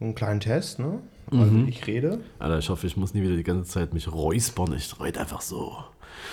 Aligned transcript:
einen 0.00 0.14
kleinen 0.14 0.40
Test, 0.40 0.78
ne? 0.78 1.00
Also 1.30 1.56
ich 1.66 1.86
rede. 1.86 2.20
Alter, 2.38 2.58
ich 2.58 2.68
hoffe, 2.68 2.86
ich 2.86 2.96
muss 2.96 3.14
nie 3.14 3.22
wieder 3.22 3.36
die 3.36 3.42
ganze 3.42 3.68
Zeit 3.70 3.92
mich 3.94 4.12
räuspern. 4.12 4.72
Ich 4.74 5.00
rede 5.00 5.20
einfach 5.20 5.40
so. 5.40 5.76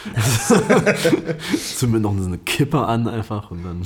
Mir 1.87 1.99
noch 1.99 2.17
so 2.17 2.27
eine 2.27 2.37
Kippe 2.37 2.85
an 2.85 3.07
einfach 3.07 3.51
und 3.51 3.63
dann. 3.63 3.83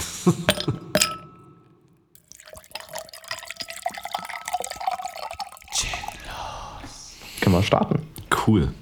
Können 7.41 7.55
wir 7.55 7.63
starten. 7.63 8.01
Cool. 8.45 8.73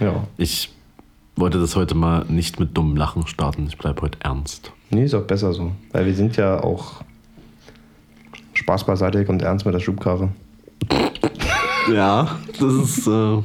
Ja. 0.00 0.26
Ich 0.36 0.72
wollte 1.36 1.60
das 1.60 1.76
heute 1.76 1.94
mal 1.94 2.24
nicht 2.26 2.58
mit 2.58 2.76
dummem 2.76 2.96
Lachen 2.96 3.26
starten. 3.26 3.66
Ich 3.68 3.76
bleibe 3.78 4.02
heute 4.02 4.18
ernst. 4.22 4.72
Nee, 4.90 5.04
ist 5.04 5.14
auch 5.14 5.26
besser 5.26 5.52
so. 5.52 5.72
Weil 5.92 6.06
wir 6.06 6.14
sind 6.14 6.36
ja 6.36 6.62
auch 6.62 7.02
Spaß 8.60 8.84
beiseite 8.84 9.24
und 9.26 9.40
ernst 9.40 9.64
mit 9.64 9.74
der 9.74 9.80
Schubkarre. 9.80 10.28
Ja, 11.90 12.38
das 12.58 12.74
ist, 12.74 13.06
äh, 13.06 13.38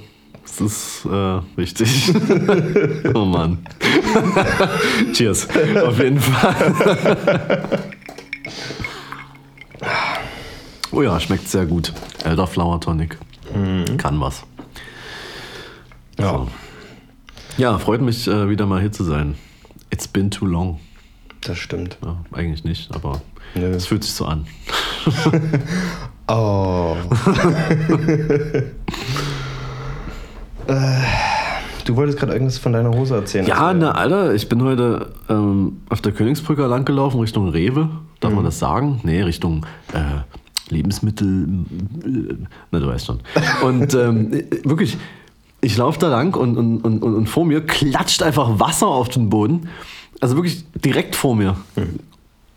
das 0.44 0.60
ist 0.62 1.06
äh, 1.06 1.40
wichtig. 1.56 2.14
oh 3.14 3.24
Mann. 3.24 3.66
Cheers. 5.14 5.48
Auf 5.86 5.98
jeden 6.00 6.20
Fall. 6.20 7.80
oh 10.92 11.02
ja, 11.02 11.18
schmeckt 11.22 11.48
sehr 11.48 11.66
gut. 11.66 11.94
Elderflower 12.26 12.82
Tonic. 12.82 13.18
Kann 13.98 14.20
was. 14.20 14.44
Ja. 16.20 16.30
So. 16.30 16.48
Ja, 17.58 17.80
freut 17.80 18.02
mich 18.02 18.28
äh, 18.28 18.50
wieder 18.50 18.66
mal 18.66 18.82
hier 18.82 18.92
zu 18.92 19.06
sein. 19.06 19.36
It's 19.92 20.10
been 20.10 20.30
too 20.30 20.46
long. 20.46 20.82
Das 21.40 21.58
stimmt. 21.58 21.98
Ja, 22.04 22.18
eigentlich 22.34 22.66
nicht, 22.66 22.94
aber 22.94 23.22
es 23.54 23.86
fühlt 23.86 24.04
sich 24.04 24.14
so 24.14 24.26
an. 24.26 24.46
Oh. 26.28 26.96
äh, 30.68 30.74
du 31.86 31.96
wolltest 31.96 32.18
gerade 32.18 32.34
irgendwas 32.34 32.58
von 32.58 32.74
deiner 32.74 32.90
Hose 32.90 33.16
erzählen. 33.16 33.46
Ja, 33.46 33.68
Also, 33.68 33.80
na, 33.80 33.92
Alter, 33.92 34.34
ich 34.34 34.50
bin 34.50 34.64
heute 34.64 35.14
ähm, 35.30 35.82
auf 35.90 36.02
der 36.02 36.14
Königsbrücke 36.14 36.66
langgelaufen 36.66 37.20
Richtung 37.20 37.50
Rewe. 37.50 37.90
Darf 38.22 38.34
man 38.34 38.44
das 38.44 38.58
sagen? 38.58 39.02
Nee, 39.04 39.22
Richtung 39.22 39.68
äh, 39.94 40.00
Lebensmittel. 40.74 41.48
Na, 42.72 42.80
du 42.80 42.88
weißt 42.88 43.06
schon. 43.06 43.20
Und 43.64 43.94
ähm, 43.94 44.34
äh, 44.34 44.46
wirklich, 44.64 44.98
ich 45.62 45.78
laufe 45.78 46.00
da 46.00 46.08
lang 46.08 46.36
und, 46.36 46.58
und, 46.58 46.80
und, 46.82 47.04
und 47.04 47.14
und 47.16 47.30
vor 47.30 47.46
mir 47.46 47.64
klatscht 47.64 48.24
einfach 48.24 48.60
Wasser 48.60 48.88
auf 48.88 49.10
den 49.10 49.30
Boden. 49.30 49.70
Also 50.22 50.36
wirklich 50.38 50.66
direkt 50.74 51.16
vor 51.16 51.36
mir. 51.36 51.56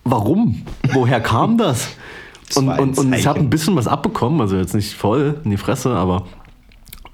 Warum? 0.04 0.62
Woher 0.94 1.20
kam 1.20 1.58
das? 1.58 1.88
Und, 2.56 2.68
und, 2.68 2.98
und 2.98 3.12
ich 3.12 3.26
habe 3.26 3.38
Zeichen. 3.38 3.46
ein 3.46 3.50
bisschen 3.50 3.76
was 3.76 3.86
abbekommen, 3.86 4.40
also 4.40 4.56
jetzt 4.56 4.74
nicht 4.74 4.94
voll 4.94 5.40
in 5.44 5.50
die 5.50 5.56
Fresse, 5.56 5.90
aber 5.94 6.26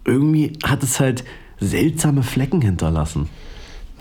irgendwie 0.05 0.53
hat 0.65 0.83
es 0.83 1.01
halt 1.01 1.25
seltsame 1.61 2.23
Flecken 2.23 2.61
hinterlassen. 2.61 3.29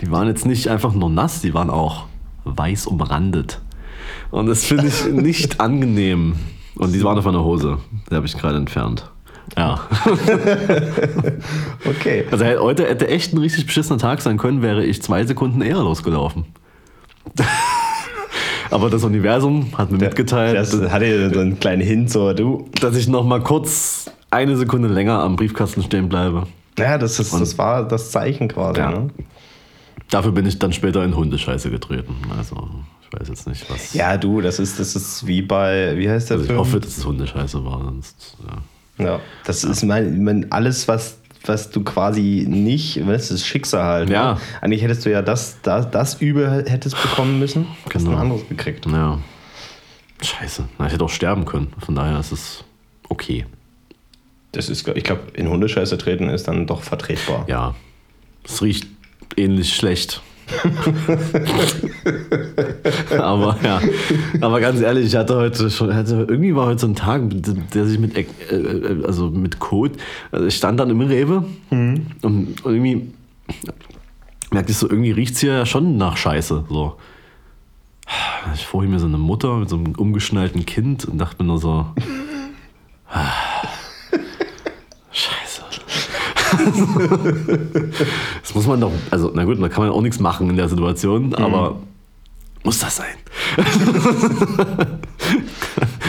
Die 0.01 0.11
waren 0.11 0.27
jetzt 0.27 0.45
nicht 0.45 0.67
einfach 0.67 0.93
nur 0.93 1.09
nass, 1.09 1.41
die 1.41 1.53
waren 1.53 1.69
auch 1.69 2.05
weiß 2.45 2.87
umrandet. 2.87 3.61
Und 4.31 4.47
das 4.47 4.65
finde 4.65 4.87
ich 4.87 5.05
nicht 5.11 5.59
angenehm. 5.59 6.35
Und 6.75 6.93
die 6.93 7.03
waren 7.03 7.17
auf 7.17 7.25
meiner 7.25 7.43
Hose. 7.43 7.77
Die 8.09 8.15
habe 8.15 8.25
ich 8.25 8.37
gerade 8.37 8.57
entfernt. 8.57 9.09
Ja. 9.57 9.81
Okay. 11.85 12.25
Also 12.31 12.45
heute 12.45 12.87
hätte 12.87 13.07
echt 13.07 13.33
ein 13.33 13.37
richtig 13.39 13.65
beschissener 13.65 13.99
Tag 13.99 14.21
sein 14.21 14.37
können, 14.37 14.61
wäre 14.61 14.85
ich 14.85 15.01
zwei 15.01 15.25
Sekunden 15.25 15.61
eher 15.61 15.79
losgelaufen. 15.79 16.45
Aber 18.69 18.89
das 18.89 19.03
Universum 19.03 19.67
hat 19.77 19.91
mir 19.91 19.97
mitgeteilt, 19.97 20.55
Das 20.55 20.73
hatte 20.91 21.31
so 21.33 21.39
einen 21.39 21.59
kleinen 21.59 21.81
Hint, 21.81 22.09
so 22.11 22.33
du. 22.33 22.69
dass 22.81 22.95
ich 22.95 23.07
noch 23.07 23.23
mal 23.25 23.41
kurz 23.41 24.09
eine 24.31 24.55
Sekunde 24.57 24.87
länger 24.87 25.19
am 25.21 25.35
Briefkasten 25.35 25.83
stehen 25.83 26.09
bleibe. 26.09 26.47
Ja, 26.77 26.97
das, 26.97 27.19
ist, 27.19 27.33
das 27.33 27.57
war 27.57 27.87
das 27.87 28.11
Zeichen 28.11 28.47
quasi. 28.47 28.79
Ja. 28.79 28.89
Ne? 28.91 29.09
Dafür 30.09 30.31
bin 30.31 30.45
ich 30.45 30.57
dann 30.59 30.73
später 30.73 31.03
in 31.03 31.15
Hundescheiße 31.15 31.69
getreten. 31.69 32.15
Also, 32.37 32.67
ich 33.03 33.19
weiß 33.19 33.27
jetzt 33.29 33.47
nicht, 33.47 33.69
was. 33.69 33.93
ja, 33.93 34.17
du, 34.17 34.41
das 34.41 34.59
ist, 34.59 34.79
das 34.79 34.95
ist 34.95 35.25
wie 35.27 35.41
bei, 35.41 35.93
wie 35.97 36.09
heißt 36.09 36.29
der 36.29 36.35
Also 36.35 36.43
ich 36.45 36.47
Film? 36.47 36.59
hoffe, 36.59 36.79
dass 36.79 36.97
es 36.97 37.05
Hundescheiße 37.05 37.63
war, 37.63 37.79
sonst. 37.83 38.37
Ja. 38.47 38.57
Ja, 39.05 39.19
das 39.45 39.63
ist 39.63 39.83
mein, 39.83 40.23
mein 40.23 40.51
alles, 40.51 40.87
was, 40.87 41.17
was 41.45 41.69
du 41.69 41.83
quasi 41.83 42.45
nicht, 42.47 43.01
das 43.07 43.31
ist 43.31 43.45
Schicksal 43.45 43.83
halt. 43.83 44.09
Ja. 44.09 44.33
Ne? 44.35 44.39
Eigentlich 44.61 44.81
hättest 44.81 45.05
du 45.05 45.11
ja 45.11 45.21
das, 45.21 45.57
das, 45.61 45.89
das 45.91 46.21
Übel 46.21 46.65
hättest 46.67 47.01
bekommen 47.01 47.39
müssen, 47.39 47.67
hast 47.85 47.93
Genau. 47.93 48.11
ein 48.11 48.17
anderes 48.17 48.47
gekriegt. 48.47 48.85
ja. 48.85 49.19
Scheiße. 50.21 50.63
Na, 50.79 50.87
ich 50.87 50.93
hätte 50.93 51.03
auch 51.03 51.09
sterben 51.09 51.43
können. 51.43 51.73
Von 51.79 51.95
daher 51.95 52.17
ist 52.19 52.31
es 52.31 52.63
okay. 53.09 53.45
Das 54.53 54.69
ist, 54.69 54.87
ich 54.87 55.03
glaube, 55.03 55.23
in 55.33 55.49
Hundescheiße 55.49 55.97
treten 55.97 56.29
ist 56.29 56.47
dann 56.47 56.65
doch 56.65 56.81
vertretbar. 56.81 57.43
Ja. 57.49 57.75
Es 58.45 58.61
riecht 58.61 58.87
ähnlich 59.35 59.75
schlecht. 59.75 60.21
aber 63.17 63.57
ja, 63.63 63.81
aber 64.41 64.59
ganz 64.59 64.81
ehrlich, 64.81 65.07
ich 65.07 65.15
hatte 65.15 65.35
heute 65.35 65.69
schon, 65.69 65.93
hatte, 65.93 66.25
irgendwie 66.29 66.55
war 66.55 66.65
heute 66.67 66.79
so 66.79 66.87
ein 66.87 66.95
Tag, 66.95 67.21
der 67.73 67.85
sich 67.85 67.99
mit, 67.99 68.17
äh, 68.17 68.25
äh, 68.49 69.05
also 69.05 69.29
mit 69.29 69.59
Code, 69.59 69.93
also 70.31 70.45
ich 70.45 70.55
stand 70.55 70.79
dann 70.79 70.89
im 70.89 71.01
Rewe 71.01 71.43
und, 71.69 72.07
und 72.21 72.55
irgendwie 72.65 73.11
merkte 74.51 74.71
ich 74.71 74.77
so, 74.77 74.89
irgendwie 74.89 75.11
riecht 75.11 75.35
es 75.35 75.41
hier 75.41 75.53
ja 75.53 75.65
schon 75.65 75.97
nach 75.97 76.15
Scheiße. 76.17 76.65
So. 76.69 76.95
Ich 78.53 78.65
vor 78.65 78.83
mir 78.83 78.99
so 78.99 79.07
eine 79.07 79.17
Mutter 79.17 79.57
mit 79.57 79.69
so 79.69 79.77
einem 79.77 79.95
umgeschnallten 79.95 80.65
Kind 80.65 81.05
und 81.05 81.17
dachte 81.17 81.43
mir 81.43 81.47
nur 81.47 81.59
so. 81.59 81.87
Das 88.41 88.55
muss 88.55 88.67
man 88.67 88.81
doch, 88.81 88.91
also 89.11 89.31
na 89.33 89.43
gut, 89.43 89.61
da 89.61 89.69
kann 89.69 89.83
man 89.83 89.93
auch 89.93 90.01
nichts 90.01 90.19
machen 90.19 90.49
in 90.49 90.57
der 90.57 90.69
Situation, 90.69 91.33
aber 91.35 91.77
muss 92.63 92.79
das 92.79 92.97
sein? 92.97 93.15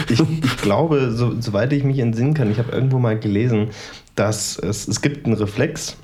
Ich, 0.09 0.19
ich 0.19 0.57
glaube, 0.57 1.11
so, 1.11 1.39
soweit 1.39 1.73
ich 1.73 1.83
mich 1.83 1.99
entsinnen 1.99 2.33
kann, 2.33 2.51
ich 2.51 2.59
habe 2.59 2.71
irgendwo 2.71 2.99
mal 2.99 3.19
gelesen, 3.19 3.69
dass 4.15 4.57
es, 4.57 4.87
es 4.87 5.01
gibt 5.01 5.25
einen 5.25 5.35
Reflex, 5.35 5.97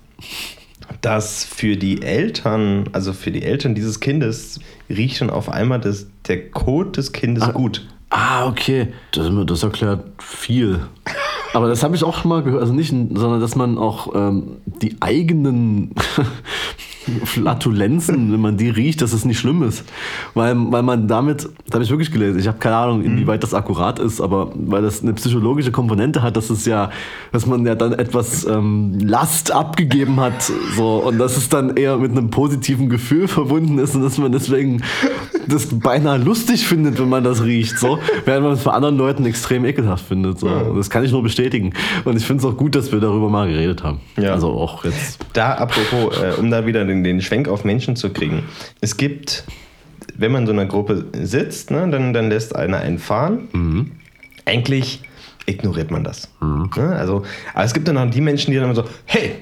dass 1.02 1.46
für 1.46 1.78
die 1.78 2.02
Eltern, 2.02 2.90
also 2.92 3.14
für 3.14 3.32
die 3.32 3.44
Eltern 3.44 3.76
dieses 3.76 4.00
Kindes, 4.00 4.60
riecht 4.90 5.18
schon 5.18 5.30
auf 5.30 5.50
einmal 5.50 5.80
das, 5.80 6.08
der 6.28 6.50
Kot 6.50 6.98
des 6.98 7.12
Kindes 7.12 7.54
gut. 7.54 7.88
Ah, 8.10 8.48
okay. 8.48 8.88
Das, 9.14 9.30
das 9.46 9.64
erklärt 9.64 10.04
viel. 10.20 10.82
Aber 11.54 11.68
das 11.68 11.84
habe 11.84 11.96
ich 11.96 12.04
auch 12.04 12.18
schon 12.18 12.30
mal 12.30 12.44
gehört, 12.44 12.62
also 12.62 12.74
nicht, 12.74 12.90
sondern 12.90 13.42
dass 13.42 13.56
man 13.56 13.78
auch 13.78 14.16
ähm, 14.16 14.58
die 14.66 14.98
eigenen 15.02 15.94
Flatulenzen, 17.24 18.32
wenn 18.32 18.40
man 18.40 18.58
die 18.58 18.70
riecht, 18.70 19.02
dass 19.02 19.14
es 19.14 19.26
nicht 19.26 19.40
schlimm 19.40 19.64
ist. 19.64 19.84
Weil, 20.34 20.56
weil 20.72 20.84
man 20.84 21.08
damit, 21.08 21.50
das 21.66 21.74
habe 21.74 21.84
ich 21.84 21.90
wirklich 21.90 22.12
gelesen, 22.12 22.40
ich 22.40 22.48
habe 22.48 22.60
keine 22.60 22.76
Ahnung, 22.76 23.04
inwieweit 23.04 23.44
das 23.44 23.54
akkurat 23.54 24.00
ist, 24.00 24.22
aber 24.22 24.52
weil 24.56 24.82
das 24.82 25.02
eine 25.02 25.14
psychologische 25.14 25.72
Komponente 25.72 26.22
hat, 26.22 26.38
dass 26.38 26.50
es 26.50 26.66
ja, 26.66 26.92
dass 27.32 27.46
man 27.46 27.66
ja 27.66 27.76
dann 27.76 27.94
etwas 27.94 28.46
ähm, 28.46 29.00
Last 29.00 29.52
abgegeben 29.52 30.20
hat, 30.20 30.52
so, 30.76 30.98
und 30.98 31.18
dass 31.18 31.38
es 31.38 31.50
dann 31.50 31.76
eher 31.76 31.98
mit 31.98 32.12
einem 32.12 32.30
positiven 32.30 32.90
Gefühl 32.90 33.28
verbunden 33.28 33.78
ist 33.80 33.96
und 33.96 34.04
dass 34.04 34.18
man 34.18 34.32
deswegen 34.32 34.82
das 35.48 35.68
beinahe 35.68 36.18
lustig 36.18 36.68
findet, 36.68 37.00
wenn 37.00 37.10
man 37.10 37.24
das 37.24 37.44
riecht, 37.44 37.78
so, 37.78 38.00
während 38.26 38.46
man 38.46 38.54
es 38.54 38.64
bei 38.64 38.72
anderen 38.72 38.98
Leuten 38.98 39.26
extrem 39.26 39.66
ekelhaft 39.66 40.06
findet. 40.06 40.40
So. 40.40 40.48
Das 40.76 40.90
kann 40.90 41.04
ich 41.04 41.12
nur 41.12 41.24
bestätigen. 41.24 41.74
Und 42.06 42.18
ich 42.18 42.26
finde 42.26 42.46
es 42.46 42.52
auch 42.52 42.58
gut, 42.58 42.76
dass 42.76 42.92
wir 42.92 43.00
darüber 43.00 43.30
mal 43.30 43.48
geredet 43.48 43.84
haben. 43.84 44.00
Ja. 44.18 44.34
Also 44.34 44.50
auch 44.50 44.84
jetzt. 44.86 45.20
Da, 45.34 45.54
apropos, 45.54 46.18
äh, 46.18 46.40
um 46.40 46.52
da 46.52 46.66
wieder 46.66 46.84
den, 46.92 47.04
den 47.04 47.22
Schwenk 47.22 47.48
auf 47.48 47.64
Menschen 47.64 47.96
zu 47.96 48.12
kriegen. 48.12 48.44
Es 48.82 48.98
gibt, 48.98 49.46
wenn 50.18 50.32
man 50.32 50.44
in 50.44 50.48
so 50.48 50.54
einer 50.54 50.66
Gruppe 50.66 51.06
sitzt, 51.14 51.72
ne, 51.72 51.88
dann, 51.90 52.14
dann 52.14 52.30
lässt 52.30 52.56
einer 52.56 52.78
einen 52.78 53.00
fahren. 53.00 53.48
Eigentlich 54.46 55.02
ignoriert 55.46 55.92
man 55.92 56.04
das. 56.04 56.30
Ne? 56.78 56.96
Also, 56.96 57.24
aber 57.54 57.64
es 57.64 57.74
gibt 57.74 57.88
dann 57.88 57.98
auch 57.98 58.10
die 58.10 58.22
Menschen, 58.22 58.52
die 58.52 58.58
dann 58.58 58.66
immer 58.66 58.76
so, 58.76 58.86
hey, 59.06 59.36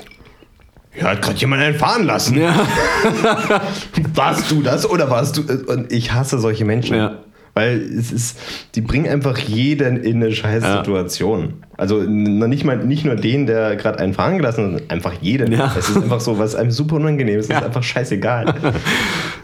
hier 0.92 1.04
hat 1.04 1.22
gerade 1.22 1.38
jemand 1.38 1.62
einen 1.62 1.78
fahren 1.78 2.04
lassen. 2.06 2.40
Ja. 2.40 2.56
Warst 4.16 4.50
du 4.50 4.62
das 4.62 4.90
oder 4.90 5.10
warst 5.10 5.38
du? 5.38 5.44
Und 5.72 5.92
ich 5.92 6.12
hasse 6.14 6.40
solche 6.40 6.66
Menschen. 6.66 6.96
Ja. 6.96 7.20
Weil 7.54 7.80
es 7.82 8.12
ist, 8.12 8.40
die 8.76 8.82
bringen 8.82 9.08
einfach 9.08 9.38
jeden 9.38 9.98
in 9.98 10.18
eine 10.24 10.32
scheiß 10.32 10.64
Ja. 10.64 10.78
Situation. 10.78 11.56
Also 11.78 12.00
n- 12.02 12.40
nicht, 12.50 12.64
mal, 12.66 12.78
nicht 12.78 13.06
nur 13.06 13.16
den, 13.16 13.46
der 13.48 13.76
gerade 13.76 14.00
einen 14.00 14.14
fahren 14.14 14.38
gelassen 14.38 14.64
hat, 14.64 14.72
sondern 14.72 14.90
einfach 14.90 15.14
jeden. 15.22 15.52
Ja. 15.52 15.74
Es 15.78 15.90
ist 15.90 15.98
einfach 15.98 16.20
so, 16.20 16.38
was 16.38 16.56
einem 16.56 16.72
super 16.72 16.98
unangenehm 16.98 17.40
ist, 17.40 17.50
Ja. 17.50 17.60
ist 17.60 17.66
einfach 17.66 17.84
scheißegal. 17.84 18.54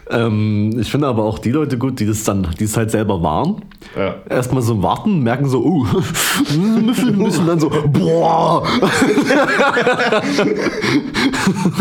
Ähm, 0.08 0.70
ich 0.78 0.88
finde 0.88 1.08
aber 1.08 1.24
auch 1.24 1.40
die 1.40 1.50
Leute 1.50 1.78
gut, 1.78 1.98
die 1.98 2.06
das 2.06 2.22
dann, 2.22 2.46
die 2.60 2.62
es 2.62 2.76
halt 2.76 2.92
selber 2.92 3.24
waren. 3.24 3.62
Ja. 3.98 4.14
Erstmal 4.30 4.62
so 4.62 4.80
warten, 4.80 5.18
merken 5.24 5.48
so, 5.48 5.64
uh, 5.64 5.84
müssen, 6.80 7.18
müssen 7.18 7.44
dann 7.44 7.58
so, 7.58 7.68
boah, 7.86 8.62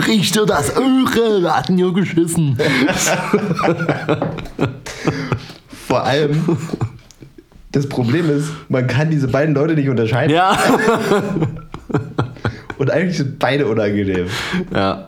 riecht 0.07 0.36
dir 0.36 0.48
das 0.48 0.75
Öre, 0.75 1.44
wir 1.44 1.56
hatten 1.56 1.77
ja 1.77 1.88
geschissen. 1.92 2.57
Vor 5.88 6.04
allem, 6.04 6.58
Das 7.72 7.88
Problem 7.90 8.30
ist, 8.30 8.50
man 8.70 8.88
kann 8.88 9.12
diese 9.12 9.28
beiden 9.28 9.54
Leute 9.54 9.76
nicht 9.76 9.90
unterscheiden. 9.90 10.34
Ja. 10.34 10.58
Und 12.78 12.90
eigentlich 12.90 13.18
sind 13.18 13.38
beide 13.38 13.68
unangenehm. 13.68 14.28
ja. 14.74 15.08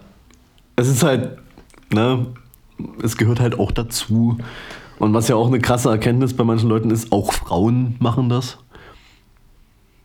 Es 0.76 0.88
ist 0.88 1.02
halt, 1.02 1.38
ne, 1.92 2.28
es 3.02 3.18
gehört 3.18 3.40
halt 3.40 3.58
auch 3.58 3.72
dazu. 3.72 4.38
Und 5.00 5.14
was 5.14 5.28
ja 5.28 5.36
auch 5.36 5.48
eine 5.48 5.60
krasse 5.60 5.90
Erkenntnis 5.90 6.36
bei 6.36 6.44
manchen 6.44 6.70
Leuten 6.70 6.92
ist, 6.92 7.12
auch 7.12 7.34
Frauen 7.34 7.96
machen 8.00 8.30
das. 8.30 8.60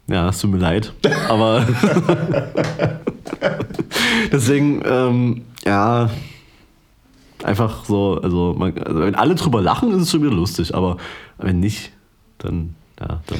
Ja, 0.07 0.31
es 0.31 0.41
tut 0.41 0.53
mir 0.53 0.59
leid. 0.59 0.93
Aber 1.29 1.67
deswegen, 4.33 4.83
ähm, 4.87 5.43
ja, 5.65 6.11
einfach 7.45 7.85
so, 7.85 8.21
also, 8.23 8.55
man, 8.57 8.77
also 8.79 9.01
wenn 9.01 9.15
alle 9.15 9.35
drüber 9.35 9.61
lachen, 9.61 9.93
ist 9.93 10.03
es 10.03 10.11
schon 10.11 10.23
wieder 10.23 10.33
lustig, 10.33 10.75
aber 10.75 10.97
wenn 11.39 11.61
nicht, 11.61 11.93
dann, 12.39 12.75
ja, 13.01 13.21
dann. 13.27 13.39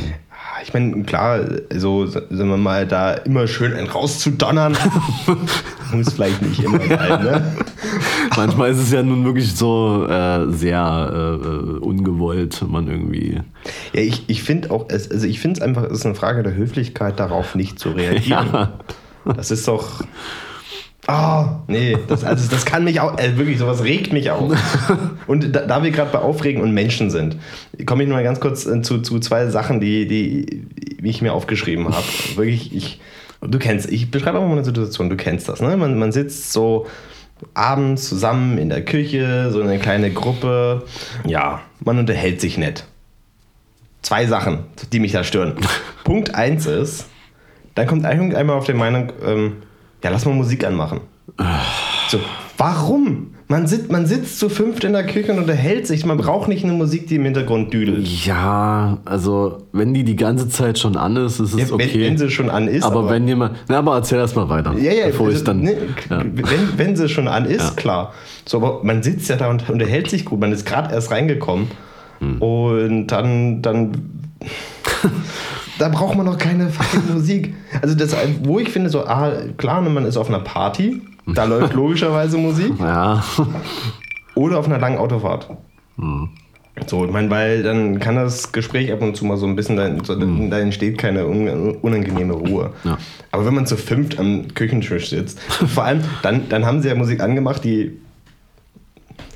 Ich 0.63 0.75
meine, 0.75 1.03
klar, 1.05 1.41
so, 1.75 2.07
sagen 2.07 2.29
wir 2.31 2.57
mal, 2.57 2.87
da 2.87 3.13
immer 3.13 3.47
schön 3.47 3.75
einen 3.75 3.89
rauszudonnern, 3.89 4.77
muss 5.93 6.13
vielleicht 6.13 6.43
nicht 6.43 6.63
immer 6.63 6.79
sein, 6.79 7.23
ne? 7.23 7.57
Manchmal 8.37 8.71
ist 8.71 8.79
es 8.79 8.93
ja 8.93 9.03
nun 9.03 9.25
wirklich 9.25 9.55
so 9.55 10.07
äh, 10.09 10.51
sehr 10.53 11.11
äh, 11.13 11.79
ungewollt, 11.79 12.65
man 12.69 12.89
irgendwie. 12.89 13.41
Ja, 13.93 14.01
ich, 14.01 14.29
ich 14.29 14.43
finde 14.43 14.71
auch, 14.71 14.87
es, 14.89 15.11
also 15.11 15.27
ich 15.27 15.41
finde 15.41 15.61
es 15.61 15.67
einfach, 15.67 15.85
es 15.85 15.99
ist 15.99 16.07
eine 16.07 16.15
Frage 16.15 16.43
der 16.43 16.55
Höflichkeit, 16.55 17.21
darauf 17.21 17.55
nicht 17.55 17.79
zu 17.79 17.91
reagieren. 17.91 18.49
Ja. 19.25 19.35
Das 19.37 19.53
ist 19.53 19.69
doch. 19.69 20.03
Ah, 21.09 21.63
nee, 21.67 21.99
das, 22.07 22.23
also 22.23 22.49
das 22.49 22.65
kann 22.65 22.85
mich 22.85 23.01
auch, 23.01 23.19
äh, 23.19 23.37
wirklich, 23.37 23.59
sowas 23.59 23.83
regt 23.83 24.13
mich 24.13 24.31
auf. 24.31 24.53
Und 25.27 25.55
da, 25.55 25.67
da 25.67 25.83
wir 25.83 25.91
gerade 25.91 26.13
bei 26.13 26.21
Aufregen 26.21 26.63
und 26.63 26.73
Menschen 26.73 27.11
sind, 27.11 27.37
komme 27.87 28.05
ich 28.05 28.09
noch 28.09 28.15
mal 28.15 28.23
ganz 28.23 28.39
kurz 28.39 28.67
äh, 28.67 28.83
zu, 28.83 28.99
zu 28.99 29.19
zwei 29.19 29.49
Sachen, 29.49 29.81
die, 29.81 30.07
die, 30.07 30.67
ich 31.03 31.21
mir 31.21 31.33
aufgeschrieben 31.33 31.89
habe. 31.89 32.07
Wirklich, 32.37 32.75
ich, 32.75 33.01
du 33.41 33.59
kennst, 33.59 33.91
ich 33.91 34.13
beschreibe 34.13 34.39
auch 34.39 34.47
mal 34.47 34.53
eine 34.53 34.65
Situation, 34.65 35.11
du 35.11 35.17
kennst 35.17 35.49
das, 35.49 35.61
ne? 35.61 35.77
Man, 35.77 35.99
man 35.99 36.13
sitzt 36.13 36.53
so 36.53 36.87
abends 37.55 38.09
zusammen 38.09 38.59
in 38.59 38.69
der 38.69 38.85
Küche, 38.85 39.51
so 39.51 39.61
eine 39.61 39.81
kleine 39.81 40.13
Gruppe. 40.13 40.85
Ja, 41.27 41.63
man 41.81 41.99
unterhält 41.99 42.41
sich 42.41 42.59
nett. 42.59 42.85
Zwei 44.03 44.27
Sachen, 44.27 44.61
die 44.93 45.01
mich 45.01 45.13
da 45.13 45.25
stören. 45.25 45.55
Punkt 46.05 46.35
eins 46.37 46.67
ist, 46.67 47.07
dann 47.75 47.89
kommt 47.89 48.05
irgendeinmal 48.05 48.57
auf 48.57 48.67
die 48.67 48.75
Meinung, 48.75 49.13
ähm, 49.25 49.57
ja, 50.03 50.11
lass 50.11 50.25
mal 50.25 50.35
Musik 50.35 50.65
anmachen. 50.65 51.01
So, 52.09 52.19
warum? 52.59 53.29
Man 53.49 53.67
sitzt, 53.67 53.93
man 53.93 54.07
sitzt 54.07 54.39
zu 54.39 54.49
fünft 54.49 54.83
in 54.85 54.95
der 54.95 55.05
Küche 55.07 55.31
und 55.33 55.39
unterhält 55.39 55.87
sich. 55.87 56.07
Man 56.07 56.17
braucht 56.17 56.49
nicht 56.49 56.65
eine 56.65 56.73
Musik, 56.73 57.07
die 57.09 57.17
im 57.17 57.25
Hintergrund 57.25 57.73
düdelt. 57.73 58.07
Ja, 58.25 58.99
also 59.05 59.59
wenn 59.73 59.93
die 59.93 60.05
die 60.05 60.17
ganze 60.17 60.49
Zeit 60.49 60.79
schon 60.79 60.97
an 60.97 61.17
ist, 61.17 61.39
ist 61.39 61.53
es 61.55 61.69
Ja, 61.69 61.75
okay. 61.75 61.91
wenn, 61.95 62.01
wenn 62.03 62.19
sie 62.19 62.31
schon 62.31 62.49
an 62.49 62.67
ist. 62.67 62.83
aber, 62.83 63.11
wenn 63.11 63.29
jemand. 63.29 63.57
Na, 63.69 63.79
aber 63.79 63.95
erzähl 63.97 64.19
erst 64.19 64.37
mal 64.37 64.49
weiter. 64.49 64.73
Ja, 64.79 64.93
ja, 64.93 65.07
bevor 65.09 65.27
also, 65.27 65.39
ich 65.39 65.45
dann. 65.45 65.61
ne, 65.61 65.77
ja. 66.09 66.23
wenn, 66.25 66.79
wenn 66.79 66.97
sie 66.97 67.09
schon 67.11 67.29
an 67.29 67.45
ist, 67.45 67.61
Ja. 67.63 67.71
klar. 67.77 68.15
So, 68.47 68.57
aber 68.57 68.81
man 68.85 69.03
sitzt 69.03 69.29
ja 69.29 69.37
da 69.37 69.51
und 69.51 69.69
unterhält 69.69 70.09
sich 70.09 70.25
gut. 70.25 70.41
Man 70.41 70.53
ist 70.53 70.65
gerade 70.65 70.93
erst 70.95 71.11
reingekommen. 71.11 71.69
Hm. 72.21 72.41
Und 72.41 73.07
dann, 73.09 73.61
dann 73.61 73.93
da 75.83 75.89
braucht 75.89 76.17
man 76.17 76.27
noch 76.27 76.39
keine 76.39 76.69
fucking 76.69 77.13
Musik. 77.13 77.55
Also 77.83 77.97
das, 77.97 78.15
wo 78.45 78.61
ich 78.61 78.69
finde, 78.69 78.89
so, 78.89 79.05
ah, 79.05 79.33
klar, 79.57 79.81
man 79.81 80.05
ist 80.05 80.17
auf 80.17 80.29
einer 80.29 80.39
Party, 80.39 81.03
da 81.27 81.43
läuft 81.43 81.75
logischerweise 81.75 82.39
Musik. 82.39 82.75
ja. 82.79 83.25
Oder 84.37 84.61
auf 84.61 84.67
einer 84.67 84.79
langen 84.79 84.99
Autofahrt. 84.99 85.51
Hm. 85.99 86.29
So, 86.87 87.05
ich 87.05 87.11
meine, 87.11 87.29
weil 87.31 87.65
dann 87.65 87.99
kann 87.99 88.15
das 88.15 88.53
Gespräch 88.53 88.93
ab 88.93 89.03
und 89.03 89.17
zu 89.17 89.25
mal 89.25 89.37
so 89.37 89.47
ein 89.47 89.57
bisschen, 89.57 89.77
da, 89.77 89.91
so, 90.05 90.15
da 90.15 90.59
entsteht 90.61 90.99
keine 90.99 91.27
un, 91.27 91.49
unangenehme 91.49 92.33
Ruhe. 92.33 92.71
Ja. 92.85 92.97
Aber 93.33 93.45
wenn 93.45 93.55
man 93.55 93.67
zu 93.67 93.77
fünft 93.77 94.21
am 94.21 94.55
Küchentisch 94.55 95.11
sitzt, 95.11 95.41
vor 95.51 95.83
allem, 95.83 96.03
dann, 96.23 96.49
dann 96.49 96.65
haben 96.65 96.81
sie 96.81 96.91
ja 96.91 96.95
Musik 96.95 97.21
angemacht, 97.21 97.65
die 97.65 97.99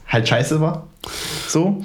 halt 0.06 0.28
scheiße 0.28 0.60
war. 0.60 0.86
So. 1.48 1.82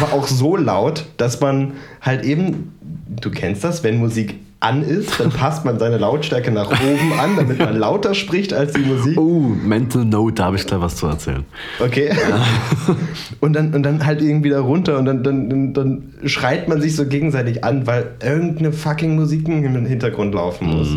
Aber 0.00 0.12
auch 0.12 0.26
so 0.26 0.56
laut, 0.56 1.06
dass 1.16 1.40
man 1.40 1.72
halt 2.00 2.24
eben, 2.24 2.72
du 3.20 3.30
kennst 3.30 3.64
das, 3.64 3.82
wenn 3.82 3.98
Musik 3.98 4.36
an 4.58 4.82
ist, 4.82 5.20
dann 5.20 5.30
passt 5.30 5.64
man 5.64 5.78
seine 5.78 5.98
Lautstärke 5.98 6.50
nach 6.50 6.70
oben 6.70 7.12
an, 7.18 7.36
damit 7.36 7.58
man 7.58 7.76
lauter 7.76 8.14
spricht 8.14 8.54
als 8.54 8.72
die 8.72 8.80
Musik. 8.80 9.18
Oh, 9.18 9.40
Mental 9.40 10.04
Note, 10.04 10.34
da 10.34 10.44
habe 10.46 10.56
ich 10.56 10.66
gleich 10.66 10.80
was 10.80 10.96
zu 10.96 11.06
erzählen. 11.06 11.44
Okay. 11.78 12.10
Und, 13.40 13.52
dann, 13.52 13.74
und 13.74 13.82
dann 13.82 14.04
halt 14.04 14.22
irgendwie 14.22 14.48
da 14.48 14.60
runter 14.60 14.98
und 14.98 15.04
dann, 15.04 15.22
dann, 15.22 15.48
dann, 15.50 15.74
dann 15.74 16.14
schreit 16.24 16.68
man 16.68 16.80
sich 16.80 16.96
so 16.96 17.06
gegenseitig 17.06 17.64
an, 17.64 17.86
weil 17.86 18.12
irgendeine 18.22 18.72
fucking 18.72 19.14
Musik 19.14 19.46
im 19.48 19.86
Hintergrund 19.86 20.34
laufen 20.34 20.68
muss. 20.68 20.88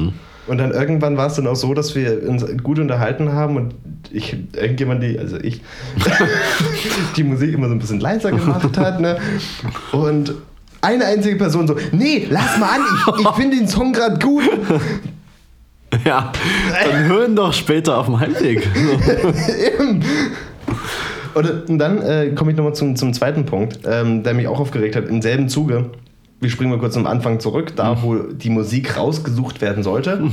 Und 0.49 0.57
dann 0.57 0.71
irgendwann 0.71 1.15
war 1.15 1.27
es 1.27 1.35
dann 1.35 1.47
auch 1.47 1.55
so, 1.55 1.73
dass 1.73 1.93
wir 1.95 2.27
uns 2.27 2.43
gut 2.63 2.79
unterhalten 2.79 3.31
haben 3.31 3.55
und 3.55 3.75
ich, 4.11 4.35
irgendjemand, 4.55 5.03
die, 5.03 5.19
also 5.19 5.37
ich, 5.37 5.61
die 7.15 7.23
Musik 7.23 7.53
immer 7.53 7.67
so 7.67 7.75
ein 7.75 7.79
bisschen 7.79 7.99
leiser 7.99 8.31
gemacht 8.31 8.77
hat, 8.77 8.99
ne? 8.99 9.17
Und 9.91 10.33
eine 10.81 11.05
einzige 11.05 11.35
Person 11.35 11.67
so, 11.67 11.75
nee, 11.91 12.27
lass 12.29 12.57
mal 12.57 12.69
an, 12.69 12.81
ich, 12.81 13.25
ich 13.25 13.29
finde 13.35 13.57
den 13.57 13.67
Song 13.67 13.93
gerade 13.93 14.19
gut. 14.19 14.43
Ja, 16.05 16.31
dann 16.83 17.05
hören 17.05 17.35
doch 17.35 17.51
später 17.51 17.97
auf 17.97 18.05
dem 18.05 18.19
Heimweg. 18.19 18.61
Eben. 19.79 20.03
Und, 21.33 21.69
und 21.69 21.79
dann 21.79 21.99
äh, 22.03 22.29
komme 22.35 22.51
ich 22.51 22.57
nochmal 22.57 22.75
zum, 22.75 22.95
zum 22.95 23.11
zweiten 23.11 23.45
Punkt, 23.47 23.79
ähm, 23.85 24.21
der 24.21 24.35
mich 24.35 24.47
auch 24.47 24.59
aufgeregt 24.59 24.95
hat. 24.95 25.07
Im 25.07 25.23
selben 25.23 25.49
Zuge, 25.49 25.89
wir 26.39 26.49
springen 26.49 26.71
mal 26.71 26.79
kurz 26.79 26.95
am 26.95 27.05
Anfang 27.05 27.39
zurück, 27.39 27.73
da 27.75 28.01
wo 28.01 28.15
die 28.15 28.49
Musik 28.49 28.97
rausgesucht 28.97 29.61
werden 29.61 29.83
sollte. 29.83 30.23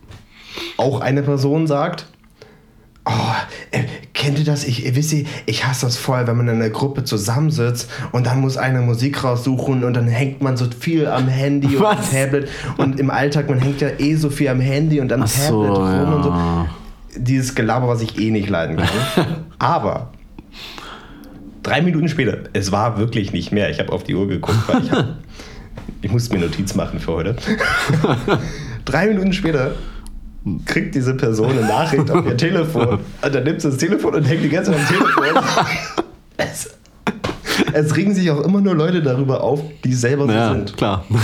auch 0.76 1.00
eine 1.00 1.22
Person 1.22 1.66
sagt, 1.66 2.06
oh, 3.04 3.10
äh, 3.70 3.84
kennt 4.14 4.38
ihr 4.38 4.44
das? 4.44 4.64
Ich, 4.64 4.84
ihr 4.84 4.96
wisst, 4.96 5.12
ihr, 5.12 5.24
ich 5.46 5.66
hasse 5.66 5.86
das 5.86 5.96
voll, 5.96 6.26
wenn 6.26 6.36
man 6.36 6.48
in 6.48 6.56
einer 6.56 6.70
Gruppe 6.70 7.04
zusammensitzt 7.04 7.90
und 8.12 8.26
dann 8.26 8.40
muss 8.40 8.56
einer 8.56 8.82
Musik 8.82 9.22
raussuchen 9.22 9.84
und 9.84 9.94
dann 9.94 10.08
hängt 10.08 10.42
man 10.42 10.56
so 10.56 10.66
viel 10.66 11.06
am 11.06 11.28
Handy 11.28 11.76
und 11.76 11.84
am 11.84 11.98
Was? 11.98 12.10
Tablet. 12.10 12.48
Und 12.76 12.98
im 12.98 13.10
Alltag, 13.10 13.48
man 13.48 13.60
hängt 13.60 13.80
ja 13.80 13.88
eh 13.98 14.16
so 14.16 14.30
viel 14.30 14.48
am 14.48 14.60
Handy 14.60 15.00
und 15.00 15.12
am 15.12 15.22
Ach 15.22 15.28
so, 15.28 15.64
Tablet 15.64 15.78
rum 15.78 16.14
und 16.14 16.22
so 16.24 16.30
ja. 16.30 16.66
dieses 17.16 17.54
Gelaber, 17.54 17.88
was 17.88 18.02
ich 18.02 18.18
eh 18.18 18.30
nicht 18.30 18.48
leiden 18.48 18.76
kann. 18.76 19.26
Aber 19.58 20.10
drei 21.62 21.82
Minuten 21.82 22.08
später, 22.08 22.38
es 22.52 22.72
war 22.72 22.98
wirklich 22.98 23.32
nicht 23.32 23.52
mehr. 23.52 23.70
Ich 23.70 23.78
habe 23.78 23.92
auf 23.92 24.04
die 24.04 24.14
Uhr 24.14 24.28
geguckt, 24.28 24.58
weil 24.66 24.84
ich, 24.84 24.90
ich 26.06 26.12
musste 26.12 26.34
mir 26.34 26.40
Notiz 26.44 26.74
machen 26.74 26.98
für 27.00 27.12
heute. 27.12 27.36
drei 28.84 29.08
Minuten 29.08 29.32
später 29.32 29.72
kriegt 30.64 30.94
diese 30.94 31.14
Person 31.14 31.50
eine 31.50 31.62
Nachricht 31.62 32.08
auf 32.10 32.24
ihr 32.24 32.36
Telefon. 32.36 33.00
Und 33.22 33.34
dann 33.34 33.42
nimmt 33.44 33.60
sie 33.60 33.68
das 33.68 33.76
Telefon 33.78 34.14
und 34.14 34.22
hängt 34.24 34.44
die 34.44 34.48
ganze 34.48 34.70
Zeit 34.72 34.80
am 34.80 34.86
Telefon. 34.86 35.42
Es, 36.38 36.70
es 37.72 37.96
regen 37.96 38.14
sich 38.14 38.30
auch 38.30 38.42
immer 38.42 38.60
nur 38.60 38.74
Leute 38.74 39.02
darüber 39.02 39.42
auf, 39.42 39.62
die 39.84 39.94
selber 39.94 40.26
so 40.26 40.32
Ja, 40.32 40.52
sind. 40.52 40.76
klar. 40.76 41.04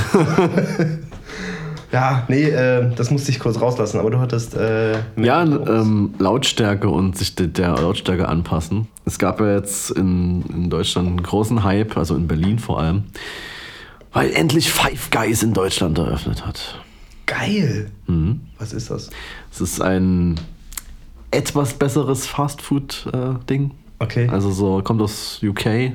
Ja, 1.92 2.24
nee, 2.28 2.44
äh, 2.48 2.88
das 2.96 3.10
musste 3.10 3.30
ich 3.30 3.38
kurz 3.38 3.60
rauslassen, 3.60 4.00
aber 4.00 4.10
du 4.10 4.18
hattest. 4.18 4.54
Äh, 4.56 4.94
Ja, 5.16 5.42
ähm, 5.42 6.14
Lautstärke 6.18 6.88
und 6.88 7.18
sich 7.18 7.34
de- 7.34 7.48
der 7.48 7.74
Lautstärke 7.76 8.26
anpassen. 8.30 8.88
Es 9.04 9.18
gab 9.18 9.40
ja 9.40 9.56
jetzt 9.56 9.90
in, 9.90 10.42
in 10.54 10.70
Deutschland 10.70 11.08
einen 11.08 11.22
großen 11.22 11.62
Hype, 11.64 11.98
also 11.98 12.16
in 12.16 12.26
Berlin 12.28 12.58
vor 12.58 12.80
allem, 12.80 13.04
weil 14.12 14.32
endlich 14.32 14.70
Five 14.70 15.10
Guys 15.10 15.42
in 15.42 15.52
Deutschland 15.52 15.98
eröffnet 15.98 16.46
hat. 16.46 16.80
Geil! 17.26 17.90
Mhm. 18.06 18.40
Was 18.58 18.72
ist 18.72 18.90
das? 18.90 19.10
Es 19.50 19.60
ist 19.60 19.80
ein 19.80 20.38
etwas 21.30 21.74
besseres 21.74 22.26
Fastfood-Ding. 22.26 23.70
Okay. 23.98 24.28
Also 24.28 24.50
so 24.50 24.82
kommt 24.82 25.00
aus 25.00 25.40
UK. 25.42 25.92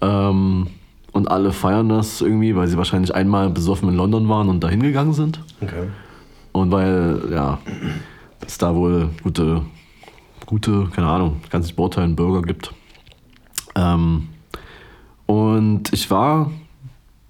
Ähm, 0.00 0.68
und 1.12 1.30
alle 1.30 1.52
feiern 1.52 1.88
das 1.88 2.20
irgendwie, 2.20 2.54
weil 2.56 2.68
sie 2.68 2.76
wahrscheinlich 2.76 3.14
einmal 3.14 3.50
besoffen 3.50 3.88
in 3.88 3.96
London 3.96 4.28
waren 4.28 4.48
und 4.48 4.62
dahin 4.62 4.82
gegangen 4.82 5.12
sind. 5.12 5.40
Okay. 5.60 5.88
Und 6.52 6.70
weil, 6.70 7.22
ja, 7.32 7.58
es 8.46 8.58
da 8.58 8.74
wohl 8.74 9.10
gute, 9.22 9.62
gute, 10.46 10.88
keine 10.94 11.08
Ahnung, 11.08 11.40
kann 11.50 11.62
sich 11.62 11.74
beurteilen, 11.74 12.16
Burger 12.16 12.42
gibt. 12.42 12.72
Ähm, 13.74 14.28
und 15.26 15.92
ich 15.92 16.10
war 16.10 16.50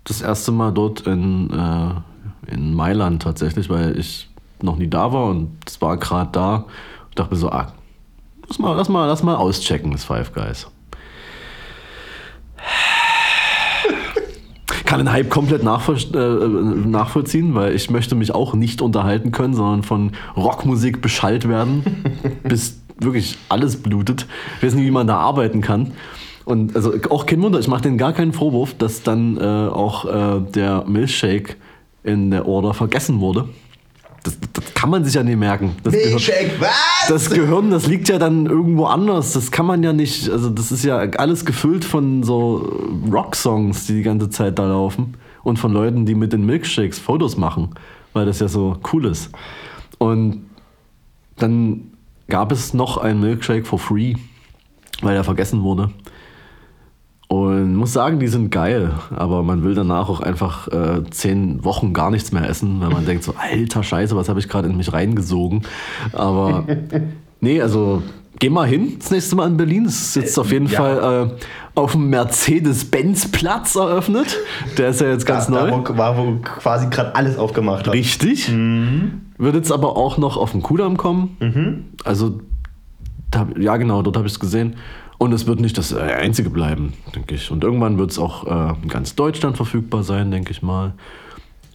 das 0.07 0.23
erste 0.23 0.53
Mal 0.53 0.73
dort 0.73 1.07
in, 1.07 1.51
äh, 1.51 2.53
in 2.53 2.75
Mailand 2.75 3.23
tatsächlich, 3.23 3.69
weil 3.69 3.99
ich 3.99 4.29
noch 4.63 4.77
nie 4.77 4.89
da 4.89 5.13
war 5.13 5.27
und 5.27 5.59
es 5.67 5.81
war 5.83 5.97
gerade 5.97 6.31
da. 6.33 6.65
Ich 7.11 7.17
dachte 7.17 7.35
mir 7.35 7.41
so, 7.41 7.51
ah, 7.51 7.73
lass 8.49 8.59
mal, 8.59 8.75
lass 8.75 8.89
mal, 8.89 9.07
lass 9.07 9.23
mal 9.23 9.37
auschecken, 9.37 9.93
das 9.93 10.05
Five 10.05 10.33
Guys. 10.33 10.69
kann 14.87 15.01
den 15.01 15.13
Hype 15.13 15.29
komplett 15.31 15.65
nachvoll 15.65 15.99
äh, 16.15 16.89
nachvollziehen, 16.89 17.55
weil 17.55 17.75
ich 17.75 17.91
möchte 17.91 18.15
mich 18.15 18.33
auch 18.33 18.55
nicht 18.55 18.81
unterhalten 18.81 19.33
können, 19.33 19.53
sondern 19.53 19.83
von 19.83 20.13
Rockmusik 20.37 21.03
beschallt 21.03 21.49
werden, 21.49 22.05
bis 22.45 22.81
wirklich 22.99 23.37
alles 23.49 23.83
blutet. 23.83 24.27
Ich 24.57 24.63
weiß 24.63 24.75
nicht, 24.75 24.87
wie 24.87 24.91
man 24.91 25.07
da 25.07 25.19
arbeiten 25.19 25.61
kann. 25.61 25.93
Und 26.47 26.77
also 26.77 26.95
auch 27.11 27.27
kein 27.27 27.43
Wunder, 27.43 27.59
ich 27.59 27.67
mache 27.67 27.83
denen 27.83 27.99
gar 27.99 28.13
keinen 28.13 28.33
Vorwurf, 28.33 28.73
dass 28.75 29.03
dann 29.03 29.37
äh, 29.37 29.41
auch 29.41 30.05
äh, 30.05 30.41
der 30.41 30.85
Milchshake 30.87 31.57
in 32.05 32.31
der 32.31 32.47
Order 32.47 32.73
vergessen 32.73 33.19
wurde. 33.19 33.49
Das, 34.23 34.39
das 34.53 34.75
kann 34.75 34.91
man 34.91 35.05
sich 35.05 35.15
ja 35.15 35.25
nicht 35.25 35.39
merken. 35.39 35.75
Das 35.83 35.93
Gehirn, 35.93 36.11
Milchshake, 36.11 36.53
was? 36.61 37.09
das 37.09 37.31
Gehirn, 37.31 37.73
das 37.73 37.89
liegt 37.89 38.09
ja 38.09 38.21
dann 38.21 38.47
irgendwo 38.47 38.85
anders. 38.85 39.33
Das 39.33 39.51
kann 39.51 39.67
man 39.67 39.83
ja 39.83 39.93
nicht. 39.93 40.31
Also, 40.31 40.49
das 40.49 40.71
ist 40.71 40.85
ja 40.85 40.99
alles 40.99 41.45
gefüllt 41.45 41.85
von 41.85 42.23
so 42.23 42.81
Rock-Songs, 43.13 43.89
die 43.89 43.95
die 43.95 44.03
ganze 44.03 44.31
Zeit 44.31 44.57
da 44.61 44.69
laufen. 44.69 45.15
Und 45.43 45.59
von 45.59 45.73
Leuten, 45.73 46.07
die 46.07 46.15
mit 46.15 46.33
den 46.33 46.47
Milkshakes 46.47 47.01
Fotos 47.01 47.37
machen, 47.37 47.71
weil 48.13 48.25
das 48.25 48.39
ja 48.39 48.47
so 48.47 48.79
cool 48.93 49.07
ist. 49.07 49.31
Und 49.99 50.47
dann 51.39 51.91
gab 52.29 52.53
es 52.53 52.73
noch 52.73 52.99
einen 52.99 53.21
Milkshake 53.21 53.65
for 53.65 53.81
free, 53.81 54.15
weil 55.03 55.17
er 55.17 55.25
vergessen 55.25 55.63
wurde. 55.63 55.91
Und 57.29 57.75
muss 57.75 57.93
sagen, 57.93 58.21
die 58.21 58.29
sind 58.29 58.51
geil, 58.51 58.93
aber 59.15 59.43
man 59.43 59.65
will 59.65 59.75
danach 59.75 60.09
auch 60.09 60.21
einfach 60.21 60.69
äh, 60.69 61.03
zehn 61.11 61.65
Wochen 61.65 61.93
gar 61.93 62.13
nichts 62.13 62.31
mehr 62.31 62.49
essen, 62.49 62.81
weil 62.81 62.91
man 62.91 63.05
denkt 63.05 63.25
so, 63.25 63.35
alter 63.53 63.83
Scheiße, 63.83 64.15
was 64.15 64.29
habe 64.29 64.39
ich 64.39 64.49
gerade 64.49 64.69
in 64.69 64.77
mich 64.77 64.93
reingesogen. 64.93 65.63
Aber 66.13 66.65
nee, 67.41 67.61
also 67.61 68.03
geh 68.39 68.49
mal 68.49 68.69
hin, 68.69 68.95
das 69.01 69.11
nächste 69.11 69.35
Mal 69.35 69.49
in 69.49 69.57
Berlin. 69.57 69.87
Es 69.87 70.01
ist 70.01 70.17
jetzt 70.17 70.39
auf 70.39 70.53
jeden 70.53 70.69
ja. 70.69 70.79
Fall 70.79 71.29
äh, 71.37 71.45
auf 71.75 71.93
dem 71.93 72.11
Mercedes-Benz-Platz 72.11 73.75
eröffnet. 73.75 74.37
Der 74.79 74.91
ist 74.91 75.01
ja 75.01 75.09
jetzt 75.09 75.27
ganz 75.27 75.47
da, 75.47 75.67
neu. 75.67 75.83
Da, 75.83 75.99
war, 75.99 76.17
wo 76.17 76.37
quasi 76.37 76.87
gerade 76.91 77.17
alles 77.17 77.39
aufgemacht 77.39 77.89
hat. 77.89 77.95
Richtig. 77.95 78.49
Wird 78.49 79.55
jetzt 79.55 79.73
aber 79.73 79.97
auch 79.97 80.17
noch 80.17 80.37
auf 80.37 80.53
den 80.53 80.63
Kudamm 80.63 80.97
kommen. 80.97 81.93
Also, 82.05 82.41
da, 83.33 83.49
ja 83.59 83.77
genau, 83.79 84.03
dort 84.03 84.17
habe 84.17 84.29
ich 84.29 84.35
es 84.35 84.41
gesehen. 84.41 84.77
Und 85.19 85.33
es 85.33 85.47
wird 85.47 85.61
nicht 85.61 85.79
das 85.79 85.93
äh, 85.93 85.99
einzige 85.99 86.51
bleiben, 86.51 86.93
denke 87.15 87.35
ich. 87.35 87.51
Und 87.51 87.65
irgendwann 87.65 87.99
wird 87.99 88.11
es 88.11 88.19
auch 88.19 88.47
äh, 88.47 88.75
in 88.83 88.89
ganz 88.89 89.15
Deutschland 89.15 89.57
verfügbar 89.57 90.03
sein, 90.03 90.31
denke 90.31 90.51
ich 90.51 90.63
mal. 90.63 90.93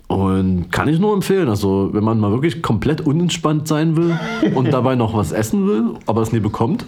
Und 0.07 0.71
kann 0.71 0.87
ich 0.89 0.99
nur 0.99 1.13
empfehlen. 1.13 1.49
Also, 1.49 1.89
wenn 1.93 2.03
man 2.03 2.19
mal 2.19 2.31
wirklich 2.31 2.61
komplett 2.61 3.01
unentspannt 3.01 3.67
sein 3.67 3.95
will 3.95 4.19
und 4.55 4.71
dabei 4.71 4.95
noch 4.95 5.15
was 5.15 5.31
essen 5.31 5.67
will, 5.67 5.93
aber 6.05 6.21
es 6.21 6.31
nie 6.31 6.39
bekommt, 6.39 6.85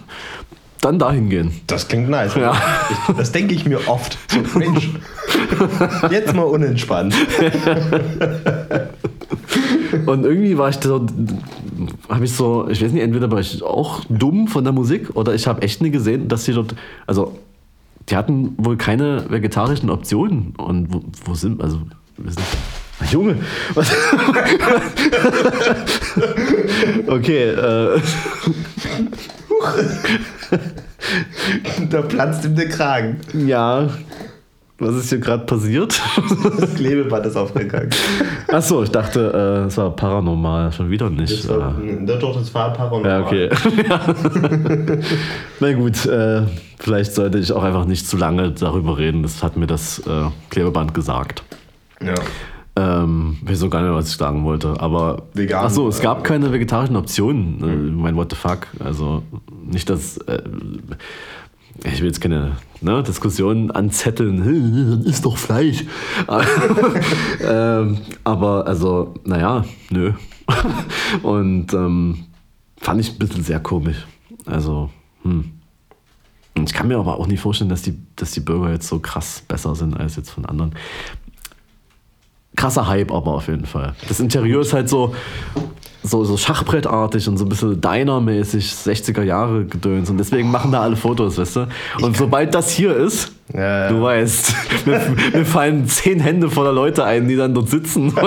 dann 0.80 0.98
dahin 0.98 1.30
gehen. 1.30 1.60
Das 1.66 1.88
klingt 1.88 2.10
nice. 2.10 2.34
Ja. 2.34 2.54
Ich, 2.90 3.14
das 3.16 3.32
denke 3.32 3.54
ich 3.54 3.64
mir 3.64 3.88
oft. 3.88 4.18
So, 4.28 4.58
Mensch, 4.58 4.90
jetzt 6.10 6.34
mal 6.34 6.42
unentspannt. 6.42 7.14
Und 10.06 10.24
irgendwie 10.24 10.58
war 10.58 10.68
ich 10.68 10.76
so, 10.76 11.06
habe 12.08 12.24
ich 12.24 12.32
so, 12.32 12.68
ich 12.68 12.82
weiß 12.82 12.92
nicht, 12.92 13.02
entweder 13.02 13.30
war 13.30 13.40
ich 13.40 13.62
auch 13.62 14.02
dumm 14.08 14.48
von 14.48 14.64
der 14.64 14.72
Musik 14.72 15.14
oder 15.14 15.34
ich 15.34 15.46
habe 15.46 15.62
echt 15.62 15.82
nie 15.82 15.90
gesehen, 15.90 16.28
dass 16.28 16.44
sie 16.44 16.52
dort, 16.52 16.74
also 17.06 17.38
die 18.08 18.16
hatten 18.16 18.54
wohl 18.58 18.76
keine 18.76 19.30
vegetarischen 19.30 19.90
Optionen. 19.90 20.54
Und 20.58 20.92
wo, 20.92 21.02
wo 21.24 21.34
sind, 21.34 21.62
also, 21.62 21.80
wir 22.16 22.32
sind, 22.32 22.44
Junge, 23.10 23.36
was? 23.74 23.90
okay, 27.08 27.50
äh, 27.50 28.00
Da 31.90 32.02
platzt 32.02 32.44
ihm 32.44 32.54
der 32.54 32.68
Kragen. 32.68 33.16
ja, 33.46 33.88
was 34.78 34.96
ist 34.96 35.08
hier 35.10 35.18
gerade 35.18 35.44
passiert? 35.44 36.00
Das 36.58 36.74
Klebeband 36.74 37.26
ist 37.26 37.36
aufgegangen. 37.36 37.90
Achso, 38.48 38.82
ich 38.82 38.90
dachte, 38.90 39.62
äh, 39.64 39.68
es 39.68 39.76
war 39.76 39.90
paranormal, 39.94 40.72
schon 40.72 40.90
wieder 40.90 41.08
nicht. 41.10 41.32
Das 41.44 41.48
war, 41.48 41.80
Äh, 41.82 42.04
doch, 42.18 42.36
das 42.36 42.52
war 42.54 42.72
paranormal. 42.72 43.10
Ja, 43.10 43.20
okay. 43.24 43.50
Na 45.60 45.72
gut, 45.74 46.04
äh, 46.06 46.42
vielleicht 46.78 47.14
sollte 47.14 47.38
ich 47.38 47.52
auch 47.52 47.62
einfach 47.62 47.84
nicht 47.84 48.06
zu 48.08 48.16
lange 48.16 48.50
darüber 48.50 48.98
reden. 48.98 49.22
Das 49.22 49.42
hat 49.42 49.56
mir 49.56 49.66
das 49.66 50.00
äh, 50.00 50.24
Klebeband 50.50 50.92
gesagt. 50.92 51.44
Ja. 52.02 52.14
Ähm, 52.76 53.36
ich 53.44 53.50
weiß 53.50 53.60
so 53.60 53.70
gar 53.70 53.82
nicht, 53.82 53.92
was 53.94 54.08
ich 54.08 54.16
sagen 54.16 54.44
wollte. 54.44 54.74
Aber. 54.80 55.22
Vegan, 55.34 55.64
Achso, 55.64 55.86
es 55.86 56.00
gab 56.00 56.20
äh, 56.20 56.22
keine 56.24 56.52
vegetarischen 56.52 56.96
Optionen. 56.96 57.62
Äh, 57.62 57.92
mein 57.92 58.16
What 58.16 58.30
the 58.30 58.36
fuck. 58.36 58.66
Also 58.80 59.22
nicht, 59.64 59.88
dass. 59.88 60.18
Ich 61.82 62.00
will 62.00 62.06
jetzt 62.06 62.20
keine 62.20 62.56
ne, 62.80 63.02
Diskussion 63.02 63.70
anzetteln, 63.70 64.44
"Hm, 64.44 65.02
ist 65.04 65.24
doch 65.24 65.36
Fleisch. 65.36 65.84
ähm, 67.40 67.98
aber 68.22 68.66
also, 68.66 69.14
naja, 69.24 69.64
nö. 69.90 70.12
Und 71.22 71.72
ähm, 71.72 72.26
fand 72.78 73.00
ich 73.00 73.12
ein 73.12 73.18
bisschen 73.18 73.42
sehr 73.42 73.60
komisch. 73.60 74.06
Also, 74.46 74.90
hm. 75.22 75.50
Ich 76.56 76.72
kann 76.72 76.86
mir 76.86 76.98
aber 76.98 77.18
auch 77.18 77.26
nicht 77.26 77.40
vorstellen, 77.40 77.70
dass 77.70 77.82
die, 77.82 77.98
dass 78.14 78.30
die 78.30 78.40
Burger 78.40 78.70
jetzt 78.70 78.86
so 78.86 79.00
krass 79.00 79.42
besser 79.46 79.74
sind 79.74 79.98
als 79.98 80.14
jetzt 80.16 80.30
von 80.30 80.46
anderen. 80.46 80.74
Krasser 82.56 82.86
Hype 82.86 83.10
aber 83.10 83.34
auf 83.34 83.48
jeden 83.48 83.66
Fall. 83.66 83.96
Das 84.06 84.20
Interieur 84.20 84.60
ist 84.60 84.72
halt 84.72 84.88
so, 84.88 85.14
so, 86.06 86.22
so 86.22 86.36
Schachbrettartig 86.36 87.26
und 87.28 87.38
so 87.38 87.46
ein 87.46 87.48
bisschen 87.48 87.80
Diner-mäßig, 87.80 88.66
60er 88.72 89.22
Jahre 89.22 89.64
gedöns. 89.64 90.10
Und 90.10 90.18
deswegen 90.18 90.50
machen 90.50 90.70
da 90.70 90.82
alle 90.82 90.96
Fotos, 90.96 91.38
weißt 91.38 91.56
du? 91.56 91.66
Und 92.02 92.14
sobald 92.16 92.54
das 92.54 92.70
hier 92.70 92.94
ist, 92.94 93.32
Ja, 93.54 93.84
ja. 93.86 93.88
du 93.88 94.02
weißt, 94.02 94.54
mir, 94.86 95.00
mir 95.32 95.44
fallen 95.46 95.86
zehn 95.88 96.20
Hände 96.20 96.50
voller 96.50 96.72
Leute 96.72 97.04
ein, 97.04 97.26
die 97.26 97.36
dann 97.36 97.54
dort 97.54 97.70
sitzen. 97.70 98.12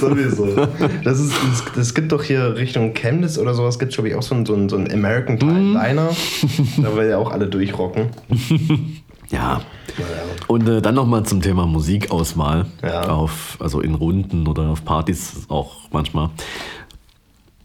Sowieso. 0.00 0.66
Das, 1.04 1.20
ist, 1.20 1.32
das 1.76 1.94
gibt 1.94 2.10
doch 2.12 2.22
hier 2.22 2.56
Richtung 2.56 2.94
Chemnitz 2.94 3.38
oder 3.38 3.54
sowas, 3.54 3.78
gibt 3.78 3.90
es 3.92 3.96
glaube 3.96 4.08
ich 4.08 4.14
auch 4.14 4.22
so 4.22 4.34
einen, 4.34 4.46
so 4.46 4.54
einen, 4.54 4.68
so 4.68 4.76
einen 4.76 4.90
American 4.92 5.34
Mhm. 5.36 5.74
Diner. 5.74 6.08
Da 6.82 6.96
will 6.96 7.08
ja 7.08 7.18
auch 7.18 7.30
alle 7.30 7.46
durchrocken. 7.48 8.06
Ja. 9.32 9.62
Und 10.46 10.68
äh, 10.68 10.80
dann 10.80 10.94
nochmal 10.94 11.24
zum 11.24 11.40
Thema 11.40 11.66
Musikauswahl. 11.66 12.66
Ja. 12.82 13.08
Auf, 13.08 13.56
also 13.60 13.80
in 13.80 13.94
Runden 13.94 14.46
oder 14.46 14.68
auf 14.68 14.84
Partys 14.84 15.46
auch 15.48 15.76
manchmal. 15.90 16.30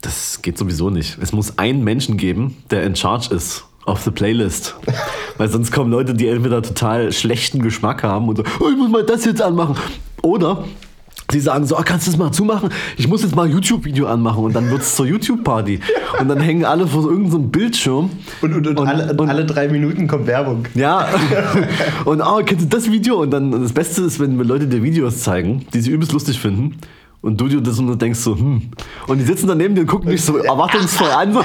Das 0.00 0.42
geht 0.42 0.58
sowieso 0.58 0.90
nicht. 0.90 1.18
Es 1.20 1.32
muss 1.32 1.58
einen 1.58 1.84
Menschen 1.84 2.16
geben, 2.16 2.56
der 2.70 2.84
in 2.84 2.96
charge 2.96 3.34
ist 3.34 3.64
auf 3.84 4.02
the 4.02 4.10
Playlist. 4.10 4.76
Weil 5.36 5.48
sonst 5.48 5.70
kommen 5.70 5.90
Leute, 5.90 6.14
die 6.14 6.28
entweder 6.28 6.62
total 6.62 7.12
schlechten 7.12 7.62
Geschmack 7.62 8.02
haben 8.02 8.28
und 8.28 8.36
so, 8.36 8.44
oh, 8.60 8.68
ich 8.70 8.76
muss 8.76 8.90
mal 8.90 9.04
das 9.04 9.24
jetzt 9.24 9.42
anmachen. 9.42 9.76
Oder 10.22 10.64
sie 11.30 11.40
sagen 11.40 11.66
so, 11.66 11.76
ah, 11.76 11.82
kannst 11.82 12.06
du 12.06 12.10
das 12.10 12.18
mal 12.18 12.32
zumachen? 12.32 12.70
Ich 12.96 13.06
muss 13.06 13.22
jetzt 13.22 13.36
mal 13.36 13.46
ein 13.46 13.52
YouTube-Video 13.52 14.06
anmachen 14.06 14.44
und 14.44 14.54
dann 14.54 14.70
wird 14.70 14.80
es 14.82 14.96
zur 14.96 15.06
YouTube-Party. 15.06 15.80
Und 16.20 16.28
dann 16.28 16.40
hängen 16.40 16.64
alle 16.64 16.86
vor 16.86 17.02
irgendeinem 17.02 17.30
so 17.30 17.38
Bildschirm. 17.40 18.10
Und, 18.40 18.54
und, 18.54 18.66
und, 18.66 18.78
alle, 18.78 19.10
und 19.10 19.20
und- 19.20 19.28
alle 19.28 19.44
drei 19.44 19.68
Minuten 19.68 20.06
kommt 20.08 20.26
Werbung. 20.26 20.64
ja, 20.74 21.06
und 22.04 22.22
oh, 22.22 22.40
kennst 22.44 22.64
du 22.64 22.68
das 22.68 22.90
Video? 22.90 23.20
Und 23.22 23.30
dann 23.30 23.50
das 23.50 23.72
Beste 23.72 24.02
ist, 24.02 24.18
wenn 24.20 24.38
Leute 24.38 24.66
dir 24.66 24.82
Videos 24.82 25.22
zeigen, 25.22 25.66
die 25.74 25.80
sie 25.80 25.90
übelst 25.90 26.12
lustig 26.12 26.38
finden. 26.40 26.76
Und 27.20 27.40
du 27.40 27.48
dir 27.48 27.60
das 27.60 27.78
und 27.80 28.00
denkst 28.00 28.20
so, 28.20 28.36
hm. 28.36 28.70
Und 29.08 29.18
die 29.18 29.24
sitzen 29.24 29.48
daneben 29.48 29.74
dir 29.74 29.80
und 29.80 29.88
gucken 29.88 30.08
dich 30.10 30.22
so 30.22 30.36
erwartungsvoll 30.38 31.10
an. 31.10 31.32
So. 31.32 31.40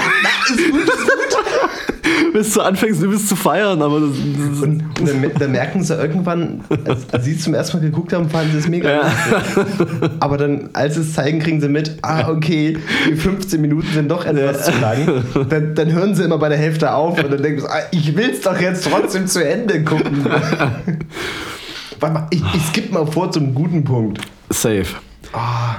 Bis 2.33 2.53
du 2.53 2.61
anfängst, 2.61 3.01
übelst 3.01 3.29
zu 3.29 3.35
feiern. 3.35 3.81
Aber 3.81 3.99
das, 3.99 4.09
das 4.11 4.61
Und 4.61 4.83
dann, 5.05 5.31
dann 5.39 5.51
merken 5.51 5.83
sie 5.83 5.95
irgendwann, 5.95 6.61
als, 6.85 7.09
als 7.11 7.25
sie 7.25 7.33
es 7.33 7.43
zum 7.43 7.53
ersten 7.53 7.77
Mal 7.77 7.83
geguckt 7.83 8.13
haben, 8.13 8.29
fanden 8.29 8.51
sie 8.51 8.57
es 8.59 8.67
mega 8.67 9.01
lustig. 9.03 10.09
Aber 10.19 10.37
dann, 10.37 10.69
als 10.73 10.95
sie 10.95 11.01
es 11.01 11.13
zeigen, 11.13 11.39
kriegen 11.39 11.61
sie 11.61 11.69
mit, 11.69 11.97
ah, 12.01 12.29
okay, 12.29 12.77
die 13.09 13.15
15 13.15 13.61
Minuten 13.61 13.87
sind 13.93 14.09
doch 14.09 14.25
etwas 14.25 14.65
zu 14.65 14.71
lang. 14.79 15.23
Dann, 15.49 15.75
dann 15.75 15.91
hören 15.91 16.15
sie 16.15 16.23
immer 16.23 16.37
bei 16.37 16.49
der 16.49 16.57
Hälfte 16.57 16.93
auf 16.93 17.21
und 17.23 17.31
dann 17.31 17.41
denken 17.41 17.61
sie, 17.61 17.67
ah, 17.69 17.81
ich 17.91 18.15
will 18.15 18.29
es 18.31 18.41
doch 18.41 18.59
jetzt 18.59 18.87
trotzdem 18.89 19.27
zu 19.27 19.43
Ende 19.47 19.83
gucken. 19.83 20.25
Warte 21.99 22.13
mal, 22.13 22.27
ich, 22.31 22.41
ich 22.53 22.65
skippe 22.67 22.93
mal 22.93 23.05
vor 23.07 23.31
zum 23.31 23.53
guten 23.53 23.83
Punkt. 23.83 24.19
safe. 24.49 24.85
Ah, 25.31 25.75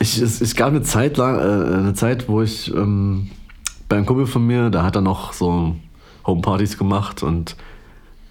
Ich, 0.00 0.20
es, 0.20 0.40
es 0.40 0.54
gab 0.54 0.68
eine 0.68 0.82
Zeit 0.82 1.16
lang, 1.16 1.38
äh, 1.38 1.74
eine 1.78 1.94
Zeit, 1.94 2.28
wo 2.28 2.42
ich 2.42 2.72
ähm, 2.74 3.30
beim 3.88 4.06
Kumpel 4.06 4.26
von 4.26 4.46
mir, 4.46 4.70
da 4.70 4.82
hat 4.82 4.96
er 4.96 5.02
noch 5.02 5.32
so 5.32 5.74
Homepartys 6.26 6.78
gemacht 6.78 7.22
und 7.22 7.56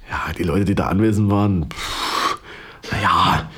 ja, 0.10 0.34
die 0.38 0.44
Leute, 0.44 0.66
die 0.66 0.76
da 0.76 0.88
anwesend 0.88 1.32
waren, 1.32 1.68
pff, 1.70 2.38
naja, 2.92 3.50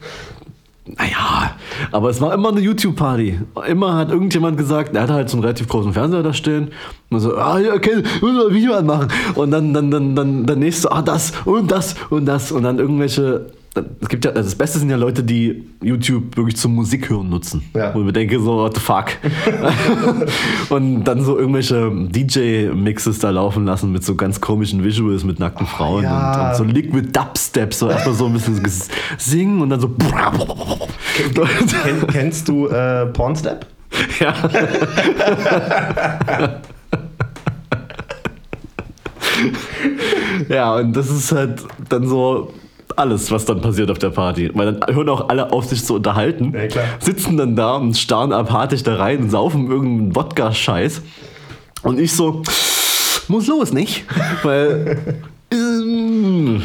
naja, 0.96 1.56
aber 1.92 2.10
es 2.10 2.20
war 2.20 2.34
immer 2.34 2.50
eine 2.50 2.60
YouTube-Party. 2.60 3.40
Immer 3.68 3.96
hat 3.96 4.10
irgendjemand 4.10 4.56
gesagt, 4.56 4.94
er 4.94 5.02
hatte 5.02 5.14
halt 5.14 5.30
so 5.30 5.36
einen 5.36 5.44
relativ 5.44 5.68
großen 5.68 5.92
Fernseher 5.92 6.22
da 6.22 6.32
stehen 6.32 6.70
und 7.10 7.20
so, 7.20 7.36
ah 7.36 7.58
ja, 7.58 7.74
okay, 7.74 8.02
muss 8.20 8.32
mal 8.32 8.48
ein 8.48 8.54
Video 8.54 8.74
anmachen. 8.74 9.08
Und 9.34 9.50
dann, 9.50 9.72
dann, 9.72 9.90
dann, 9.90 10.16
dann 10.16 10.46
der 10.46 10.56
nächste, 10.56 10.90
ah, 10.90 11.02
das 11.02 11.32
und 11.44 11.70
das 11.70 11.94
und 12.10 12.26
das 12.26 12.52
und 12.52 12.62
dann 12.62 12.78
irgendwelche. 12.78 13.52
Es 14.00 14.08
gibt 14.08 14.24
ja, 14.24 14.32
also 14.32 14.42
das 14.42 14.56
Beste 14.56 14.80
sind 14.80 14.90
ja 14.90 14.96
Leute, 14.96 15.22
die 15.22 15.70
YouTube 15.80 16.36
wirklich 16.36 16.56
zum 16.56 16.74
Musik 16.74 17.08
hören 17.08 17.28
nutzen. 17.28 17.62
Ja. 17.74 17.94
Wo 17.94 18.00
ich 18.00 18.04
mir 18.04 18.12
denke, 18.12 18.40
so, 18.40 18.56
what 18.56 18.74
the 18.74 18.80
fuck. 18.80 19.12
und 20.70 21.04
dann 21.04 21.22
so 21.22 21.38
irgendwelche 21.38 21.88
DJ-Mixes 21.88 23.20
da 23.20 23.30
laufen 23.30 23.66
lassen 23.66 23.92
mit 23.92 24.04
so 24.04 24.16
ganz 24.16 24.40
komischen 24.40 24.82
Visuals 24.82 25.22
mit 25.22 25.38
nackten 25.38 25.68
Frauen 25.68 26.02
ja. 26.02 26.42
und, 26.42 26.50
und 26.50 26.56
so 26.56 26.64
Liquid 26.64 27.10
Dubstep, 27.12 27.72
so 27.72 27.88
erstmal 27.88 28.16
so 28.16 28.26
ein 28.26 28.32
bisschen 28.32 28.60
singen 29.18 29.62
und 29.62 29.70
dann 29.70 29.78
so. 29.78 29.88
kenn, 31.82 32.06
kennst 32.08 32.48
du 32.48 32.66
äh, 32.66 33.06
Pornstep? 33.06 33.66
ja. 34.18 34.34
Ja, 40.48 40.76
und 40.76 40.94
das 40.94 41.10
ist 41.10 41.32
halt 41.32 41.62
dann 41.88 42.08
so 42.08 42.52
alles, 42.98 43.30
was 43.30 43.44
dann 43.44 43.60
passiert 43.60 43.90
auf 43.90 43.98
der 43.98 44.10
Party. 44.10 44.50
Weil 44.54 44.74
dann 44.74 44.94
hören 44.94 45.08
auch 45.08 45.28
alle 45.28 45.52
auf, 45.52 45.66
sich 45.66 45.84
zu 45.84 45.94
unterhalten, 45.94 46.54
Ja, 46.54 46.82
sitzen 46.98 47.36
dann 47.36 47.56
da 47.56 47.76
und 47.76 47.96
starren 47.96 48.32
apathisch 48.32 48.82
da 48.82 48.96
rein 48.96 49.20
und 49.20 49.30
saufen 49.30 49.70
irgendeinen 49.70 50.14
Wodka-Scheiß. 50.16 51.02
Und 51.82 51.98
ich 51.98 52.12
so, 52.12 52.42
muss 53.28 53.46
los, 53.46 53.72
nicht? 53.72 54.04
Weil. 54.42 54.98
ähm, 55.52 56.62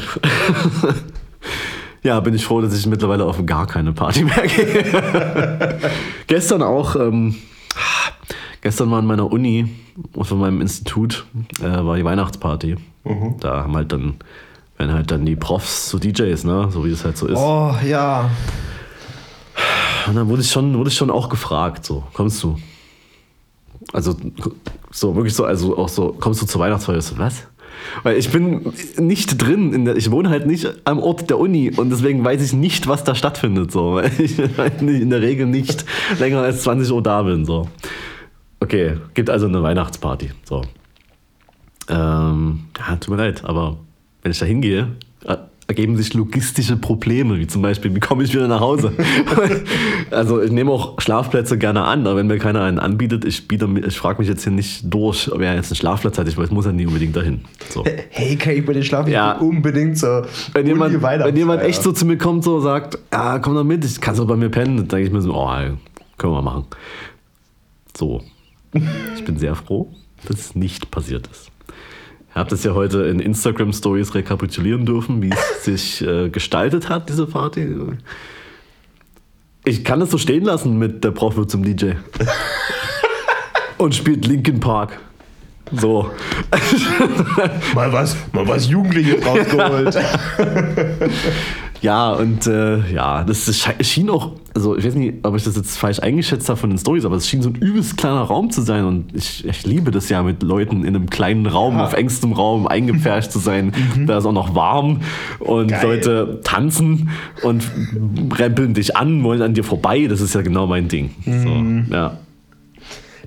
ja, 2.04 2.20
bin 2.20 2.34
ich 2.34 2.46
froh, 2.46 2.62
dass 2.62 2.78
ich 2.78 2.86
mittlerweile 2.86 3.26
auf 3.26 3.46
gar 3.46 3.68
keine 3.68 3.94
Party 3.94 4.24
mehr 4.24 4.48
gehe. 4.48 5.80
Gestern 6.28 6.62
auch, 6.62 6.96
ähm, 6.96 7.36
gestern 8.62 8.92
war 8.92 9.00
in 9.00 9.06
meiner 9.06 9.32
Uni, 9.32 9.68
von 10.22 10.40
meinem 10.40 10.62
Institut, 10.62 11.26
äh, 11.62 11.86
war 11.86 11.96
die 11.96 12.04
Weihnachtsparty. 12.06 12.76
Da 13.40 13.64
haben 13.64 13.76
halt 13.76 13.92
dann, 13.92 14.16
werden 14.78 14.94
halt 14.94 15.12
dann 15.12 15.26
die 15.26 15.36
Profs 15.36 15.90
zu 15.90 16.00
DJs, 16.00 16.44
ne? 16.44 16.70
So 16.72 16.86
wie 16.86 16.92
es 16.92 17.06
halt 17.06 17.18
so 17.18 17.28
ist. 17.28 17.38
Oh, 17.38 17.74
ja. 17.86 18.30
Und 20.08 20.16
dann 20.16 20.28
wurde 20.28 20.42
ich 20.42 20.52
schon, 20.52 20.78
wurde 20.78 20.90
ich 20.90 20.98
schon 20.98 21.10
auch 21.10 21.30
gefragt, 21.30 21.86
so, 21.86 22.04
kommst 22.14 22.44
du? 22.44 22.58
Also, 23.94 24.16
so, 24.92 25.16
wirklich 25.16 25.34
so, 25.34 25.46
also 25.46 25.78
auch 25.78 25.90
so, 25.90 26.16
kommst 26.20 26.42
du 26.42 26.46
zur 26.46 26.62
Weihnachtsfeier? 26.62 27.02
So, 27.02 27.18
was? 27.18 27.48
Weil 28.04 28.18
ich 28.18 28.32
bin 28.32 28.74
nicht 28.98 29.42
drin, 29.42 29.74
in 29.74 29.86
der, 29.86 29.96
ich 29.96 30.12
wohne 30.12 30.30
halt 30.30 30.46
nicht 30.46 30.68
am 30.86 31.00
Ort 31.00 31.30
der 31.30 31.40
Uni 31.40 31.72
und 31.76 31.90
deswegen 31.90 32.24
weiß 32.24 32.42
ich 32.42 32.54
nicht, 32.54 32.88
was 32.88 33.04
da 33.04 33.16
stattfindet, 33.16 33.72
so, 33.72 33.94
weil 33.96 34.12
ich 34.18 34.38
halt 34.58 34.82
in 34.82 35.10
der 35.10 35.22
Regel 35.22 35.46
nicht 35.46 35.86
länger 36.20 36.42
als 36.42 36.64
20 36.64 36.92
Uhr 36.92 37.04
da 37.04 37.24
bin, 37.24 37.46
so. 37.46 37.68
Okay, 38.60 38.98
gibt 39.14 39.30
also 39.30 39.48
eine 39.48 39.62
Weihnachtsparty, 39.62 40.32
so. 40.44 40.62
Ähm, 41.88 42.66
ja, 42.80 42.96
tut 42.96 43.10
mir 43.10 43.18
leid, 43.18 43.44
aber 43.46 43.78
wenn 44.26 44.32
ich 44.32 44.40
da 44.40 44.48
hingehe, 44.48 44.88
äh, 45.26 45.38
ergeben 45.68 45.96
sich 45.98 46.16
logistische 46.16 46.78
Probleme, 46.78 47.38
wie 47.38 47.46
zum 47.46 47.62
Beispiel, 47.62 47.94
wie 47.94 48.00
komme 48.00 48.24
ich 48.24 48.34
wieder 48.34 48.48
nach 48.48 48.60
Hause? 48.60 48.92
also 50.10 50.42
ich 50.42 50.52
nehme 50.52 50.72
auch 50.72 51.00
Schlafplätze 51.00 51.60
gerne 51.60 51.84
an, 51.84 52.08
aber 52.08 52.16
wenn 52.16 52.26
mir 52.26 52.40
keiner 52.40 52.64
einen 52.64 52.80
anbietet, 52.80 53.24
ich, 53.24 53.48
biete, 53.48 53.70
ich 53.86 53.96
frage 53.96 54.18
mich 54.18 54.28
jetzt 54.28 54.42
hier 54.44 54.52
nicht 54.52 54.92
durch, 54.92 55.32
ob 55.32 55.42
er 55.42 55.54
jetzt 55.54 55.70
einen 55.70 55.76
Schlafplatz 55.76 56.18
hat, 56.18 56.28
ich 56.28 56.36
weiß, 56.36 56.50
muss 56.50 56.66
ja 56.66 56.72
nie 56.72 56.88
unbedingt 56.88 57.16
dahin. 57.16 57.42
So. 57.70 57.84
Hey, 58.10 58.36
kann 58.36 58.54
ich 58.56 58.66
bei 58.66 58.74
dir 58.74 58.82
schlafen? 58.82 59.12
Ja. 59.12 59.34
Unbedingt 59.34 60.00
zur 60.00 60.26
Wenn 60.54 60.66
jemand, 60.66 61.00
wenn 61.04 61.38
jemand 61.38 61.62
echt 61.62 61.84
so 61.84 61.92
zu 61.92 62.08
mir 62.08 62.18
kommt, 62.18 62.44
so 62.44 62.60
sagt, 62.62 62.98
ja, 63.14 63.38
komm 63.38 63.54
doch 63.54 63.64
mit, 63.64 63.86
ich 63.86 64.02
kann 64.02 64.18
doch 64.18 64.26
bei 64.26 64.36
mir 64.36 64.50
pennen, 64.50 64.78
dann 64.78 64.88
denke 64.88 65.06
ich 65.06 65.14
mir 65.14 65.22
so, 65.22 65.36
oh, 65.36 65.52
können 66.18 66.34
wir 66.34 66.42
machen. 66.42 66.66
So. 67.96 68.24
Ich 68.74 69.24
bin 69.24 69.38
sehr 69.38 69.54
froh, 69.54 69.94
dass 70.28 70.40
es 70.40 70.56
nicht 70.56 70.90
passiert 70.90 71.28
ist. 71.28 71.52
Habe 72.36 72.50
das 72.50 72.66
ja 72.66 72.74
heute 72.74 73.04
in 73.04 73.20
Instagram 73.22 73.72
Stories 73.72 74.14
rekapitulieren 74.14 74.86
dürfen, 74.86 75.22
wie 75.22 75.30
es 75.30 75.64
sich 75.64 76.02
äh, 76.06 76.30
gestaltet 76.30 76.90
hat, 76.90 77.08
diese 77.08 77.26
Party. 77.26 77.66
Ich 79.64 79.86
kann 79.86 80.02
das 80.02 80.12
so 80.12 80.18
stehen 80.18 80.44
lassen 80.44 80.78
mit 80.78 81.04
der 81.04 81.12
Prof 81.12 81.38
wird 81.38 81.50
zum 81.50 81.64
DJ. 81.64 81.94
Und 83.78 83.96
spielt 83.96 84.28
Linkin 84.28 84.60
Park. 84.60 85.00
So. 85.72 86.12
Mal 87.74 87.92
was, 87.92 88.16
mal 88.32 88.48
was 88.48 88.68
Jugendliches 88.68 89.26
rausgeholt. 89.26 89.98
Ja, 91.82 92.14
und 92.14 92.48
äh, 92.48 92.80
ja, 92.92 93.24
das 93.24 93.68
schien 93.82 94.10
auch, 94.10 94.32
also 94.54 94.76
ich 94.78 94.86
weiß 94.86 94.96
nicht, 94.96 95.16
ob 95.24 95.36
ich 95.36 95.44
das 95.44 95.56
jetzt 95.56 95.78
falsch 95.78 96.00
eingeschätzt 96.00 96.50
habe 96.50 96.60
von 96.60 96.70
den 96.70 96.80
Stories, 96.80 97.06
aber 97.06 97.16
es 97.16 97.28
schien 97.28 97.42
so 97.42 97.50
ein 97.50 97.56
übelst 97.56 97.98
kleiner 97.98 98.22
Raum 98.22 98.50
zu 98.50 98.62
sein 98.62 98.86
und 98.86 99.14
ich, 99.14 99.46
ich 99.46 99.66
liebe 99.66 99.92
das 99.92 100.10
ja 100.10 100.24
mit 100.24 100.42
Leuten 100.42 100.84
in 100.84 100.96
einem 100.96 101.10
kleinen 101.10 101.46
Raum, 101.46 101.78
auf 101.78 101.94
engstem 101.94 102.34
Raum 102.34 102.68
eingepfercht 102.68 103.32
zu 103.32 103.40
sein. 103.40 103.74
Da 104.06 104.18
ist 104.18 104.26
auch 104.26 104.34
noch 104.34 104.56
warm 104.56 105.02
und 105.40 105.70
Geil. 105.70 105.84
Leute 105.84 106.42
tanzen 106.44 107.10
und 107.44 107.64
rempeln 108.38 108.74
dich 108.74 108.96
an, 108.96 109.24
wollen 109.24 109.42
an 109.42 109.54
dir 109.54 109.64
vorbei. 109.64 110.08
Das 110.08 110.22
ist 110.22 110.36
ja 110.36 110.42
genau 110.42 110.68
mein 110.68 110.88
Ding. 110.88 111.12
So, 111.26 111.94
ja. 111.94 112.18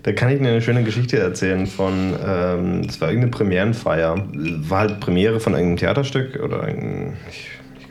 Da 0.03 0.13
kann 0.13 0.31
ich 0.31 0.39
dir 0.39 0.49
eine 0.49 0.63
schöne 0.63 0.85
Geschichte 0.85 1.19
erzählen 1.19 1.67
von, 1.67 2.15
ähm, 2.25 2.87
das 2.87 3.01
war 3.01 3.09
irgendeine 3.09 3.31
Premierenfeier. 3.31 4.25
War 4.69 4.79
halt 4.81 5.01
Premiere 5.01 5.41
von 5.41 5.55
irgendeinem 5.55 5.79
Theaterstück 5.79 6.41
oder 6.43 6.63
ein, 6.63 7.15
ich, 7.31 7.49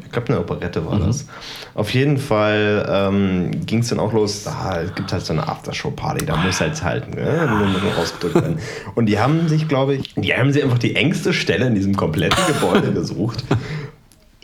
ich 0.08 0.13
glaube 0.13 0.30
eine 0.30 0.39
Operette 0.39 0.86
war 0.86 1.00
das. 1.00 1.26
Auf 1.74 1.93
jeden 1.93 2.17
Fall 2.17 2.88
ähm, 2.89 3.52
ging 3.65 3.80
es 3.80 3.89
dann 3.89 4.00
auch 4.00 4.13
los, 4.13 4.46
es 4.46 4.96
gibt 4.96 5.12
halt 5.12 5.26
so 5.26 5.34
eine 5.34 5.48
Aftershow-Party, 5.48 6.26
da 6.26 6.38
muss 6.38 6.62
halt 6.62 6.82
halten, 6.82 7.12
ne? 7.12 7.46
nur 7.48 7.67
nur 7.67 7.98
ausgedrückt 7.98 8.36
werden. 8.36 8.60
Und 8.96 9.08
die 9.08 9.20
haben 9.20 9.50
sich, 9.50 9.67
glaube 9.67 9.96
ich, 9.96 10.13
die 10.15 10.34
haben 10.34 10.54
sich 10.54 10.63
einfach 10.63 10.80
die 10.80 10.96
engste 10.96 11.34
Stelle 11.34 11.67
in 11.67 11.76
diesem 11.76 11.96
kompletten 11.96 12.41
Gebäude 12.48 12.93
gesucht. 12.93 13.43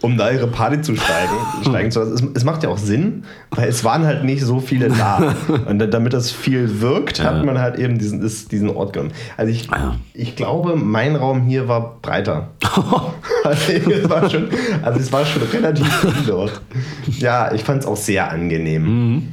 Um 0.04 0.18
da 0.18 0.30
ihre 0.32 0.48
Party 0.48 0.82
zu 0.82 0.96
steigen, 0.96 1.34
steigen 1.62 1.90
zu 1.90 2.00
lassen. 2.02 2.14
Es, 2.14 2.24
es 2.42 2.44
macht 2.44 2.62
ja 2.64 2.70
auch 2.70 2.78
Sinn, 2.78 3.24
weil 3.52 3.70
es 3.70 3.84
waren 3.84 4.06
halt 4.06 4.24
nicht 4.26 4.44
so 4.44 4.60
viele 4.60 4.90
da. 4.90 5.34
Und 5.66 5.80
da- 5.80 5.88
damit 5.88 6.12
das 6.14 6.30
viel 6.30 6.82
wirkt, 6.82 7.24
hat 7.24 7.44
man 7.46 7.58
halt 7.58 7.80
eben 7.80 7.98
diesen, 7.98 8.22
ist, 8.22 8.52
diesen 8.52 8.70
Ort 8.70 8.94
genommen. 8.94 9.14
Also 9.38 9.52
ich, 9.52 9.66
Ja. 9.72 9.96
ich 10.14 10.36
glaube, 10.36 10.76
mein 10.76 11.16
Raum 11.16 11.44
hier 11.44 11.68
war 11.70 11.98
breiter. 12.02 12.50
also, 13.46 13.72
es 13.74 14.10
war 14.10 14.30
schon, 14.30 14.50
also 14.84 15.00
es 15.00 15.12
war 15.12 15.26
schon 15.26 15.42
relativ 15.44 15.88
viel 16.02 16.14
dort. 16.28 16.62
Ja, 17.18 17.54
ich 17.54 17.64
fand 17.64 17.82
es 17.82 17.88
auch 17.88 17.96
sehr 17.98 18.30
angenehm. 18.30 19.32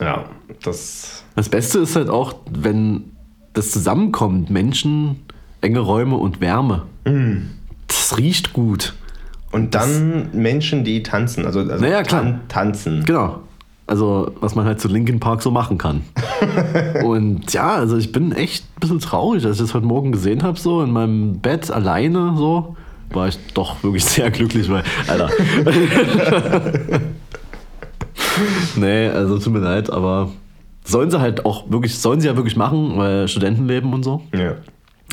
Ja, 0.00 0.24
das. 0.64 1.22
Das 1.36 1.48
Beste 1.48 1.80
ist 1.80 1.96
halt 1.96 2.08
auch, 2.08 2.34
wenn 2.50 3.04
das 3.52 3.70
zusammenkommt, 3.70 4.48
Menschen, 4.50 5.16
enge 5.60 5.80
Räume 5.80 6.16
und 6.16 6.40
Wärme. 6.40 6.82
Das 7.86 8.16
riecht 8.16 8.52
gut. 8.54 8.94
Und 9.52 9.74
dann 9.74 10.30
Menschen, 10.32 10.82
die 10.84 11.02
tanzen. 11.02 11.46
Also, 11.46 11.60
also 11.60 11.76
Naja, 11.84 12.02
klar. 12.02 12.22
tan- 12.22 12.40
tanzen. 12.48 13.04
Genau. 13.04 13.40
Also, 13.86 14.32
was 14.40 14.54
man 14.54 14.64
halt 14.64 14.80
zu 14.80 14.88
Linkin 14.88 15.20
Park 15.20 15.42
so 15.42 15.50
machen 15.50 15.76
kann. 15.78 16.02
und 17.04 17.52
ja, 17.52 17.72
also 17.74 17.96
ich 17.98 18.10
bin 18.12 18.32
echt 18.32 18.64
ein 18.76 18.80
bisschen 18.80 19.00
traurig, 19.00 19.44
als 19.44 19.56
ich 19.56 19.62
das 19.62 19.74
heute 19.74 19.84
Morgen 19.86 20.12
gesehen 20.12 20.42
habe, 20.42 20.58
so 20.58 20.82
in 20.82 20.90
meinem 20.90 21.38
Bett 21.40 21.70
alleine, 21.70 22.34
so, 22.36 22.76
war 23.10 23.28
ich 23.28 23.38
doch 23.54 23.82
wirklich 23.82 24.04
sehr 24.06 24.30
glücklich, 24.30 24.70
weil, 24.70 24.82
Alter. 25.08 25.28
nee, 28.76 29.08
also 29.08 29.38
tut 29.38 29.52
mir 29.52 29.58
leid, 29.60 29.90
aber 29.90 30.30
sollen 30.84 31.10
sie 31.10 31.20
halt 31.20 31.44
auch 31.44 31.70
wirklich, 31.70 31.98
sollen 31.98 32.20
sie 32.20 32.28
ja 32.28 32.36
wirklich 32.36 32.56
machen, 32.56 32.92
weil 32.96 33.28
Studentenleben 33.28 33.92
und 33.92 34.02
so. 34.02 34.22
Ja. 34.34 34.54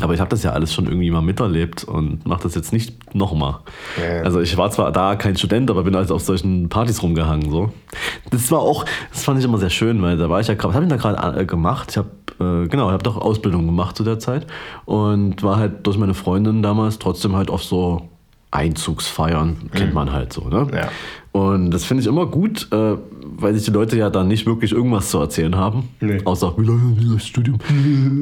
Aber 0.02 0.14
ich 0.14 0.20
habe 0.20 0.30
das 0.30 0.44
ja 0.44 0.52
alles 0.52 0.74
schon 0.74 0.86
irgendwie 0.86 1.12
mal 1.12 1.22
miterlebt 1.22 1.84
und 1.84 2.26
mache 2.26 2.44
das 2.44 2.56
jetzt 2.56 2.72
nicht 2.74 3.14
nochmal. 3.16 3.60
Ja. 4.02 4.22
Also 4.22 4.40
ich 4.40 4.56
war 4.58 4.72
zwar 4.72 4.92
da 4.92 5.16
kein 5.16 5.36
Student, 5.36 5.70
aber 5.70 5.84
bin 5.84 5.96
halt 5.96 6.12
auf 6.12 6.22
solchen 6.22 6.70
Partys 6.70 7.02
rumgehangen. 7.04 7.50
So. 7.50 7.72
Das 8.32 8.52
war 8.52 8.60
auch, 8.60 8.86
das 9.12 9.24
fand 9.24 9.40
ich 9.40 9.46
immer 9.46 9.58
sehr 9.58 9.70
schön, 9.70 10.02
weil 10.02 10.18
da 10.18 10.30
war 10.30 10.40
ich 10.40 10.48
ja 10.48 10.54
gerade, 10.54 10.70
was 10.70 10.76
habe 10.76 10.86
ich 10.86 10.92
da 10.92 10.98
gerade 10.98 11.40
äh, 11.40 11.46
gemacht? 11.46 11.92
Ich 11.92 11.98
habe, 11.98 12.10
äh, 12.40 12.68
genau, 12.68 12.88
ich 12.88 12.94
habe 12.94 13.04
doch 13.04 13.18
Ausbildung 13.18 13.66
gemacht 13.66 13.98
zu 13.98 14.04
der 14.04 14.20
Zeit 14.20 14.48
und 14.86 15.44
war 15.44 15.58
halt 15.58 15.86
durch 15.86 15.98
meine 15.98 16.14
Freundin 16.14 16.62
damals 16.62 17.00
trotzdem 17.00 17.36
halt 17.36 17.50
auf 17.50 17.64
so 17.64 18.10
Einzugsfeiern, 18.52 19.70
kennt 19.74 19.94
man 19.94 20.12
halt 20.12 20.34
so. 20.34 20.48
Ne? 20.50 20.68
Ja. 20.74 20.90
Und 21.32 21.70
das 21.72 21.86
finde 21.86 22.02
ich 22.02 22.08
immer 22.08 22.26
gut, 22.26 22.68
äh, 22.72 22.96
weil 23.38 23.54
sich 23.54 23.66
die 23.66 23.72
Leute 23.72 23.96
ja 23.98 24.10
dann 24.10 24.28
nicht 24.28 24.46
wirklich 24.48 24.72
irgendwas 24.72 25.10
zu 25.12 25.20
erzählen 25.20 25.56
haben. 25.56 25.90
Nee. 26.00 26.20
Außer, 26.26 26.56
wie 26.58 26.66
lange 26.66 26.96
das 27.14 27.28
Studium? 27.28 27.60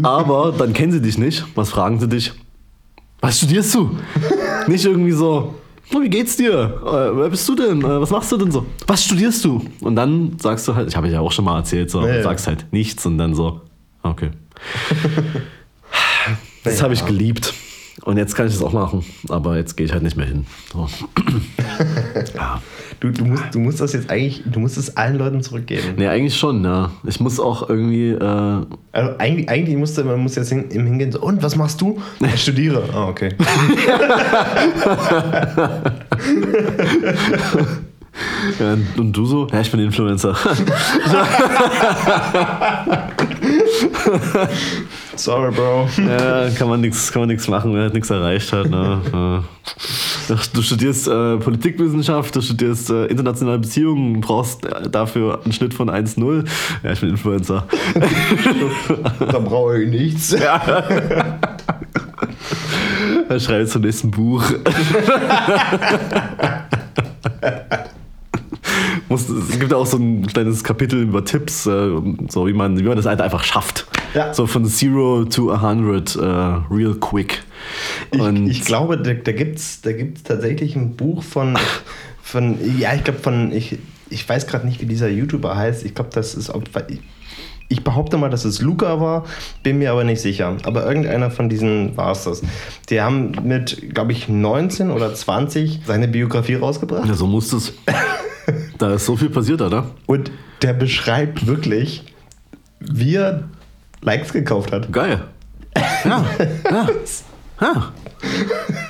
Aber 0.03 0.53
dann 0.57 0.73
kennen 0.73 0.91
sie 0.91 1.01
dich 1.01 1.17
nicht. 1.17 1.45
Was 1.55 1.69
fragen 1.69 1.99
sie 1.99 2.09
dich? 2.09 2.33
Was 3.21 3.37
studierst 3.37 3.73
du? 3.75 3.91
nicht 4.67 4.85
irgendwie 4.85 5.13
so, 5.13 5.55
"Oh, 5.93 6.01
wie 6.01 6.09
geht's 6.09 6.35
dir? 6.35 6.81
Äh, 6.85 7.17
wer 7.17 7.29
bist 7.29 7.47
du 7.47 7.55
denn? 7.55 7.81
Äh, 7.81 8.01
was 8.01 8.09
machst 8.11 8.29
du 8.31 8.37
denn 8.37 8.51
so? 8.51 8.65
Was 8.85 9.05
studierst 9.05 9.45
du? 9.45 9.65
Und 9.79 9.95
dann 9.95 10.37
sagst 10.39 10.67
du 10.67 10.75
halt, 10.75 10.89
ich 10.89 10.97
habe 10.97 11.07
ja 11.07 11.21
auch 11.21 11.31
schon 11.31 11.45
mal 11.45 11.57
erzählt, 11.57 11.89
so, 11.89 12.05
ja. 12.05 12.21
sagst 12.21 12.47
halt 12.47 12.65
nichts 12.71 13.05
und 13.05 13.17
dann 13.17 13.33
so, 13.33 13.61
okay. 14.03 14.31
Das 16.63 16.81
habe 16.83 16.93
ich 16.93 17.05
geliebt. 17.05 17.53
Und 18.03 18.17
jetzt 18.17 18.35
kann 18.35 18.47
ich 18.47 18.53
das 18.53 18.63
auch 18.63 18.73
machen, 18.73 19.03
aber 19.27 19.57
jetzt 19.57 19.75
gehe 19.75 19.85
ich 19.85 19.91
halt 19.91 20.03
nicht 20.03 20.15
mehr 20.15 20.27
hin. 20.27 20.45
So. 20.71 20.87
ja. 22.35 22.61
Du, 22.99 23.11
du, 23.11 23.25
musst, 23.25 23.43
du 23.51 23.59
musst 23.59 23.79
das 23.79 23.93
jetzt 23.93 24.09
eigentlich, 24.09 24.41
du 24.45 24.59
musst 24.59 24.77
es 24.77 24.97
allen 24.97 25.17
Leuten 25.17 25.41
zurückgeben. 25.41 25.93
Nee, 25.97 26.07
eigentlich 26.07 26.35
schon, 26.35 26.63
ja. 26.63 26.91
Ich 27.05 27.19
muss 27.19 27.39
auch 27.39 27.69
irgendwie, 27.69 28.09
äh, 28.09 28.65
Also 28.91 29.17
eigentlich, 29.19 29.49
eigentlich 29.49 29.77
musste 29.77 30.03
man 30.03 30.19
muss 30.19 30.35
jetzt 30.35 30.49
hin, 30.49 30.65
im 30.71 30.85
hingehen 30.85 31.11
so, 31.11 31.21
und 31.21 31.43
was 31.43 31.55
machst 31.55 31.79
du? 31.81 32.01
Ich 32.21 32.41
studiere. 32.41 32.83
Ah, 32.93 33.07
okay. 33.07 33.35
ja, 38.59 38.77
und 38.97 39.13
du 39.13 39.25
so? 39.25 39.47
Ja, 39.51 39.61
ich 39.61 39.69
bin 39.69 39.79
Influencer. 39.79 40.35
Sorry, 45.15 45.51
Bro. 45.51 45.89
ja, 45.97 46.49
kann 46.51 46.69
man 46.69 46.81
nichts 46.81 47.11
kann 47.11 47.23
man 47.23 47.29
nix 47.29 47.47
machen, 47.47 47.73
wer 47.73 47.83
halt 47.83 47.93
nichts 47.93 48.09
erreicht 48.09 48.51
hat. 48.53 48.69
Ne? 48.69 49.01
Ja. 49.11 49.43
Du 50.53 50.61
studierst 50.61 51.07
äh, 51.07 51.37
Politikwissenschaft, 51.37 52.35
du 52.35 52.41
studierst 52.41 52.89
äh, 52.89 53.05
internationale 53.05 53.59
Beziehungen, 53.59 54.19
brauchst 54.19 54.65
äh, 54.65 54.89
dafür 54.89 55.41
einen 55.43 55.53
Schnitt 55.53 55.73
von 55.73 55.89
1,0. 55.89 56.45
Ja, 56.83 56.91
ich 56.91 56.99
bin 56.99 57.09
Influencer. 57.09 57.65
Da 59.19 59.39
brauche 59.39 59.81
ich 59.81 59.89
nichts. 59.89 60.35
Er 63.29 63.39
schreibt 63.39 63.69
zum 63.69 63.81
nächsten 63.81 64.11
Buch. 64.11 64.43
Es 69.37 69.59
gibt 69.59 69.73
auch 69.73 69.85
so 69.85 69.97
ein 69.97 70.25
kleines 70.27 70.63
Kapitel 70.63 71.01
über 71.01 71.23
Tipps, 71.23 71.65
äh, 71.65 71.89
so 72.29 72.47
wie 72.47 72.53
man, 72.53 72.79
wie 72.79 72.83
man 72.83 72.97
das 72.97 73.05
halt 73.05 73.21
einfach 73.21 73.43
schafft. 73.43 73.87
Ja. 74.13 74.33
So 74.33 74.47
von 74.47 74.65
Zero 74.65 75.25
to 75.25 75.51
100, 75.51 76.15
äh, 76.15 76.19
real 76.21 76.95
quick. 76.95 77.43
Ich, 78.11 78.19
Und 78.19 78.49
ich 78.49 78.65
glaube, 78.65 78.97
da, 78.97 79.13
da 79.13 79.31
gibt 79.31 79.59
es 79.59 79.81
da 79.81 79.91
gibt's 79.91 80.23
tatsächlich 80.23 80.75
ein 80.75 80.95
Buch 80.95 81.23
von, 81.23 81.57
von 82.21 82.57
ja, 82.79 82.93
ich 82.93 83.03
glaube 83.03 83.19
von, 83.19 83.51
ich, 83.51 83.77
ich 84.09 84.27
weiß 84.27 84.47
gerade 84.47 84.65
nicht, 84.65 84.81
wie 84.81 84.85
dieser 84.85 85.09
YouTuber 85.09 85.55
heißt. 85.55 85.85
Ich 85.85 85.93
glaube, 85.93 86.11
das 86.13 86.35
ist, 86.35 86.51
ich 87.69 87.83
behaupte 87.83 88.17
mal, 88.17 88.29
dass 88.29 88.45
es 88.45 88.61
Luca 88.61 89.01
war, 89.01 89.25
bin 89.61 89.79
mir 89.79 89.91
aber 89.91 90.03
nicht 90.03 90.21
sicher. 90.21 90.55
Aber 90.63 90.85
irgendeiner 90.85 91.31
von 91.31 91.49
diesen 91.49 91.97
war 91.97 92.13
es 92.13 92.23
das. 92.23 92.41
Die 92.89 93.01
haben 93.01 93.33
mit, 93.43 93.93
glaube 93.93 94.13
ich, 94.13 94.29
19 94.29 94.89
oder 94.89 95.13
20 95.13 95.81
seine 95.85 96.07
Biografie 96.07 96.55
rausgebracht. 96.55 97.07
ja, 97.07 97.13
so 97.13 97.27
muss 97.27 97.51
es. 97.51 97.73
da 98.77 98.93
ist 98.93 99.05
so 99.05 99.15
viel 99.15 99.29
passiert, 99.29 99.61
oder? 99.61 99.91
Und 100.05 100.31
der 100.61 100.73
beschreibt 100.73 101.47
wirklich, 101.47 102.03
wie 102.79 103.15
er 103.15 103.43
Likes 104.01 104.33
gekauft 104.33 104.71
hat. 104.71 104.91
Geil. 104.91 105.23
Ja, 106.05 106.25
ja, 106.71 106.89
ja. 107.61 107.93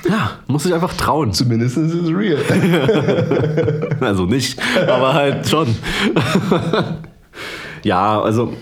Ja, 0.08 0.30
muss 0.46 0.64
ich 0.64 0.72
einfach 0.72 0.94
trauen. 0.94 1.32
Zumindest 1.32 1.76
ist 1.76 1.92
es 1.92 2.08
real. 2.08 2.38
Also 4.00 4.26
nicht, 4.26 4.58
aber 4.86 5.12
halt 5.12 5.48
schon. 5.48 5.74
ja, 7.82 8.20
also 8.20 8.52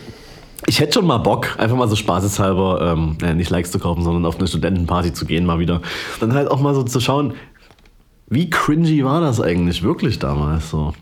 ich 0.66 0.80
hätte 0.80 0.94
schon 0.94 1.06
mal 1.06 1.18
Bock, 1.18 1.54
einfach 1.58 1.76
mal 1.76 1.88
so 1.88 1.94
spaßeshalber, 1.94 2.80
ähm, 2.92 3.18
äh, 3.22 3.34
nicht 3.34 3.50
Likes 3.50 3.70
zu 3.70 3.78
kaufen, 3.78 4.02
sondern 4.02 4.24
auf 4.24 4.38
eine 4.38 4.48
Studentenparty 4.48 5.12
zu 5.12 5.26
gehen 5.26 5.44
mal 5.44 5.58
wieder. 5.58 5.82
Dann 6.20 6.32
halt 6.32 6.50
auch 6.50 6.60
mal 6.60 6.74
so 6.74 6.82
zu 6.82 7.00
schauen, 7.00 7.34
wie 8.28 8.50
cringy 8.50 9.04
war 9.04 9.20
das 9.20 9.40
eigentlich 9.40 9.82
wirklich 9.82 10.18
damals 10.18 10.70
so. 10.70 10.92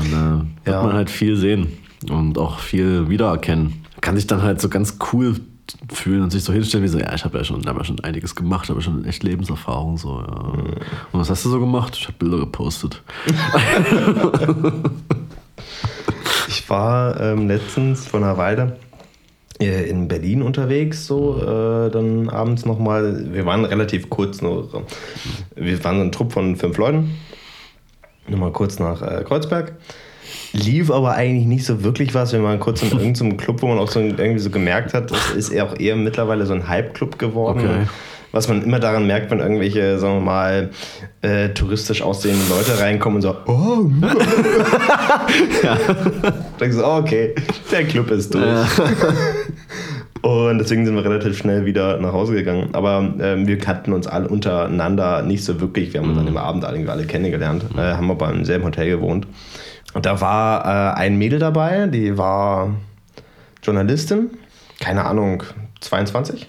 Und 0.00 0.12
äh, 0.12 0.66
wird 0.66 0.76
Ja. 0.76 0.82
man 0.82 0.92
halt 0.94 1.10
viel 1.10 1.36
sehen 1.36 1.68
und 2.10 2.38
auch 2.38 2.58
viel 2.58 3.08
wiedererkennen. 3.08 3.84
Kann 4.00 4.16
sich 4.16 4.26
dann 4.26 4.42
halt 4.42 4.60
so 4.60 4.68
ganz 4.68 4.96
cool 5.12 5.36
fühlen 5.92 6.22
und 6.22 6.30
sich 6.30 6.42
so 6.42 6.52
hinstellen 6.52 6.82
wie 6.84 6.88
so, 6.88 6.98
ja, 6.98 7.14
ich 7.14 7.24
habe 7.24 7.38
ja 7.38 7.44
schon, 7.44 7.64
hab 7.66 7.76
ja 7.76 7.84
schon 7.84 8.00
einiges 8.00 8.34
gemacht, 8.34 8.68
habe 8.68 8.80
ja 8.80 8.84
schon 8.84 9.04
echt 9.04 9.22
Lebenserfahrung 9.22 9.98
so, 9.98 10.18
ja. 10.20 10.26
Und 11.12 11.20
was 11.20 11.30
hast 11.30 11.44
du 11.44 11.50
so 11.50 11.60
gemacht? 11.60 11.96
Ich 11.96 12.06
habe 12.06 12.16
Bilder 12.18 12.38
gepostet. 12.38 13.02
Ich 16.48 16.68
war 16.68 17.20
ähm, 17.20 17.46
letztens 17.48 18.06
vor 18.06 18.20
einer 18.20 18.36
Weile 18.36 18.76
äh, 19.60 19.88
in 19.88 20.08
Berlin 20.08 20.42
unterwegs, 20.42 21.06
so 21.06 21.36
äh, 21.40 21.90
dann 21.90 22.28
abends 22.28 22.64
nochmal. 22.64 23.32
Wir 23.32 23.46
waren 23.46 23.64
relativ 23.64 24.10
kurz 24.10 24.42
nur. 24.42 24.84
Wir 25.54 25.84
waren 25.84 25.96
so 25.96 26.02
ein 26.02 26.12
Trupp 26.12 26.32
von 26.32 26.56
fünf 26.56 26.76
Leuten. 26.76 27.10
Nochmal 28.28 28.52
kurz 28.52 28.78
nach 28.78 29.02
äh, 29.02 29.24
Kreuzberg. 29.24 29.72
Lief 30.52 30.90
aber 30.90 31.12
eigentlich 31.12 31.46
nicht 31.46 31.64
so 31.64 31.82
wirklich 31.84 32.14
was. 32.14 32.32
Wir 32.32 32.42
waren 32.42 32.60
kurz 32.60 32.82
in 32.82 32.90
irgendeinem 32.90 33.36
Club, 33.36 33.62
wo 33.62 33.68
man 33.68 33.78
auch 33.78 33.90
so 33.90 34.00
irgendwie 34.00 34.38
so 34.38 34.50
gemerkt 34.50 34.94
hat, 34.94 35.10
das 35.10 35.30
ist 35.30 35.50
eher 35.50 35.64
auch 35.64 35.78
eher 35.78 35.96
mittlerweile 35.96 36.46
so 36.46 36.54
ein 36.54 36.68
Hype-Club 36.68 37.18
geworden. 37.18 37.60
Okay. 37.60 37.86
Was 38.32 38.48
man 38.48 38.62
immer 38.62 38.78
daran 38.78 39.08
merkt, 39.08 39.30
wenn 39.32 39.40
irgendwelche, 39.40 39.98
sagen 39.98 40.18
wir 40.18 40.20
mal, 40.20 40.70
äh, 41.22 41.48
touristisch 41.48 42.02
aussehende 42.02 42.44
Leute 42.48 42.80
reinkommen 42.80 43.16
und 43.16 43.22
so, 43.22 43.36
oh, 43.46 43.86
ja. 45.64 45.78
Denkst 46.60 46.76
du, 46.76 46.84
oh, 46.84 46.98
okay, 46.98 47.34
der 47.72 47.84
Club 47.84 48.10
ist 48.12 48.32
durch. 48.32 48.44
Und 50.22 50.58
deswegen 50.58 50.84
sind 50.84 50.94
wir 50.94 51.04
relativ 51.04 51.38
schnell 51.38 51.64
wieder 51.64 51.98
nach 51.98 52.12
Hause 52.12 52.34
gegangen. 52.34 52.70
Aber 52.72 53.14
ähm, 53.20 53.46
wir 53.46 53.58
kannten 53.58 53.92
uns 53.92 54.06
alle 54.06 54.28
untereinander 54.28 55.22
nicht 55.22 55.44
so 55.44 55.60
wirklich. 55.60 55.94
Wir 55.94 56.00
haben 56.02 56.10
uns 56.10 56.18
an 56.18 56.26
dem 56.26 56.36
Abend 56.36 56.64
alle, 56.64 56.76
irgendwie 56.76 56.92
alle 56.92 57.06
kennengelernt, 57.06 57.64
äh, 57.76 57.94
haben 57.94 58.10
aber 58.10 58.30
im 58.30 58.44
selben 58.44 58.64
Hotel 58.64 58.90
gewohnt. 58.90 59.26
Und 59.94 60.06
da 60.06 60.20
war 60.20 60.64
äh, 60.64 60.98
ein 60.98 61.16
Mädel 61.16 61.38
dabei, 61.38 61.86
die 61.86 62.18
war 62.18 62.74
Journalistin, 63.62 64.30
keine 64.78 65.04
Ahnung, 65.06 65.42
22. 65.80 66.48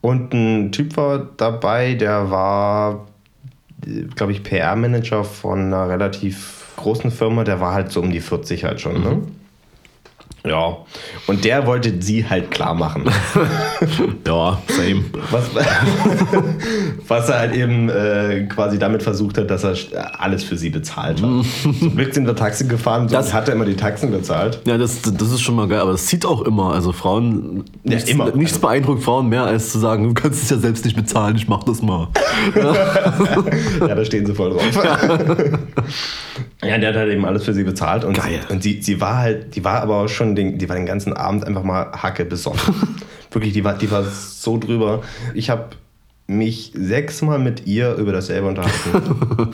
Und 0.00 0.32
ein 0.32 0.72
Typ 0.72 0.96
war 0.96 1.18
dabei, 1.36 1.94
der 1.94 2.30
war, 2.30 3.06
glaube 4.14 4.32
ich, 4.32 4.42
PR-Manager 4.42 5.24
von 5.24 5.66
einer 5.66 5.88
relativ 5.88 6.72
großen 6.76 7.10
Firma. 7.10 7.44
Der 7.44 7.60
war 7.60 7.74
halt 7.74 7.90
so 7.90 8.00
um 8.00 8.10
die 8.10 8.20
40 8.20 8.64
halt 8.64 8.80
schon, 8.80 9.02
ne? 9.02 9.22
Ja, 10.46 10.78
und 11.26 11.44
der 11.44 11.66
wollte 11.66 11.92
sie 12.00 12.26
halt 12.28 12.50
klar 12.50 12.74
machen. 12.74 13.04
Ja, 14.26 14.60
same. 14.68 15.04
Was, 15.30 15.44
was 17.08 17.28
er 17.28 17.38
halt 17.40 17.54
eben 17.54 17.88
äh, 17.88 18.46
quasi 18.48 18.78
damit 18.78 19.02
versucht 19.02 19.38
hat, 19.38 19.50
dass 19.50 19.64
er 19.64 19.74
alles 20.20 20.44
für 20.44 20.56
sie 20.56 20.70
bezahlt 20.70 21.20
hat. 21.20 21.28
Zum 21.80 21.96
Glück 21.96 22.14
sind 22.14 22.26
wir 22.26 22.36
Taxi 22.36 22.66
gefahren, 22.66 23.08
so 23.08 23.16
Das- 23.16 23.32
hat 23.34 23.48
er 23.48 23.54
immer 23.54 23.64
die 23.64 23.74
Taxen 23.76 24.10
bezahlt. 24.12 24.60
Ja, 24.66 24.78
das, 24.78 25.02
das 25.02 25.30
ist 25.32 25.40
schon 25.40 25.56
mal 25.56 25.66
geil, 25.66 25.80
aber 25.80 25.92
das 25.92 26.06
zieht 26.06 26.24
auch 26.24 26.42
immer. 26.42 26.72
Also 26.74 26.92
Frauen, 26.92 27.64
Ja, 27.82 27.94
nichts, 27.94 28.10
immer. 28.10 28.30
nichts 28.36 28.58
beeindruckt 28.58 29.02
Frauen 29.02 29.28
mehr, 29.28 29.44
als 29.44 29.72
zu 29.72 29.78
sagen, 29.78 30.04
du 30.04 30.14
kannst 30.14 30.42
es 30.44 30.50
ja 30.50 30.58
selbst 30.58 30.84
nicht 30.84 30.96
bezahlen, 30.96 31.34
ich 31.36 31.48
mach 31.48 31.64
das 31.64 31.82
mal. 31.82 32.08
Ja, 33.80 33.94
da 33.94 34.04
stehen 34.04 34.26
sie 34.26 34.34
voll 34.34 34.50
drauf. 34.50 34.62
Ja, 36.62 36.78
der 36.78 36.90
hat 36.90 36.96
halt 36.96 37.10
eben 37.12 37.24
alles 37.24 37.44
für 37.44 37.54
sie 37.54 37.64
bezahlt. 37.64 38.04
Und, 38.04 38.14
Geil. 38.16 38.40
und 38.50 38.62
sie, 38.62 38.80
sie 38.82 39.00
war 39.00 39.16
halt, 39.18 39.56
die 39.56 39.64
war 39.64 39.80
aber 39.80 39.96
auch 40.04 40.08
schon 40.30 40.36
den, 40.36 40.58
die 40.58 40.68
war 40.68 40.76
den 40.76 40.86
ganzen 40.86 41.12
Abend 41.12 41.46
einfach 41.46 41.62
mal 41.62 41.92
hacke 41.92 42.24
besoffen. 42.24 42.74
Wirklich, 43.30 43.52
die 43.52 43.64
war, 43.64 43.74
die 43.74 43.90
war 43.90 44.04
so 44.04 44.58
drüber. 44.58 45.02
Ich 45.34 45.50
habe 45.50 45.70
mich 46.26 46.72
sechsmal 46.76 47.40
mit 47.40 47.66
ihr 47.66 47.94
über 47.96 48.12
dasselbe 48.12 48.46
unterhalten. 48.46 49.50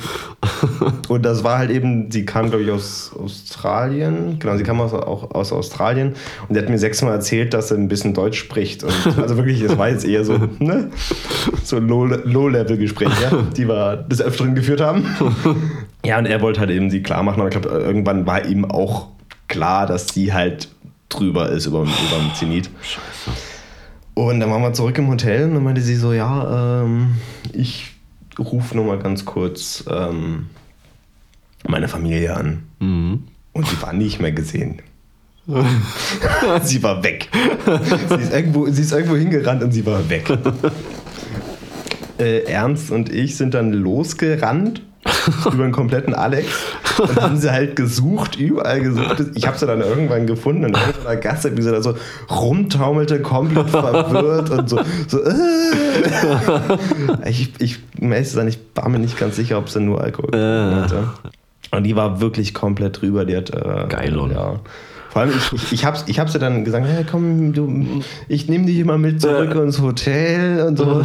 und 1.09 1.25
das 1.25 1.43
war 1.43 1.59
halt 1.59 1.71
eben, 1.71 2.11
sie 2.11 2.27
kam, 2.27 2.51
glaube 2.51 2.65
ich, 2.65 2.71
aus 2.71 3.13
Australien. 3.19 4.39
Genau, 4.39 4.59
sie 4.59 4.63
kam 4.63 4.81
aus, 4.83 4.93
auch 4.93 5.31
aus 5.35 5.53
Australien. 5.53 6.15
Und 6.49 6.55
sie 6.55 6.61
hat 6.61 6.69
mir 6.69 6.79
sechsmal 6.79 7.15
erzählt, 7.15 7.55
dass 7.55 7.69
sie 7.69 7.77
ein 7.77 7.89
bisschen 7.89 8.13
Deutsch 8.13 8.39
spricht. 8.39 8.85
Und 8.85 8.93
also 9.19 9.39
wirklich, 9.39 9.63
es 9.63 9.79
war 9.79 9.89
jetzt 9.89 10.05
eher 10.05 10.25
so, 10.25 10.39
ne? 10.59 10.91
So 11.65 11.79
Low-Level-Gespräch, 11.79 13.09
ja, 13.23 13.43
die 13.57 13.67
wir 13.69 13.97
des 13.97 14.21
Öfteren 14.21 14.55
geführt 14.55 14.83
haben. 14.83 15.07
Ja, 16.05 16.19
und 16.19 16.27
er 16.27 16.43
wollte 16.43 16.61
halt 16.61 16.71
eben 16.71 16.91
sie 16.91 17.03
klar 17.03 17.23
machen, 17.23 17.41
aber 17.41 17.49
ich 17.49 17.59
glaube, 17.59 17.75
irgendwann 17.79 18.27
war 18.27 18.45
ihm 18.45 18.67
auch 18.67 19.16
klar, 19.49 19.87
dass 19.87 20.09
sie 20.09 20.33
halt 20.33 20.69
drüber 21.09 21.51
ist 21.51 21.67
über, 21.67 21.83
über 21.83 22.19
dem 22.21 22.35
Zenit. 22.35 22.71
Scheiße. 22.83 23.37
Und 24.15 24.41
dann 24.41 24.51
waren 24.51 24.63
wir 24.63 24.73
zurück 24.73 24.97
im 24.99 25.09
Hotel 25.09 25.45
und 25.45 25.55
dann 25.55 25.65
meinte 25.65 25.83
sie 25.83 25.97
so, 25.97 26.13
ja, 26.13 26.83
ähm, 26.83 27.17
ich 27.53 27.95
rufe 28.39 28.75
nur 28.75 28.87
mal 28.87 28.99
ganz 28.99 29.25
kurz 29.25 29.85
ähm, 29.91 30.47
meine 31.67 31.89
Familie 31.89 32.35
an. 32.35 32.63
Mhm. 32.81 33.25
Und 33.53 33.67
sie 33.67 33.81
war 33.83 33.93
nicht 33.93 34.21
mehr 34.21 34.33
gesehen. 34.33 34.81
sie 36.63 36.83
war 36.83 37.05
weg. 37.05 37.29
Sie 38.09 38.23
ist, 38.23 38.33
irgendwo, 38.33 38.67
sie 38.67 38.83
ist 38.83 38.93
irgendwo 38.93 39.17
hingerannt 39.17 39.63
und 39.63 39.71
sie 39.71 39.87
war 39.87 40.09
weg. 40.09 40.31
Äh, 42.19 42.45
Ernst 42.45 42.91
und 42.91 43.13
ich 43.13 43.37
sind 43.37 43.53
dann 43.53 43.73
losgerannt 43.73 44.83
über 45.45 45.65
den 45.65 45.73
kompletten 45.73 46.15
Alex 46.15 46.49
und 47.01 47.21
haben 47.21 47.37
sie 47.37 47.51
halt 47.51 47.77
gesucht, 47.77 48.37
überall 48.37 48.81
gesucht. 48.81 49.23
Ich 49.35 49.47
habe 49.47 49.59
sie 49.59 49.67
dann 49.67 49.81
irgendwann 49.81 50.27
gefunden 50.27 50.65
in 50.65 50.75
irgendeiner 50.75 51.17
Gasse, 51.17 51.57
wie 51.57 51.63
sie 51.63 51.71
da 51.71 51.83
so 51.83 51.95
rumtaumelte, 52.31 53.21
komplett 53.21 53.71
verwirrt 53.71 54.51
und 54.51 54.69
so. 54.69 54.81
so 55.09 55.21
äh. 55.23 55.33
ich, 57.29 57.53
ich, 57.59 57.79
sein, 58.25 58.49
ich 58.49 58.59
war 58.75 58.89
mir 58.89 58.99
nicht 58.99 59.19
ganz 59.19 59.37
sicher, 59.37 59.59
ob 59.59 59.69
sie 59.69 59.81
nur 59.81 60.01
Alkohol 60.01 60.31
getrunken 60.31 60.75
hatte. 60.83 61.09
Und 61.73 61.85
die 61.85 61.97
war 61.97 62.21
wirklich 62.21 62.55
komplett 62.55 63.01
drüber. 63.03 63.25
Die 63.25 63.37
hat, 63.37 63.51
äh, 63.51 63.87
Geil, 63.89 64.17
und- 64.17 64.33
Ja. 64.33 64.61
Vor 65.11 65.23
allem, 65.23 65.33
ich, 65.35 65.53
ich, 65.53 65.73
ich 65.73 65.85
habe 65.87 65.97
ich 66.07 66.19
hab 66.19 66.29
sie 66.29 66.39
dann 66.39 66.63
gesagt, 66.63 66.87
hey, 66.87 67.03
komm, 67.11 67.55
du, 67.55 68.03
ich 68.29 68.49
nehme 68.51 68.67
dich 68.67 68.79
immer 68.79 68.99
mit 68.99 69.23
zurück 69.23 69.55
ins 69.55 69.81
Hotel 69.81 70.61
und 70.61 70.77
so. 70.77 71.05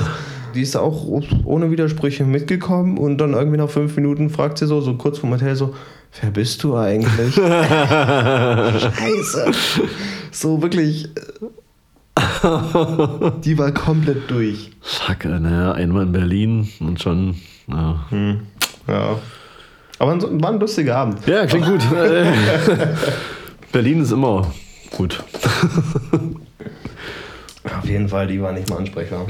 Die 0.55 0.61
ist 0.61 0.75
auch 0.75 1.05
ohne 1.45 1.71
Widersprüche 1.71 2.25
mitgekommen 2.25 2.97
und 2.97 3.17
dann 3.17 3.33
irgendwie 3.33 3.57
nach 3.57 3.69
fünf 3.69 3.95
Minuten 3.95 4.29
fragt 4.29 4.57
sie 4.57 4.67
so, 4.67 4.81
so 4.81 4.95
kurz 4.95 5.19
vom 5.19 5.31
Hotel 5.31 5.55
so, 5.55 5.73
wer 6.21 6.31
bist 6.31 6.61
du 6.63 6.75
eigentlich? 6.77 7.35
Scheiße. 8.85 8.91
So 10.31 10.61
wirklich. 10.61 11.05
äh, 11.05 11.09
Die 13.43 13.57
war 13.57 13.71
komplett 13.71 14.29
durch. 14.29 14.71
Fuck, 14.81 15.25
naja, 15.25 15.71
einmal 15.73 16.03
in 16.03 16.11
Berlin 16.11 16.67
und 16.79 17.01
schon. 17.01 17.35
Ja, 17.67 18.05
Ja. 18.87 19.17
Aber 19.99 20.19
war 20.41 20.51
ein 20.51 20.59
lustiger 20.59 20.97
Abend. 20.97 21.25
ja 21.27 21.45
klingt 21.45 21.65
gut. 21.67 21.81
Berlin 23.71 24.01
ist 24.01 24.11
immer 24.11 24.51
gut. 24.97 25.23
Auf 27.79 27.85
jeden 27.85 28.09
Fall, 28.09 28.27
die 28.27 28.41
war 28.41 28.51
nicht 28.51 28.69
mal 28.69 28.77
ansprechbar. 28.77 29.27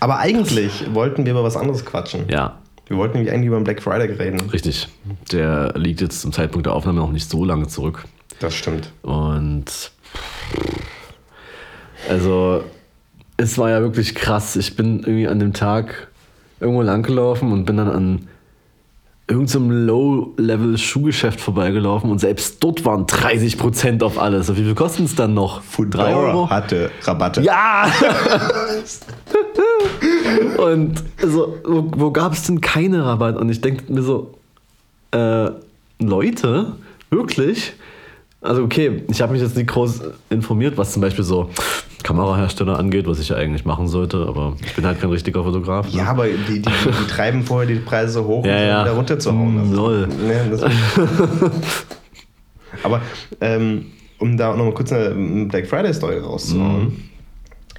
Aber 0.00 0.18
eigentlich 0.18 0.92
wollten 0.94 1.24
wir 1.24 1.32
über 1.32 1.44
was 1.44 1.56
anderes 1.56 1.84
quatschen. 1.84 2.28
Ja, 2.28 2.58
Wir 2.88 2.96
wollten 2.96 3.14
nämlich 3.18 3.32
eigentlich 3.32 3.46
über 3.46 3.56
den 3.58 3.64
Black 3.64 3.82
Friday 3.82 4.10
reden. 4.12 4.40
richtig. 4.50 4.88
Der 5.32 5.72
liegt 5.76 6.00
jetzt 6.00 6.20
zum 6.20 6.32
Zeitpunkt 6.32 6.66
der 6.66 6.74
Aufnahme 6.74 7.00
noch 7.00 7.12
nicht 7.12 7.28
so 7.30 7.44
lange 7.44 7.66
zurück. 7.68 8.04
Das 8.40 8.54
stimmt. 8.54 8.92
Und 9.02 9.66
also 12.08 12.64
es 13.36 13.58
war 13.58 13.70
ja 13.70 13.80
wirklich 13.80 14.14
krass. 14.14 14.56
Ich 14.56 14.76
bin 14.76 15.00
irgendwie 15.00 15.28
an 15.28 15.38
dem 15.38 15.52
Tag 15.52 16.08
irgendwo 16.60 16.82
langgelaufen 16.82 17.52
und 17.52 17.64
bin 17.64 17.76
dann 17.76 17.88
an 17.88 18.28
irgendeinem 19.28 19.86
Low-Level-Schuhgeschäft 19.86 21.40
vorbeigelaufen 21.40 22.10
und 22.10 22.18
selbst 22.18 22.64
dort 22.64 22.84
waren 22.86 23.04
30% 23.04 24.02
auf 24.02 24.18
alles. 24.18 24.48
Wie 24.56 24.64
viel 24.64 24.74
kosten 24.74 25.04
es 25.04 25.14
dann 25.14 25.34
noch? 25.34 25.62
Drei 25.90 26.14
Euro? 26.14 26.48
hatte 26.48 26.90
Rabatte. 27.02 27.42
Ja! 27.42 27.90
und 30.58 31.04
so, 31.22 31.56
wo, 31.64 31.90
wo 31.94 32.10
gab 32.10 32.32
es 32.32 32.44
denn 32.44 32.62
keine 32.62 33.04
Rabatt? 33.04 33.36
Und 33.36 33.50
ich 33.50 33.60
denke 33.60 33.92
mir 33.92 34.02
so, 34.02 34.34
äh, 35.10 35.50
Leute, 36.00 36.72
wirklich? 37.10 37.74
Also 38.40 38.62
okay, 38.62 39.02
ich 39.10 39.20
habe 39.20 39.32
mich 39.32 39.42
jetzt 39.42 39.56
nicht 39.56 39.68
groß 39.68 40.02
informiert, 40.30 40.76
was 40.76 40.92
zum 40.92 41.02
Beispiel 41.02 41.24
so 41.24 41.50
Kamerahersteller 42.04 42.78
angeht, 42.78 43.08
was 43.08 43.18
ich 43.18 43.30
ja 43.30 43.36
eigentlich 43.36 43.64
machen 43.64 43.88
sollte, 43.88 44.26
aber 44.28 44.56
ich 44.64 44.74
bin 44.74 44.86
halt 44.86 45.00
kein 45.00 45.10
richtiger 45.10 45.42
Fotograf. 45.42 45.92
Ne? 45.92 45.98
Ja, 45.98 46.06
aber 46.06 46.28
die, 46.28 46.60
die, 46.60 46.62
die, 46.62 47.06
treiben 47.08 47.42
vorher 47.42 47.66
die 47.68 47.80
Preise 47.80 48.12
so 48.12 48.24
hoch, 48.26 48.46
ja, 48.46 48.52
um 48.52 48.62
ja. 48.62 48.84
wieder 48.84 48.92
runterzuhauen. 48.92 49.58
Also, 49.58 49.74
Lol. 49.74 50.06
Ne, 50.06 50.58
aber 52.84 53.02
ähm, 53.40 53.86
um 54.18 54.36
da 54.36 54.54
noch 54.56 54.64
mal 54.64 54.74
kurz 54.74 54.92
eine 54.92 55.46
Black 55.46 55.66
Friday 55.66 55.92
Story 55.92 56.18
rauszuhauen. 56.18 56.84
Mhm. 56.84 57.02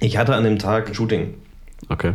Ich 0.00 0.18
hatte 0.18 0.34
an 0.34 0.44
dem 0.44 0.58
Tag 0.58 0.88
ein 0.88 0.94
Shooting. 0.94 1.34
Okay. 1.88 2.12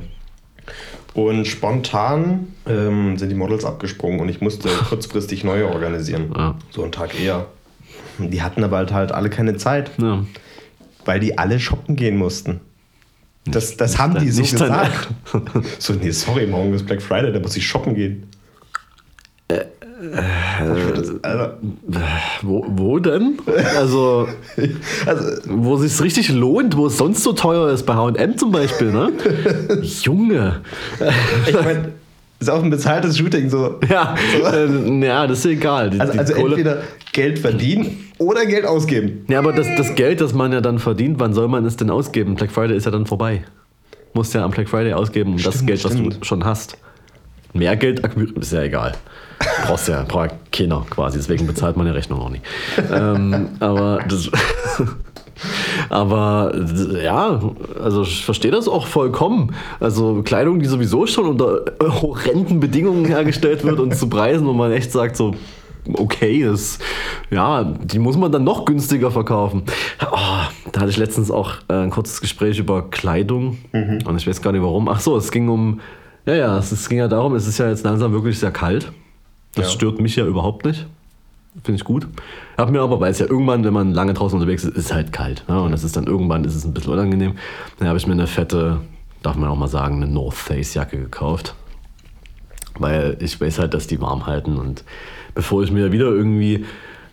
Und 1.13 1.45
spontan 1.47 2.47
ähm, 2.67 3.17
sind 3.17 3.29
die 3.29 3.35
Models 3.35 3.63
abgesprungen 3.63 4.19
und 4.19 4.29
ich 4.29 4.41
musste 4.41 4.69
kurzfristig 4.89 5.43
neue 5.43 5.67
organisieren. 5.67 6.33
Ja. 6.35 6.55
So 6.71 6.83
einen 6.83 6.91
Tag 6.91 7.19
eher. 7.19 7.47
Die 8.19 8.41
hatten 8.41 8.63
aber 8.63 8.77
halt, 8.77 8.91
halt 8.93 9.11
alle 9.11 9.29
keine 9.29 9.55
Zeit, 9.57 9.91
Ja. 9.97 10.23
weil 11.05 11.19
die 11.19 11.37
alle 11.37 11.59
shoppen 11.59 11.95
gehen 11.95 12.17
mussten. 12.17 12.59
Das, 13.45 13.77
das 13.77 13.97
haben 13.99 14.17
die 14.17 14.31
so 14.31 14.41
nicht 14.41 14.53
gesagt. 14.53 15.09
So, 15.79 15.93
nee, 15.93 16.09
sorry, 16.11 16.47
morgen 16.47 16.73
ist 16.73 16.85
Black 16.85 17.01
Friday, 17.01 17.31
da 17.31 17.39
muss 17.39 17.55
ich 17.55 17.67
shoppen 17.67 17.93
gehen. 17.95 18.27
Äh, 19.49 19.65
Das, 20.95 21.13
also, 21.23 21.47
Wo, 22.41 22.65
wo 22.67 22.99
denn? 22.99 23.37
Also, 23.77 24.27
also, 25.05 25.25
wo 25.47 25.75
es 25.75 25.81
sich 25.97 26.01
richtig 26.01 26.29
lohnt, 26.29 26.75
wo 26.75 26.87
es 26.87 26.97
sonst 26.97 27.23
so 27.23 27.33
teuer 27.33 27.69
ist, 27.71 27.83
bei 27.85 27.93
HM 27.95 28.37
zum 28.37 28.51
Beispiel, 28.51 28.91
ne? 28.91 29.11
Junge. 29.81 30.61
ich 31.47 31.53
meine, 31.53 31.91
ist 32.39 32.49
auch 32.49 32.63
ein 32.63 32.69
bezahltes 32.69 33.17
Shooting 33.17 33.49
so. 33.49 33.79
Ja, 33.89 34.15
äh, 34.53 35.05
ja 35.05 35.27
das 35.27 35.39
ist 35.39 35.45
egal. 35.45 35.89
Die, 35.89 35.99
Also, 35.99 36.13
die 36.13 36.19
also 36.19 36.33
entweder 36.33 36.81
Geld 37.13 37.39
verdienen 37.39 38.09
oder 38.17 38.45
Geld 38.45 38.65
ausgeben. 38.65 39.25
Ja, 39.27 39.39
aber 39.39 39.53
das, 39.53 39.67
das 39.77 39.95
Geld, 39.95 40.21
das 40.21 40.33
man 40.33 40.51
ja 40.51 40.61
dann 40.61 40.79
verdient, 40.79 41.19
wann 41.19 41.33
soll 41.33 41.47
man 41.47 41.65
es 41.65 41.77
denn 41.77 41.89
ausgeben? 41.89 42.35
Black 42.35 42.51
Friday 42.51 42.75
ist 42.75 42.85
ja 42.85 42.91
dann 42.91 43.05
vorbei. 43.05 43.43
Musst 44.13 44.33
ja 44.33 44.43
am 44.43 44.51
Black 44.51 44.69
Friday 44.69 44.93
ausgeben, 44.93 45.31
um 45.31 45.37
das 45.41 45.55
Stimmt, 45.55 45.67
Geld, 45.67 45.83
was 45.85 45.93
stimmt. 45.93 46.21
du 46.21 46.25
schon 46.25 46.45
hast. 46.45 46.77
Mehr 47.53 47.75
Geld 47.77 48.03
akquirieren, 48.03 48.41
ist 48.41 48.51
ja 48.51 48.63
egal. 48.63 48.93
Brauchst 49.65 49.87
ja, 49.87 50.03
braucht 50.03 50.31
keiner 50.51 50.85
quasi, 50.89 51.17
deswegen 51.17 51.47
bezahlt 51.47 51.77
man 51.77 51.85
die 51.85 51.91
Rechnung 51.91 52.19
auch 52.19 52.29
nicht. 52.29 52.43
ähm, 52.91 53.49
aber 53.59 53.99
das. 54.07 54.29
Aber 55.89 56.51
ja, 57.01 57.39
also 57.81 58.03
ich 58.03 58.25
verstehe 58.25 58.51
das 58.51 58.67
auch 58.67 58.87
vollkommen. 58.87 59.53
Also 59.79 60.21
Kleidung, 60.23 60.59
die 60.59 60.65
sowieso 60.65 61.05
schon 61.07 61.25
unter 61.25 61.61
horrenden 62.01 62.59
Bedingungen 62.59 63.05
hergestellt 63.05 63.63
wird 63.63 63.79
und 63.79 63.95
zu 63.95 64.07
Preisen, 64.09 64.45
wo 64.47 64.53
man 64.53 64.71
echt 64.71 64.91
sagt, 64.91 65.15
so, 65.17 65.35
okay, 65.93 66.43
das, 66.43 66.79
ja, 67.29 67.63
die 67.63 67.99
muss 67.99 68.17
man 68.17 68.31
dann 68.31 68.43
noch 68.43 68.65
günstiger 68.65 69.11
verkaufen. 69.11 69.63
Oh, 70.11 70.17
da 70.71 70.81
hatte 70.81 70.89
ich 70.89 70.97
letztens 70.97 71.29
auch 71.31 71.53
äh, 71.69 71.73
ein 71.73 71.91
kurzes 71.91 72.21
Gespräch 72.21 72.57
über 72.59 72.89
Kleidung 72.89 73.57
und 74.07 74.17
ich 74.17 74.27
weiß 74.27 74.41
gar 74.41 74.51
nicht 74.51 74.63
warum. 74.63 74.89
Ach 74.89 74.99
so, 74.99 75.15
es 75.17 75.31
ging 75.31 75.47
um, 75.49 75.79
ja, 76.25 76.33
ja, 76.35 76.57
es, 76.57 76.71
es 76.71 76.89
ging 76.89 76.97
ja 76.97 77.07
darum, 77.07 77.35
es 77.35 77.47
ist 77.47 77.59
ja 77.59 77.69
jetzt 77.69 77.83
langsam 77.85 78.11
wirklich 78.13 78.39
sehr 78.39 78.51
kalt. 78.51 78.91
Das 79.53 79.65
Ja. 79.67 79.71
stört 79.71 80.01
mich 80.01 80.15
ja 80.15 80.25
überhaupt 80.25 80.65
nicht. 80.65 80.85
Finde 81.63 81.77
ich 81.77 81.83
gut. 81.83 82.07
Hab 82.57 82.69
mir 82.69 82.81
aber, 82.81 82.99
weil 82.99 83.11
es 83.11 83.19
ja 83.19 83.27
irgendwann, 83.27 83.63
wenn 83.63 83.73
man 83.73 83.93
lange 83.93 84.13
draußen 84.13 84.37
unterwegs 84.37 84.63
ist, 84.63 84.75
ist 84.75 84.93
halt 84.93 85.11
kalt. 85.11 85.43
Ne? 85.47 85.61
Und 85.61 85.71
das 85.71 85.83
ist 85.83 85.95
dann 85.95 86.05
irgendwann 86.05 86.43
ist 86.43 86.55
es 86.55 86.65
ein 86.65 86.73
bisschen 86.73 86.93
unangenehm. 86.93 87.35
Dann 87.79 87.87
habe 87.87 87.97
ich 87.97 88.07
mir 88.07 88.13
eine 88.13 88.27
fette, 88.27 88.81
darf 89.23 89.35
man 89.35 89.49
auch 89.49 89.55
mal 89.55 89.67
sagen, 89.67 89.95
eine 89.95 90.07
North 90.07 90.35
Face 90.35 90.73
Jacke 90.73 90.97
gekauft. 90.97 91.55
Weil 92.77 93.17
ich 93.21 93.39
weiß 93.39 93.59
halt, 93.59 93.73
dass 93.73 93.87
die 93.87 94.01
warm 94.01 94.27
halten. 94.27 94.57
Und 94.57 94.83
bevor 95.33 95.63
ich 95.63 95.71
mir 95.71 95.91
wieder 95.91 96.07
irgendwie 96.07 96.65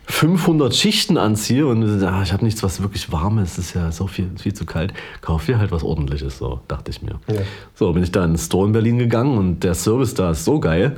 500 0.07 0.75
Schichten 0.75 1.17
anziehe 1.17 1.65
und 1.65 2.03
ah, 2.03 2.21
ich 2.23 2.33
habe 2.33 2.43
nichts, 2.43 2.61
was 2.61 2.81
wirklich 2.81 3.11
warm 3.11 3.39
ist, 3.39 3.57
ist 3.57 3.73
ja 3.73 3.91
so 3.91 4.07
viel, 4.07 4.29
viel 4.37 4.53
zu 4.53 4.65
kalt, 4.65 4.93
kauf 5.21 5.45
dir 5.45 5.57
halt 5.57 5.71
was 5.71 5.83
ordentliches, 5.83 6.37
so 6.37 6.59
dachte 6.67 6.91
ich 6.91 7.01
mir. 7.01 7.19
Ja. 7.27 7.41
So, 7.73 7.93
bin 7.93 8.03
ich 8.03 8.11
da 8.11 8.25
in 8.25 8.31
den 8.31 8.37
Store 8.37 8.67
in 8.67 8.73
Berlin 8.73 8.99
gegangen 8.99 9.37
und 9.37 9.63
der 9.63 9.75
Service 9.75 10.13
da 10.13 10.31
ist 10.31 10.43
so 10.43 10.59
geil, 10.59 10.97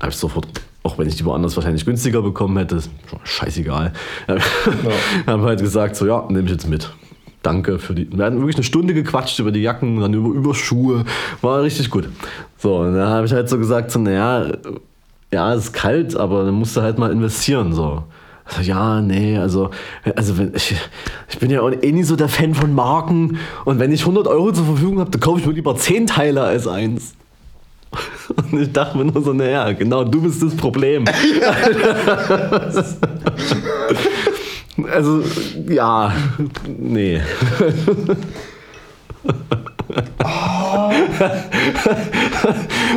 habe 0.00 0.10
ich 0.10 0.16
sofort, 0.16 0.48
auch 0.90 0.98
wenn 0.98 1.08
ich 1.08 1.16
die 1.16 1.24
woanders 1.24 1.56
wahrscheinlich 1.56 1.84
günstiger 1.84 2.22
bekommen 2.22 2.56
hätte, 2.58 2.80
scheißegal. 3.22 3.92
Habe 5.26 5.42
halt 5.44 5.60
gesagt, 5.60 5.96
so 5.96 6.06
ja, 6.06 6.26
nehme 6.28 6.44
ich 6.44 6.50
jetzt 6.50 6.68
mit. 6.68 6.90
Danke 7.42 7.78
für 7.78 7.94
die. 7.94 8.10
Wir 8.12 8.24
hatten 8.24 8.38
wirklich 8.38 8.56
eine 8.56 8.64
Stunde 8.64 8.92
gequatscht 8.92 9.38
über 9.38 9.50
die 9.50 9.62
Jacken, 9.62 10.00
dann 10.00 10.12
über, 10.12 10.28
über 10.28 10.54
Schuhe. 10.54 11.04
War 11.40 11.62
richtig 11.62 11.90
gut. 11.90 12.08
So, 12.58 12.78
und 12.78 12.94
dann 12.94 13.08
habe 13.08 13.26
ich 13.26 13.32
halt 13.32 13.48
so 13.48 13.56
gesagt, 13.56 13.90
so, 13.90 13.98
naja, 13.98 14.46
ja, 15.32 15.54
es 15.54 15.66
ist 15.66 15.72
kalt, 15.72 16.16
aber 16.16 16.44
dann 16.44 16.54
musst 16.54 16.76
du 16.76 16.82
halt 16.82 16.98
mal 16.98 17.10
investieren. 17.10 17.72
So. 17.72 18.04
Also, 18.44 18.62
ja, 18.62 19.00
nee, 19.00 19.38
also, 19.38 19.70
also 20.16 20.36
wenn 20.36 20.54
ich, 20.54 20.74
ich 21.28 21.38
bin 21.38 21.50
ja 21.50 21.62
auch 21.62 21.70
eh 21.70 21.92
nie 21.92 22.02
so 22.02 22.16
der 22.16 22.28
Fan 22.28 22.54
von 22.54 22.74
Marken 22.74 23.38
und 23.64 23.78
wenn 23.78 23.92
ich 23.92 24.00
100 24.00 24.26
Euro 24.26 24.52
zur 24.52 24.64
Verfügung 24.64 24.98
habe, 24.98 25.10
dann 25.10 25.20
kaufe 25.20 25.40
ich 25.40 25.46
mir 25.46 25.52
lieber 25.52 25.76
10 25.76 26.08
Teile 26.08 26.42
als 26.42 26.66
eins. 26.66 27.14
Und 28.52 28.60
ich 28.60 28.72
dachte 28.72 28.98
mir 28.98 29.06
nur 29.06 29.22
so, 29.22 29.32
naja, 29.32 29.72
genau, 29.72 30.04
du 30.04 30.22
bist 30.22 30.40
das 30.42 30.56
Problem. 30.56 31.04
also, 34.92 35.22
ja, 35.68 36.12
nee. 36.78 37.20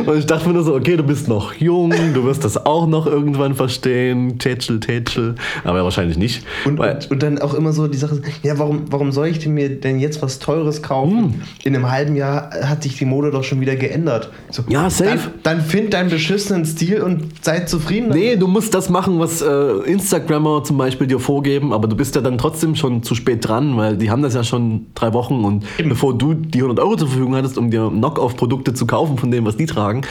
Und 0.06 0.18
ich 0.18 0.26
dachte 0.26 0.48
mir 0.48 0.54
nur 0.54 0.64
so, 0.64 0.74
okay, 0.74 0.96
du 0.96 1.02
bist 1.02 1.28
noch 1.28 1.54
jung, 1.54 1.92
du 2.14 2.24
wirst 2.24 2.44
das 2.44 2.64
auch 2.64 2.86
noch 2.86 3.06
irgendwann 3.06 3.54
verstehen, 3.54 4.38
tätschel, 4.38 4.80
tätschel. 4.80 5.34
Aber 5.64 5.84
wahrscheinlich 5.84 6.18
nicht. 6.18 6.44
Und, 6.64 6.80
und, 6.80 7.10
und 7.10 7.22
dann 7.22 7.38
auch 7.38 7.54
immer 7.54 7.72
so 7.72 7.86
die 7.88 7.98
Sache, 7.98 8.20
ja, 8.42 8.58
warum, 8.58 8.82
warum 8.90 9.12
soll 9.12 9.28
ich 9.28 9.46
mir 9.46 9.68
denn 9.68 9.98
jetzt 9.98 10.22
was 10.22 10.38
Teures 10.38 10.82
kaufen? 10.82 11.18
Hm. 11.18 11.34
In 11.64 11.74
einem 11.74 11.90
halben 11.90 12.16
Jahr 12.16 12.50
hat 12.64 12.82
sich 12.82 12.96
die 12.96 13.04
Mode 13.04 13.30
doch 13.30 13.44
schon 13.44 13.60
wieder 13.60 13.76
geändert. 13.76 14.30
So, 14.50 14.62
Ja, 14.68 14.90
safe. 14.90 15.30
Dann, 15.42 15.58
dann 15.58 15.60
find 15.60 15.94
deinen 15.94 16.10
beschissenen 16.10 16.64
Stil 16.64 17.02
und 17.02 17.44
sei 17.44 17.60
zufrieden. 17.60 18.08
damit. 18.08 18.22
Nee, 18.22 18.36
du 18.36 18.46
musst 18.46 18.74
das 18.74 18.88
machen, 18.90 19.18
was 19.18 19.42
äh, 19.42 19.46
Instagrammer 19.86 20.64
zum 20.64 20.76
Beispiel 20.78 21.06
dir 21.06 21.20
vorgeben, 21.20 21.72
aber 21.72 21.88
du 21.88 21.96
bist 21.96 22.14
ja 22.14 22.20
dann 22.20 22.38
trotzdem 22.38 22.74
schon 22.74 23.02
zu 23.02 23.14
spät 23.14 23.46
dran, 23.46 23.76
weil 23.76 23.96
die 23.96 24.10
haben 24.10 24.22
das 24.22 24.34
ja 24.34 24.44
schon 24.44 24.86
drei 24.94 25.12
Wochen 25.12 25.44
und 25.44 25.64
bevor 25.88 26.16
du 26.16 26.34
die 26.34 26.58
100 26.58 26.80
Euro 26.80 26.96
zur 26.96 27.08
Verfügung 27.08 27.36
hattest, 27.36 27.58
um 27.58 27.70
dir 27.70 27.83
Knock-Off-Produkte 27.90 28.74
zu 28.74 28.86
kaufen 28.86 29.18
von 29.18 29.30
dem, 29.30 29.44
was 29.44 29.56
die 29.56 29.66
tragen, 29.66 30.02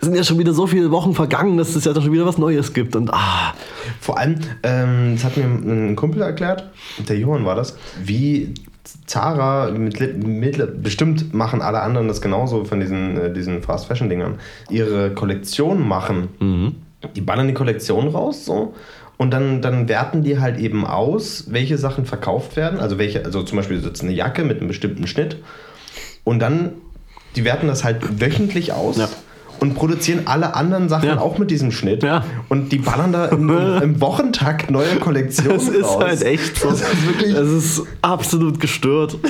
sind 0.00 0.14
ja 0.14 0.24
schon 0.24 0.38
wieder 0.38 0.52
so 0.52 0.66
viele 0.66 0.90
Wochen 0.90 1.14
vergangen, 1.14 1.56
dass 1.56 1.74
es 1.74 1.84
ja 1.84 1.94
schon 1.94 2.12
wieder 2.12 2.26
was 2.26 2.38
Neues 2.38 2.72
gibt 2.72 2.94
und 2.94 3.12
ah, 3.12 3.54
Vor 4.00 4.18
allem, 4.18 4.36
ähm, 4.62 5.14
das 5.14 5.24
hat 5.24 5.36
mir 5.36 5.44
ein 5.44 5.96
Kumpel 5.96 6.22
erklärt, 6.22 6.70
der 7.08 7.18
Johann 7.18 7.44
war 7.44 7.54
das, 7.54 7.76
wie 8.02 8.54
Zara, 9.06 9.70
mit, 9.70 10.24
mit, 10.24 10.82
bestimmt 10.82 11.32
machen 11.32 11.62
alle 11.62 11.80
anderen 11.80 12.08
das 12.08 12.20
genauso 12.20 12.64
von 12.64 12.80
diesen, 12.80 13.16
äh, 13.16 13.32
diesen 13.32 13.62
Fast-Fashion-Dingern, 13.62 14.38
ihre 14.68 15.14
Kollektion 15.14 15.86
machen. 15.86 16.28
Die 17.16 17.20
ballern 17.20 17.48
die 17.48 17.54
Kollektion 17.54 18.08
raus 18.08 18.44
so. 18.44 18.74
Und 19.16 19.30
dann, 19.30 19.62
dann 19.62 19.88
werten 19.88 20.22
die 20.22 20.40
halt 20.40 20.58
eben 20.58 20.86
aus, 20.86 21.46
welche 21.48 21.78
Sachen 21.78 22.04
verkauft 22.04 22.56
werden. 22.56 22.80
Also 22.80 22.98
welche, 22.98 23.24
also 23.24 23.42
zum 23.42 23.56
Beispiel 23.56 23.80
sitzt 23.80 24.02
eine 24.02 24.12
Jacke 24.12 24.44
mit 24.44 24.58
einem 24.58 24.68
bestimmten 24.68 25.06
Schnitt. 25.06 25.36
Und 26.24 26.40
dann, 26.40 26.72
die 27.36 27.44
werten 27.44 27.66
das 27.66 27.84
halt 27.84 28.20
wöchentlich 28.20 28.72
aus. 28.72 28.96
Ja. 28.96 29.08
Und 29.60 29.74
produzieren 29.74 30.22
alle 30.26 30.54
anderen 30.56 30.88
Sachen 30.88 31.08
Ja. 31.08 31.20
auch 31.20 31.38
mit 31.38 31.50
diesem 31.50 31.70
Schnitt. 31.70 32.02
Ja. 32.02 32.24
Und 32.48 32.72
die 32.72 32.78
ballern 32.78 33.12
da 33.12 33.26
im, 33.26 33.48
im 33.48 34.00
Wochentakt 34.00 34.70
neue 34.70 34.96
Kollektionen 34.96 35.56
das 35.56 35.68
ist 35.68 35.84
raus. 35.84 36.04
halt 36.04 36.22
echt 36.22 36.58
so. 36.58 36.68
Das 36.70 36.80
ist 36.80 37.06
wirklich, 37.06 37.32
Es 37.34 37.48
ist 37.50 37.82
absolut 38.02 38.58
gestört. 38.60 39.16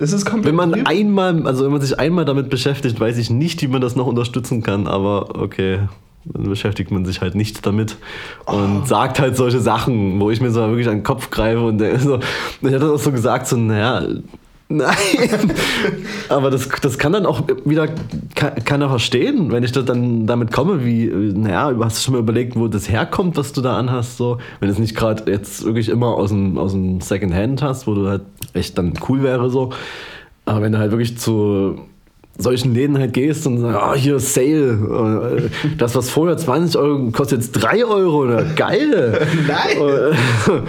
Das 0.00 0.12
ist 0.12 0.24
komplett 0.26 0.46
Wenn 0.50 0.54
man 0.54 0.72
drüber. 0.72 0.88
einmal, 0.90 1.44
also 1.46 1.64
wenn 1.64 1.72
man 1.72 1.80
sich 1.80 1.98
einmal 1.98 2.24
damit 2.24 2.50
beschäftigt, 2.50 3.00
weiß 3.00 3.18
ich 3.18 3.30
nicht, 3.30 3.62
wie 3.62 3.68
man 3.68 3.80
das 3.80 3.96
noch 3.96 4.06
unterstützen 4.06 4.62
kann, 4.62 4.86
aber 4.86 5.40
okay. 5.40 5.80
Dann 6.24 6.44
beschäftigt 6.48 6.90
man 6.90 7.04
sich 7.06 7.20
halt 7.22 7.34
nicht 7.34 7.64
damit 7.64 7.96
und 8.44 8.86
sagt 8.86 9.18
halt 9.18 9.34
solche 9.36 9.60
Sachen, 9.60 10.20
wo 10.20 10.30
ich 10.30 10.40
mir 10.42 10.50
so 10.50 10.60
wirklich 10.60 10.86
an 10.88 10.96
den 10.98 11.02
Kopf 11.02 11.30
greife 11.30 11.62
und 11.62 11.78
so, 12.00 12.18
ich 12.60 12.74
hatte 12.74 12.92
auch 12.92 12.98
so 12.98 13.10
gesagt, 13.12 13.46
so, 13.46 13.56
naja, 13.56 14.02
Nein, 14.70 14.94
aber 16.28 16.50
das, 16.50 16.68
das 16.82 16.98
kann 16.98 17.12
dann 17.12 17.24
auch 17.24 17.42
wieder 17.64 17.86
ke- 17.88 18.52
keiner 18.64 18.90
verstehen, 18.90 19.50
wenn 19.50 19.62
ich 19.64 19.72
das 19.72 19.86
dann 19.86 20.26
damit 20.26 20.52
komme, 20.52 20.84
wie, 20.84 21.06
naja, 21.06 21.72
hast 21.80 21.96
du 21.98 22.02
schon 22.02 22.14
mal 22.14 22.20
überlegt, 22.20 22.54
wo 22.54 22.68
das 22.68 22.90
herkommt, 22.90 23.38
was 23.38 23.54
du 23.54 23.62
da 23.62 23.78
anhast, 23.78 24.18
so, 24.18 24.36
wenn 24.60 24.68
es 24.68 24.78
nicht 24.78 24.94
gerade 24.94 25.30
jetzt 25.32 25.64
wirklich 25.64 25.88
immer 25.88 26.08
aus 26.08 26.28
dem, 26.28 26.58
aus 26.58 26.72
dem 26.72 27.00
Secondhand 27.00 27.62
hast, 27.62 27.86
wo 27.86 27.94
du 27.94 28.08
halt 28.08 28.22
echt 28.52 28.76
dann 28.76 28.92
cool 29.08 29.22
wäre, 29.22 29.48
so, 29.48 29.70
aber 30.44 30.60
wenn 30.60 30.72
du 30.72 30.78
halt 30.78 30.90
wirklich 30.90 31.16
zu 31.16 31.78
solchen 32.36 32.74
Läden 32.74 32.98
halt 32.98 33.14
gehst 33.14 33.46
und 33.46 33.58
sagst, 33.60 33.80
ah, 33.80 33.94
hier 33.94 34.20
Sale, 34.20 35.40
äh, 35.48 35.76
das, 35.78 35.94
was 35.96 36.10
vorher 36.10 36.36
20 36.36 36.78
Euro 36.78 37.10
kostet 37.10 37.38
jetzt 37.40 37.52
3 37.52 37.86
Euro, 37.86 38.18
oder 38.24 38.44
geil. 38.44 39.26
Nein! 39.48 40.62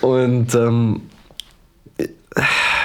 Und 0.00 0.54
ähm, 0.54 1.00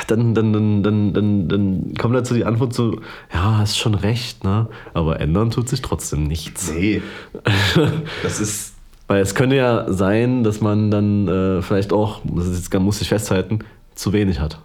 dann, 0.08 0.34
dann, 0.34 0.54
dann, 0.54 0.84
dann, 0.84 1.14
dann, 1.14 1.48
dann 1.48 1.94
kommt 1.98 2.16
dazu 2.16 2.34
die 2.34 2.46
Antwort 2.46 2.74
so, 2.74 3.02
ja, 3.34 3.58
hast 3.58 3.78
schon 3.78 3.96
recht, 3.96 4.44
ne? 4.44 4.68
Aber 4.94 5.20
ändern 5.20 5.52
tut 5.52 5.70
sich 5.70 5.82
trotzdem 5.82 6.24
nichts. 6.24 6.72
Nee. 6.72 7.02
Das 8.24 8.40
ist. 8.40 8.76
Weil 9.08 9.22
es 9.22 9.36
könnte 9.36 9.58
ja 9.58 9.92
sein, 9.92 10.44
dass 10.44 10.62
man 10.62 10.90
dann 10.90 11.28
äh, 11.28 11.62
vielleicht 11.62 11.92
auch, 11.92 12.22
das 12.24 12.48
ist 12.48 12.58
jetzt, 12.72 12.74
muss 12.80 13.02
ich 13.02 13.10
festhalten, 13.10 13.60
zu 13.94 14.14
wenig 14.14 14.40
hat. 14.40 14.60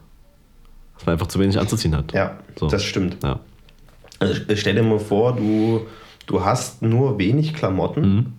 Dass 0.94 1.06
man 1.06 1.14
einfach 1.14 1.26
zu 1.26 1.40
wenig 1.40 1.58
anzuziehen 1.58 1.96
hat. 1.96 2.12
Ja, 2.12 2.38
So. 2.56 2.68
das 2.68 2.84
stimmt. 2.84 3.16
Ja. 3.24 3.40
Also 4.20 4.34
stell 4.54 4.74
dir 4.76 4.82
mal 4.84 5.00
vor, 5.00 5.34
du, 5.34 5.82
du 6.26 6.44
hast 6.44 6.80
nur 6.82 7.18
wenig 7.18 7.54
Klamotten. 7.54 8.34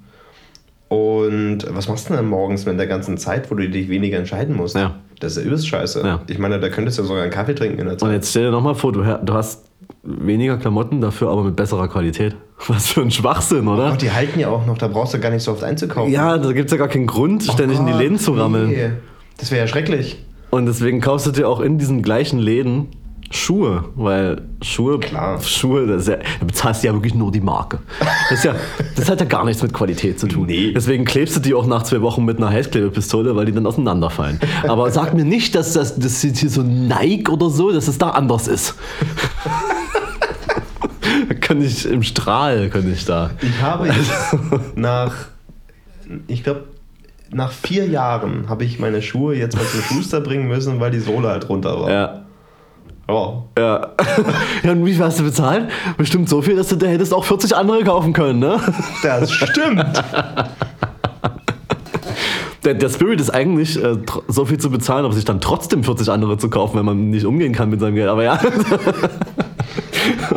Und 0.87 1.65
was 1.69 1.89
machst 1.89 2.09
du 2.09 2.13
denn 2.13 2.27
morgens 2.27 2.65
mit 2.65 2.79
der 2.79 2.87
ganzen 2.87 3.17
Zeit, 3.17 3.51
wo 3.51 3.55
du 3.55 3.69
dich 3.69 3.89
weniger 3.89 4.17
entscheiden 4.17 4.55
musst? 4.55 4.75
Ja. 4.75 4.95
Das 5.19 5.31
ist 5.33 5.39
ja 5.39 5.43
übelst 5.47 5.67
scheiße. 5.67 6.01
Ja. 6.05 6.21
Ich 6.27 6.37
meine, 6.37 6.59
da 6.59 6.69
könntest 6.69 6.97
du 6.97 7.01
ja 7.03 7.07
sogar 7.07 7.23
einen 7.23 7.31
Kaffee 7.31 7.55
trinken 7.55 7.79
in 7.79 7.85
der 7.85 7.93
Und 7.93 7.99
Zeit. 7.99 8.11
jetzt 8.13 8.29
stell 8.29 8.43
dir 8.43 8.51
nochmal 8.51 8.75
vor, 8.75 8.91
du, 8.91 9.01
du 9.01 9.33
hast 9.33 9.65
weniger 10.03 10.57
Klamotten, 10.57 11.01
dafür 11.01 11.29
aber 11.29 11.43
mit 11.43 11.55
besserer 11.55 11.87
Qualität. 11.87 12.35
Was 12.67 12.87
für 12.89 13.01
ein 13.01 13.11
Schwachsinn, 13.11 13.67
oder? 13.67 13.91
Ach, 13.93 13.97
die 13.97 14.11
halten 14.11 14.39
ja 14.39 14.49
auch 14.49 14.65
noch, 14.65 14.77
da 14.77 14.87
brauchst 14.87 15.13
du 15.13 15.19
gar 15.19 15.31
nicht 15.31 15.43
so 15.43 15.51
oft 15.51 15.63
einzukaufen. 15.63 16.11
Ja, 16.11 16.37
da 16.37 16.51
gibt 16.53 16.67
es 16.67 16.71
ja 16.71 16.77
gar 16.77 16.87
keinen 16.87 17.07
Grund, 17.07 17.43
ständig 17.43 17.79
in 17.79 17.85
die 17.85 17.91
Gott, 17.91 18.01
Läden 18.01 18.19
zu 18.19 18.33
rammeln. 18.33 18.69
Nee. 18.69 18.91
Das 19.37 19.51
wäre 19.51 19.61
ja 19.61 19.67
schrecklich. 19.67 20.23
Und 20.49 20.65
deswegen 20.65 21.01
kaufst 21.01 21.27
du 21.27 21.31
dir 21.31 21.47
auch 21.47 21.59
in 21.59 21.77
diesen 21.77 22.01
gleichen 22.01 22.39
Läden 22.39 22.87
Schuhe, 23.29 23.83
weil 23.95 24.41
Schuhe, 24.61 24.99
Klar. 24.99 25.41
Schuhe, 25.41 25.85
das 25.85 26.03
ist 26.03 26.07
ja, 26.07 26.15
da 26.39 26.45
bezahlst 26.45 26.83
du 26.83 26.87
ja 26.87 26.93
wirklich 26.93 27.13
nur 27.13 27.31
die 27.31 27.41
Marke. 27.41 27.79
Das, 28.29 28.43
ja, 28.43 28.55
das 28.95 29.09
hat 29.09 29.19
ja 29.19 29.25
gar 29.25 29.43
nichts 29.43 29.61
mit 29.61 29.73
Qualität 29.73 30.19
zu 30.19 30.27
tun. 30.27 30.47
Nee. 30.47 30.71
Deswegen 30.73 31.03
klebst 31.03 31.35
du 31.35 31.41
die 31.41 31.53
auch 31.53 31.67
nach 31.67 31.83
zwei 31.83 32.01
Wochen 32.01 32.23
mit 32.23 32.37
einer 32.37 32.49
Heißklebepistole, 32.49 33.35
weil 33.35 33.45
die 33.45 33.51
dann 33.51 33.65
auseinanderfallen. 33.65 34.39
Aber 34.67 34.89
sag 34.97 35.13
mir 35.13 35.25
nicht, 35.25 35.55
dass 35.55 35.73
das, 35.73 35.99
das 35.99 36.21
hier 36.21 36.49
so 36.49 36.61
Nike 36.63 37.29
oder 37.29 37.49
so, 37.49 37.71
dass 37.71 37.87
es 37.87 37.97
da 37.97 38.11
anders 38.11 38.47
ist. 38.47 38.75
Kann 41.41 41.61
ich 41.61 41.85
im 41.85 42.03
Strahl, 42.03 42.69
kann 42.69 42.91
ich 42.91 43.05
da. 43.05 43.31
Ich 43.41 43.61
habe 43.61 43.87
jetzt 43.87 44.35
nach, 44.75 45.13
ich 46.27 46.43
glaube, 46.43 46.65
nach 47.31 47.51
vier 47.51 47.85
Jahren 47.87 48.49
habe 48.49 48.65
ich 48.65 48.79
meine 48.79 49.01
Schuhe 49.01 49.35
jetzt 49.35 49.55
mal 49.55 49.65
zum 49.65 49.81
Schuster 49.81 50.21
bringen 50.21 50.47
müssen, 50.47 50.79
weil 50.79 50.91
die 50.91 50.99
Sohle 50.99 51.29
halt 51.29 51.47
runter 51.49 51.79
war. 51.79 51.89
Ja. 51.89 52.26
Oh. 53.07 53.43
Ja. 53.57 53.91
ja, 54.63 54.71
und 54.71 54.85
wie 54.85 54.93
viel 54.93 55.03
hast 55.03 55.19
du 55.19 55.23
bezahlt? 55.23 55.69
Bestimmt 55.97 56.27
so 56.27 56.41
viel, 56.41 56.55
dass 56.57 56.67
du 56.67 56.75
da 56.75 56.87
hättest 56.87 57.13
auch 57.13 57.23
40 57.23 57.55
andere 57.55 57.83
kaufen 57.83 58.11
können, 58.13 58.39
ne? 58.39 58.59
Das 59.03 59.31
stimmt. 59.31 59.85
Der, 62.65 62.73
der 62.73 62.89
Spirit 62.89 63.21
ist 63.21 63.29
eigentlich, 63.29 63.81
äh, 63.81 63.95
so 64.27 64.43
viel 64.43 64.57
zu 64.57 64.69
bezahlen, 64.69 65.05
aber 65.05 65.13
sich 65.13 65.23
dann 65.23 65.39
trotzdem 65.39 65.85
40 65.85 66.09
andere 66.09 66.37
zu 66.37 66.49
kaufen, 66.49 66.77
wenn 66.77 66.83
man 66.85 67.11
nicht 67.11 67.25
umgehen 67.25 67.53
kann 67.53 67.69
mit 67.69 67.79
seinem 67.79 67.95
Geld. 67.95 68.09
Aber 68.09 68.25
ja. 68.25 68.37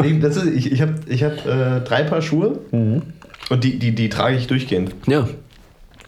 Nee, 0.01 0.13
ist, 0.25 0.45
ich 0.47 0.71
ich 0.71 0.81
habe 0.81 0.95
ich 1.07 1.25
hab, 1.25 1.45
äh, 1.45 1.81
drei 1.81 2.05
Paar 2.05 2.23
Schuhe 2.23 2.61
Mhm. 2.71 3.03
und 3.51 3.65
die, 3.65 3.81
die, 3.81 3.93
die 3.97 4.09
trage 4.09 4.37
ich 4.37 4.47
durchgehend. 4.47 4.95
ja. 5.09 5.27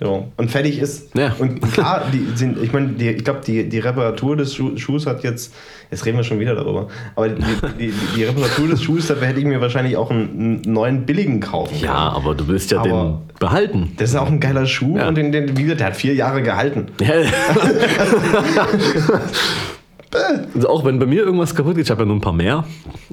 Genau. 0.03 0.33
Und 0.37 0.51
fertig 0.51 0.81
ist. 0.81 1.15
Ja. 1.17 1.33
Und 1.39 1.61
klar, 1.73 2.07
die 2.13 2.37
sind, 2.37 2.61
ich 2.61 2.73
meine, 2.73 2.93
ich 3.01 3.23
glaube, 3.23 3.39
die, 3.47 3.69
die 3.69 3.79
Reparatur 3.79 4.37
des 4.37 4.53
Schu 4.53 4.77
Schuhs 4.77 5.07
hat 5.07 5.23
jetzt, 5.23 5.55
jetzt 5.93 6.05
reden 6.05 6.17
wir 6.17 6.25
schon 6.25 6.41
wieder 6.41 6.57
darüber, 6.57 6.89
aber 7.15 7.29
die, 7.29 7.45
die, 7.79 7.95
die, 8.17 8.25
Reparatur 8.25 8.67
des 8.67 8.83
Schuhs, 8.83 9.07
dafür 9.07 9.29
hätte 9.29 9.39
ich 9.39 9.47
mir 9.47 9.61
wahrscheinlich 9.61 9.97
auch 9.97 10.11
einen, 10.11 10.63
einen 10.65 10.73
neuen 10.73 11.07
billigen 11.07 11.39
kaufen 11.39 11.75
können. 11.75 11.85
Ja, 11.85 12.09
aber 12.09 12.35
du 12.35 12.49
willst 12.49 12.73
ja 12.73 12.81
Aber- 12.81 12.89
den 13.31 13.39
behalten. 13.39 13.93
Das 13.97 14.11
ist 14.11 14.17
auch 14.17 14.27
ein 14.27 14.41
geiler 14.41 14.67
Schuh 14.67 14.97
Ja. 14.97 15.07
und 15.07 15.15
den, 15.17 15.31
den, 15.31 15.57
wie 15.57 15.63
gesagt, 15.63 15.79
der 15.81 15.87
hat 15.89 15.97
vier 15.97 16.15
Jahre 16.15 16.43
gehalten. 16.43 16.87
Ja. 17.01 17.15
Also 20.55 20.69
auch 20.69 20.85
wenn 20.85 20.99
bei 20.99 21.07
mir 21.07 21.23
irgendwas 21.23 21.55
kaputt 21.55 21.75
geht, 21.77 21.85
ich 21.87 21.91
habe 21.91 22.03
ja 22.03 22.07
nur 22.07 22.17
ein 22.17 22.21
paar 22.21 22.33
mehr, 22.33 22.65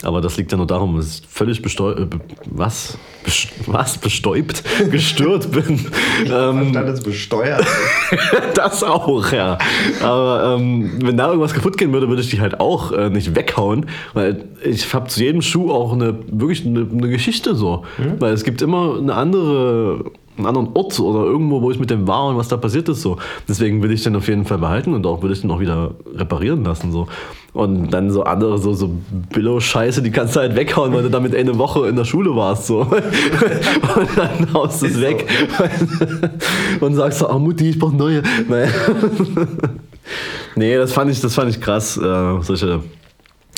aber 0.03 0.19
das 0.21 0.35
liegt 0.37 0.51
ja 0.51 0.57
nur 0.57 0.67
darum, 0.67 0.97
dass 0.97 1.19
ich 1.19 1.27
völlig 1.29 1.61
bestäubt, 1.61 2.15
was, 2.49 2.97
Bes- 3.25 3.47
was 3.67 3.97
bestäubt, 3.97 4.63
gestört 4.91 5.49
bin. 5.51 5.79
ähm, 6.25 6.57
Anstatt 6.59 6.87
es 6.89 7.01
besteuert. 7.01 7.65
das 8.55 8.83
auch, 8.83 9.31
ja. 9.31 9.57
Aber 10.01 10.57
ähm, 10.59 10.91
wenn 11.01 11.15
da 11.17 11.27
irgendwas 11.27 11.53
kaputt 11.53 11.77
gehen 11.77 11.93
würde, 11.93 12.09
würde 12.09 12.21
ich 12.21 12.29
die 12.29 12.41
halt 12.41 12.59
auch 12.59 12.91
äh, 12.91 13.09
nicht 13.09 13.35
weghauen, 13.35 13.85
weil 14.13 14.45
ich 14.63 14.93
habe 14.93 15.07
zu 15.07 15.23
jedem 15.23 15.41
Schuh 15.41 15.71
auch 15.71 15.93
eine 15.93 16.15
wirklich 16.31 16.65
eine, 16.65 16.87
eine 16.91 17.09
Geschichte 17.09 17.55
so, 17.55 17.83
weil 18.19 18.33
es 18.33 18.43
gibt 18.43 18.61
immer 18.61 18.97
eine 18.97 19.13
andere 19.15 20.05
einen 20.39 20.47
anderen 20.47 20.69
Ort 20.73 20.99
oder 20.99 21.25
irgendwo, 21.25 21.61
wo 21.61 21.69
ich 21.71 21.79
mit 21.79 21.89
dem 21.89 22.07
war 22.07 22.27
und 22.27 22.37
was 22.37 22.47
da 22.47 22.57
passiert 22.57 22.89
ist 22.89 23.01
so. 23.01 23.17
Deswegen 23.47 23.83
will 23.83 23.91
ich 23.91 24.03
den 24.03 24.15
auf 24.15 24.27
jeden 24.27 24.45
Fall 24.45 24.57
behalten 24.57 24.93
und 24.93 25.05
auch 25.05 25.21
will 25.21 25.31
ich 25.31 25.41
den 25.41 25.51
auch 25.51 25.59
wieder 25.59 25.91
reparieren 26.15 26.63
lassen 26.63 26.91
so. 26.91 27.07
Und 27.53 27.89
dann 27.91 28.11
so 28.11 28.23
andere 28.23 28.57
so 28.57 28.73
so 28.73 28.91
Billo-Scheiße, 29.33 30.01
die 30.01 30.11
kannst 30.11 30.35
du 30.35 30.39
halt 30.39 30.55
weghauen, 30.55 30.93
weil 30.93 31.03
du 31.03 31.09
damit 31.09 31.35
eine 31.35 31.57
Woche 31.57 31.87
in 31.87 31.95
der 31.95 32.05
Schule 32.05 32.35
warst 32.35 32.67
so. 32.67 32.79
und 32.81 34.17
dann 34.17 34.53
haust 34.53 34.81
du 34.81 34.85
es 34.85 34.91
Ist 34.93 34.97
so. 34.97 35.01
weg 35.01 35.27
und 36.79 36.95
sagst 36.95 37.19
so, 37.19 37.27
ah 37.27 37.37
Mutti, 37.37 37.69
ich 37.69 37.79
brauch 37.79 37.91
neue. 37.91 38.23
Naja. 38.47 38.69
nee, 40.55 40.75
das 40.75 40.93
fand 40.93 41.11
ich, 41.11 41.21
das 41.21 41.35
fand 41.35 41.49
ich 41.49 41.61
krass, 41.61 41.97
äh, 41.97 42.41
solche, 42.41 42.81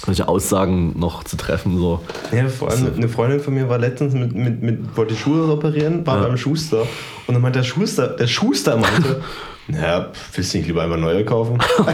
solche 0.05 0.27
Aussagen 0.27 0.97
noch 0.99 1.23
zu 1.23 1.37
treffen. 1.37 1.77
So. 1.77 2.01
Ja, 2.31 2.47
vor 2.47 2.69
allem 2.71 2.93
eine 2.95 3.09
Freundin 3.09 3.39
von 3.39 3.53
mir 3.53 3.69
war 3.69 3.77
letztens 3.77 4.13
mit, 4.13 4.33
mit, 4.33 4.61
mit 4.61 4.97
wollte 4.97 5.15
Schuhe 5.15 5.51
reparieren, 5.51 6.05
war 6.05 6.17
Ja. 6.21 6.27
beim 6.27 6.37
Schuster 6.37 6.81
und 7.27 7.33
dann 7.33 7.41
meinte 7.41 7.59
der 7.59 7.65
Schuster, 7.65 8.07
der 8.07 8.27
Schuster 8.27 8.77
meinte, 8.77 9.21
naja, 9.67 10.11
willst 10.33 10.53
du 10.53 10.57
nicht 10.57 10.67
lieber 10.67 10.83
einmal 10.83 10.99
neue 10.99 11.23
kaufen? 11.25 11.57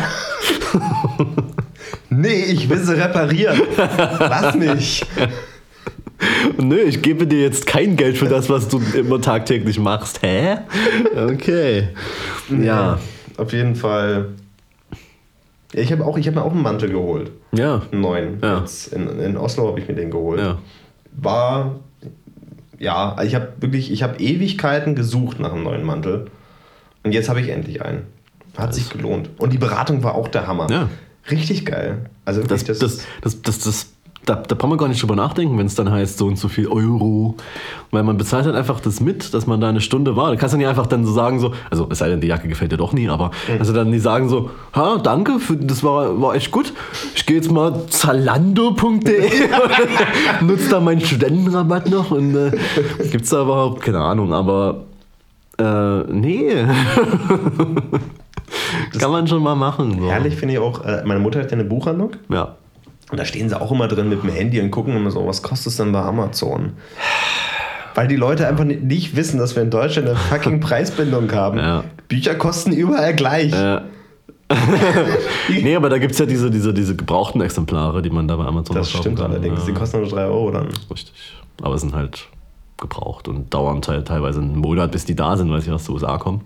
nee, 2.09 2.43
ich 2.45 2.69
will 2.69 2.77
sie 2.79 2.99
reparieren. 2.99 3.61
Lass 3.77 4.55
mich. 4.55 5.03
Nö, 6.57 6.77
ich 6.79 7.01
gebe 7.01 7.27
dir 7.27 7.41
jetzt 7.41 7.67
kein 7.67 7.95
Geld 7.95 8.17
für 8.17 8.27
das, 8.27 8.49
was 8.49 8.67
du 8.67 8.81
immer 8.95 9.21
tagtäglich 9.21 9.79
machst. 9.79 10.21
Hä? 10.23 10.57
Okay. 11.15 11.89
Ja. 12.61 12.97
Auf 13.37 13.53
jeden 13.53 13.75
Fall. 13.75 14.29
Ja, 15.77 15.83
ich 15.83 15.91
habe 15.91 16.03
auch, 16.03 16.17
ich 16.17 16.27
hab 16.27 16.33
mir 16.33 16.41
auch 16.43 16.51
einen 16.51 16.63
Mantel 16.63 16.89
geholt. 16.89 17.31
Ja. 17.51 17.83
Einen 17.91 18.01
neuen. 18.01 18.39
Ja. 18.41 18.65
In, 18.91 19.07
in 19.19 19.37
Oslo 19.37 19.67
habe 19.67 19.79
ich 19.79 19.87
mir 19.87 19.93
den 19.93 20.09
geholt. 20.09 20.39
Ja. 20.39 20.57
War. 21.11 21.75
Ja, 22.79 23.15
ich 23.21 23.35
habe 23.35 23.49
wirklich, 23.59 23.91
ich 23.91 24.01
habe 24.01 24.17
Ewigkeiten 24.17 24.95
gesucht 24.95 25.39
nach 25.39 25.53
einem 25.53 25.63
neuen 25.63 25.83
Mantel. 25.83 26.31
Und 27.03 27.11
jetzt 27.11 27.29
habe 27.29 27.41
ich 27.41 27.49
endlich 27.49 27.83
einen. 27.83 28.07
Hat 28.57 28.73
sich 28.73 28.89
gelohnt. 28.89 29.29
Und 29.37 29.53
die 29.53 29.59
Beratung 29.59 30.01
war 30.01 30.15
auch 30.15 30.27
der 30.27 30.47
Hammer. 30.47 30.67
Ja. 30.71 30.89
Richtig 31.29 31.63
geil. 31.65 32.09
Also 32.25 32.41
Das, 32.41 32.67
wirklich, 32.67 32.79
das, 32.79 33.05
das, 33.21 33.41
das, 33.43 33.59
das, 33.59 33.93
da, 34.27 34.35
da 34.35 34.55
braucht 34.55 34.69
man 34.69 34.77
gar 34.77 34.89
nicht 34.89 35.01
drüber 35.01 35.15
nachdenken, 35.15 35.57
wenn 35.57 35.65
es 35.67 35.75
dann 35.75 35.89
heißt, 35.89 36.17
so 36.17 36.27
und 36.27 36.37
so 36.37 36.49
viel 36.49 36.67
Euro. 36.67 37.35
Weil 37.91 38.03
man 38.03 38.17
bezahlt 38.17 38.45
halt 38.45 38.55
einfach 38.55 38.81
das 38.81 38.99
mit, 38.99 39.33
dass 39.33 39.47
man 39.47 39.61
da 39.61 39.69
eine 39.69 39.79
Stunde 39.79 40.17
war. 40.17 40.31
Du 40.31 40.37
kannst 40.37 40.53
dann 40.53 40.59
nicht 40.59 40.67
einfach 40.67 40.85
dann 40.85 41.05
so 41.05 41.13
sagen, 41.13 41.39
so, 41.39 41.53
also 41.71 41.87
es 41.89 41.99
sei 41.99 42.09
denn, 42.09 42.19
die 42.19 42.27
Jacke 42.27 42.49
gefällt 42.49 42.73
dir 42.73 42.77
doch 42.77 42.91
nie, 42.91 43.07
aber 43.07 43.31
also 43.57 43.71
dann 43.71 43.91
die 43.91 43.99
sagen 43.99 44.27
so, 44.27 44.51
ha, 44.73 44.97
danke, 44.97 45.39
für, 45.39 45.55
das 45.55 45.81
war, 45.83 46.21
war 46.21 46.35
echt 46.35 46.51
gut. 46.51 46.73
Ich 47.15 47.25
gehe 47.25 47.37
jetzt 47.37 47.49
mal 47.49 47.87
zalando.de, 47.87 49.29
nutze 50.41 50.69
da 50.69 50.81
meinen 50.81 51.01
Studentenrabatt 51.01 51.89
noch 51.89 52.11
und 52.11 52.35
äh, 52.35 52.51
gibt's 53.09 53.29
da 53.29 53.43
überhaupt, 53.43 53.81
keine 53.81 53.99
Ahnung, 53.99 54.33
aber 54.33 54.83
äh, 55.57 55.99
nee. 56.11 56.51
Kann 58.99 59.11
man 59.11 59.27
schon 59.27 59.41
mal 59.43 59.55
machen. 59.55 59.99
So. 59.99 60.09
herrlich 60.09 60.35
finde 60.35 60.55
ich 60.55 60.59
auch, 60.59 60.83
äh, 60.83 61.03
meine 61.05 61.19
Mutter 61.19 61.39
hat 61.39 61.51
ja 61.51 61.57
eine 61.57 61.63
Buchhandlung. 61.63 62.11
Ja. 62.29 62.55
Und 63.09 63.17
da 63.19 63.25
stehen 63.25 63.47
sie 63.49 63.59
auch 63.59 63.71
immer 63.71 63.87
drin 63.87 64.09
mit 64.09 64.21
dem 64.23 64.29
Handy 64.29 64.59
und 64.59 64.69
gucken 64.71 64.95
immer 64.95 65.11
so, 65.11 65.25
was 65.27 65.41
kostet 65.41 65.67
es 65.67 65.77
denn 65.77 65.91
bei 65.93 66.01
Amazon? 66.01 66.73
Weil 67.95 68.07
die 68.07 68.15
Leute 68.17 68.47
einfach 68.47 68.65
ni- 68.65 68.75
nicht 68.75 69.15
wissen, 69.15 69.39
dass 69.39 69.55
wir 69.55 69.63
in 69.63 69.69
Deutschland 69.71 70.07
eine 70.09 70.17
fucking 70.17 70.59
Preisbindung 70.59 71.31
haben. 71.31 71.57
Ja. 71.67 71.83
Bücher 72.09 72.35
kosten 72.35 72.71
überall 72.71 73.13
gleich. 73.15 73.51
Ja. 73.51 73.83
nee, 75.49 75.75
aber 75.75 75.89
da 75.89 75.97
gibt 75.97 76.13
es 76.13 76.19
ja 76.19 76.25
diese, 76.25 76.49
diese, 76.49 76.73
diese 76.73 76.95
gebrauchten 76.95 77.41
Exemplare, 77.41 78.01
die 78.01 78.09
man 78.09 78.27
da 78.27 78.35
bei 78.37 78.45
Amazon 78.45 78.75
das 78.75 78.87
kaufen 78.91 79.01
stimmt 79.01 79.19
kann. 79.19 79.31
allerdings. 79.31 79.65
Die 79.65 79.71
Ja, 79.71 79.77
kosten 79.77 79.99
nur 80.01 80.09
3 80.09 80.25
Euro 80.25 80.51
dann. 80.51 80.67
richtig. 80.89 81.13
Aber 81.61 81.77
sind 81.77 81.93
halt 81.93 82.27
gebraucht 82.79 83.27
und 83.27 83.53
dauern 83.53 83.81
te 83.81 84.03
teilweise 84.03 84.39
einen 84.39 84.55
Monat, 84.57 84.91
bis 84.91 85.03
die 85.03 85.15
da 85.15 85.35
sind, 85.35 85.49
weil 85.51 85.61
sie 85.61 85.71
aus 85.71 85.85
den 85.85 85.95
USA 85.95 86.17
kommen. 86.17 86.41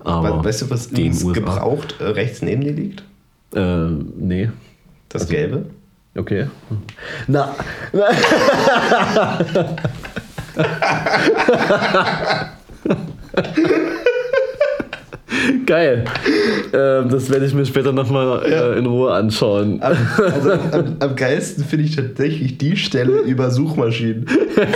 Aber 0.00 0.44
weißt 0.44 0.62
du, 0.62 0.70
was 0.70 0.88
die 0.90 1.08
gebraucht 1.10 1.96
äh, 2.00 2.04
rechts 2.04 2.42
neben 2.42 2.60
dir 2.62 2.72
liegt? 2.72 3.02
Äh, 3.54 3.86
nee. 4.18 4.50
Das 5.08 5.26
Gelbe? 5.28 5.66
Okay. 6.14 6.46
Na. 7.26 7.54
Geil. 15.64 16.04
Ähm, 16.74 17.08
das 17.08 17.30
werde 17.30 17.46
ich 17.46 17.54
mir 17.54 17.64
später 17.64 17.92
nochmal 17.92 18.42
äh, 18.44 18.78
in 18.78 18.84
Ruhe 18.84 19.14
anschauen. 19.14 19.80
Also 19.80 20.52
am, 20.52 20.96
am 21.00 21.16
geilsten 21.16 21.64
finde 21.64 21.86
ich 21.86 21.96
tatsächlich 21.96 22.58
die 22.58 22.76
Stelle 22.76 23.20
über 23.20 23.50
Suchmaschinen. 23.50 24.26
Äh, 24.56 24.66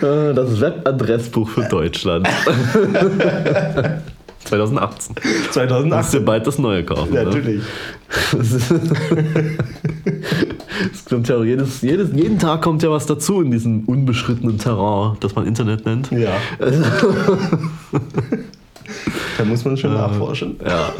Das 0.34 0.60
Webadressbuch 0.60 1.48
für 1.48 1.62
Deutschland. 1.68 2.28
2018. 4.52 5.16
Musst 5.22 5.52
2008. 5.54 6.12
dir 6.12 6.20
bald 6.20 6.46
das 6.46 6.58
neue 6.58 6.84
kaufen. 6.84 7.14
Ja, 7.14 7.24
ne? 7.24 7.30
natürlich. 7.30 7.62
Es 10.92 11.04
kommt 11.04 11.28
ja 11.28 11.36
auch 11.36 11.44
jedes, 11.44 11.80
jedes, 11.82 12.10
jeden 12.12 12.38
Tag 12.38 12.62
kommt 12.62 12.82
ja 12.82 12.90
was 12.90 13.06
dazu 13.06 13.40
in 13.40 13.50
diesem 13.50 13.84
unbeschrittenen 13.84 14.58
Terrain, 14.58 15.16
das 15.20 15.34
man 15.34 15.46
Internet 15.46 15.86
nennt. 15.86 16.10
Ja. 16.10 16.32
Da 19.38 19.44
muss 19.44 19.64
man 19.64 19.76
schon 19.76 19.94
nachforschen. 19.94 20.56
Ja, 20.64 20.92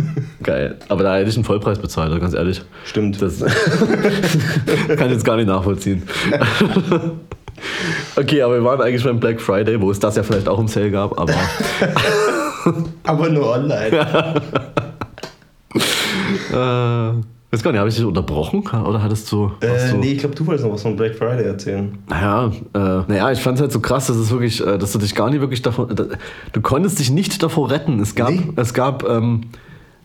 geil. 0.43 0.77
Aber 0.89 1.03
da 1.03 1.17
hätte 1.17 1.29
ich 1.29 1.37
einen 1.37 1.45
Vollpreis 1.45 1.79
bezahlt, 1.79 2.09
also 2.09 2.21
ganz 2.21 2.33
ehrlich. 2.33 2.63
Stimmt. 2.85 3.21
Das 3.21 3.41
kann 4.97 5.07
ich 5.09 5.13
jetzt 5.13 5.25
gar 5.25 5.37
nicht 5.37 5.47
nachvollziehen. 5.47 6.03
Okay, 8.17 8.43
aber 8.43 8.55
wir 8.55 8.65
waren 8.65 8.81
eigentlich 8.81 9.05
beim 9.05 9.21
Black 9.21 9.41
Friday, 9.41 9.81
wo 9.81 9.91
es 9.91 9.99
das 9.99 10.17
ja 10.17 10.23
vielleicht 10.23 10.49
auch 10.49 10.59
im 10.59 10.69
Sale 10.69 10.91
gab, 10.91 11.19
aber 11.19 11.35
Aber 13.05 13.29
nur 13.29 13.51
online. 13.51 13.91
äh, 16.51 16.55
weiß 16.55 17.63
gar 17.63 17.73
nicht, 17.73 17.79
habe 17.79 17.89
ich 17.89 17.97
dich 17.97 18.05
unterbrochen 18.05 18.61
oder 18.61 19.03
hattest 19.03 19.31
du. 19.33 19.53
Äh, 19.61 19.91
du 19.91 19.97
nee, 19.99 20.13
ich 20.13 20.19
glaube, 20.19 20.35
du 20.35 20.47
wolltest 20.47 20.67
noch 20.67 20.75
was 20.75 20.83
von 20.83 20.97
Black 20.97 21.15
Friday 21.15 21.45
erzählen. 21.45 21.99
Naja, 22.09 22.53
äh, 22.75 22.79
naja, 23.09 23.31
ich 23.33 23.41
fand 23.41 23.57
es 23.57 23.63
halt 23.63 23.73
so 23.73 23.81
krass, 23.81 24.07
dass 24.07 24.17
es 24.17 24.31
wirklich, 24.31 24.65
äh, 24.67 24.79
dass 24.79 24.93
du 24.93 24.99
dich 24.99 25.15
gar 25.15 25.31
nicht 25.31 25.41
wirklich 25.41 25.63
davor, 25.63 25.87
da, 25.89 26.05
du 26.53 26.61
konntest 26.61 26.99
dich 26.99 27.11
nicht 27.11 27.43
davor 27.43 27.71
retten. 27.71 28.01
Es 28.01 28.15
gab, 28.15 28.31
Nee. 28.31 28.49
es 28.57 28.75
gab 28.75 29.09
ähm, 29.09 29.43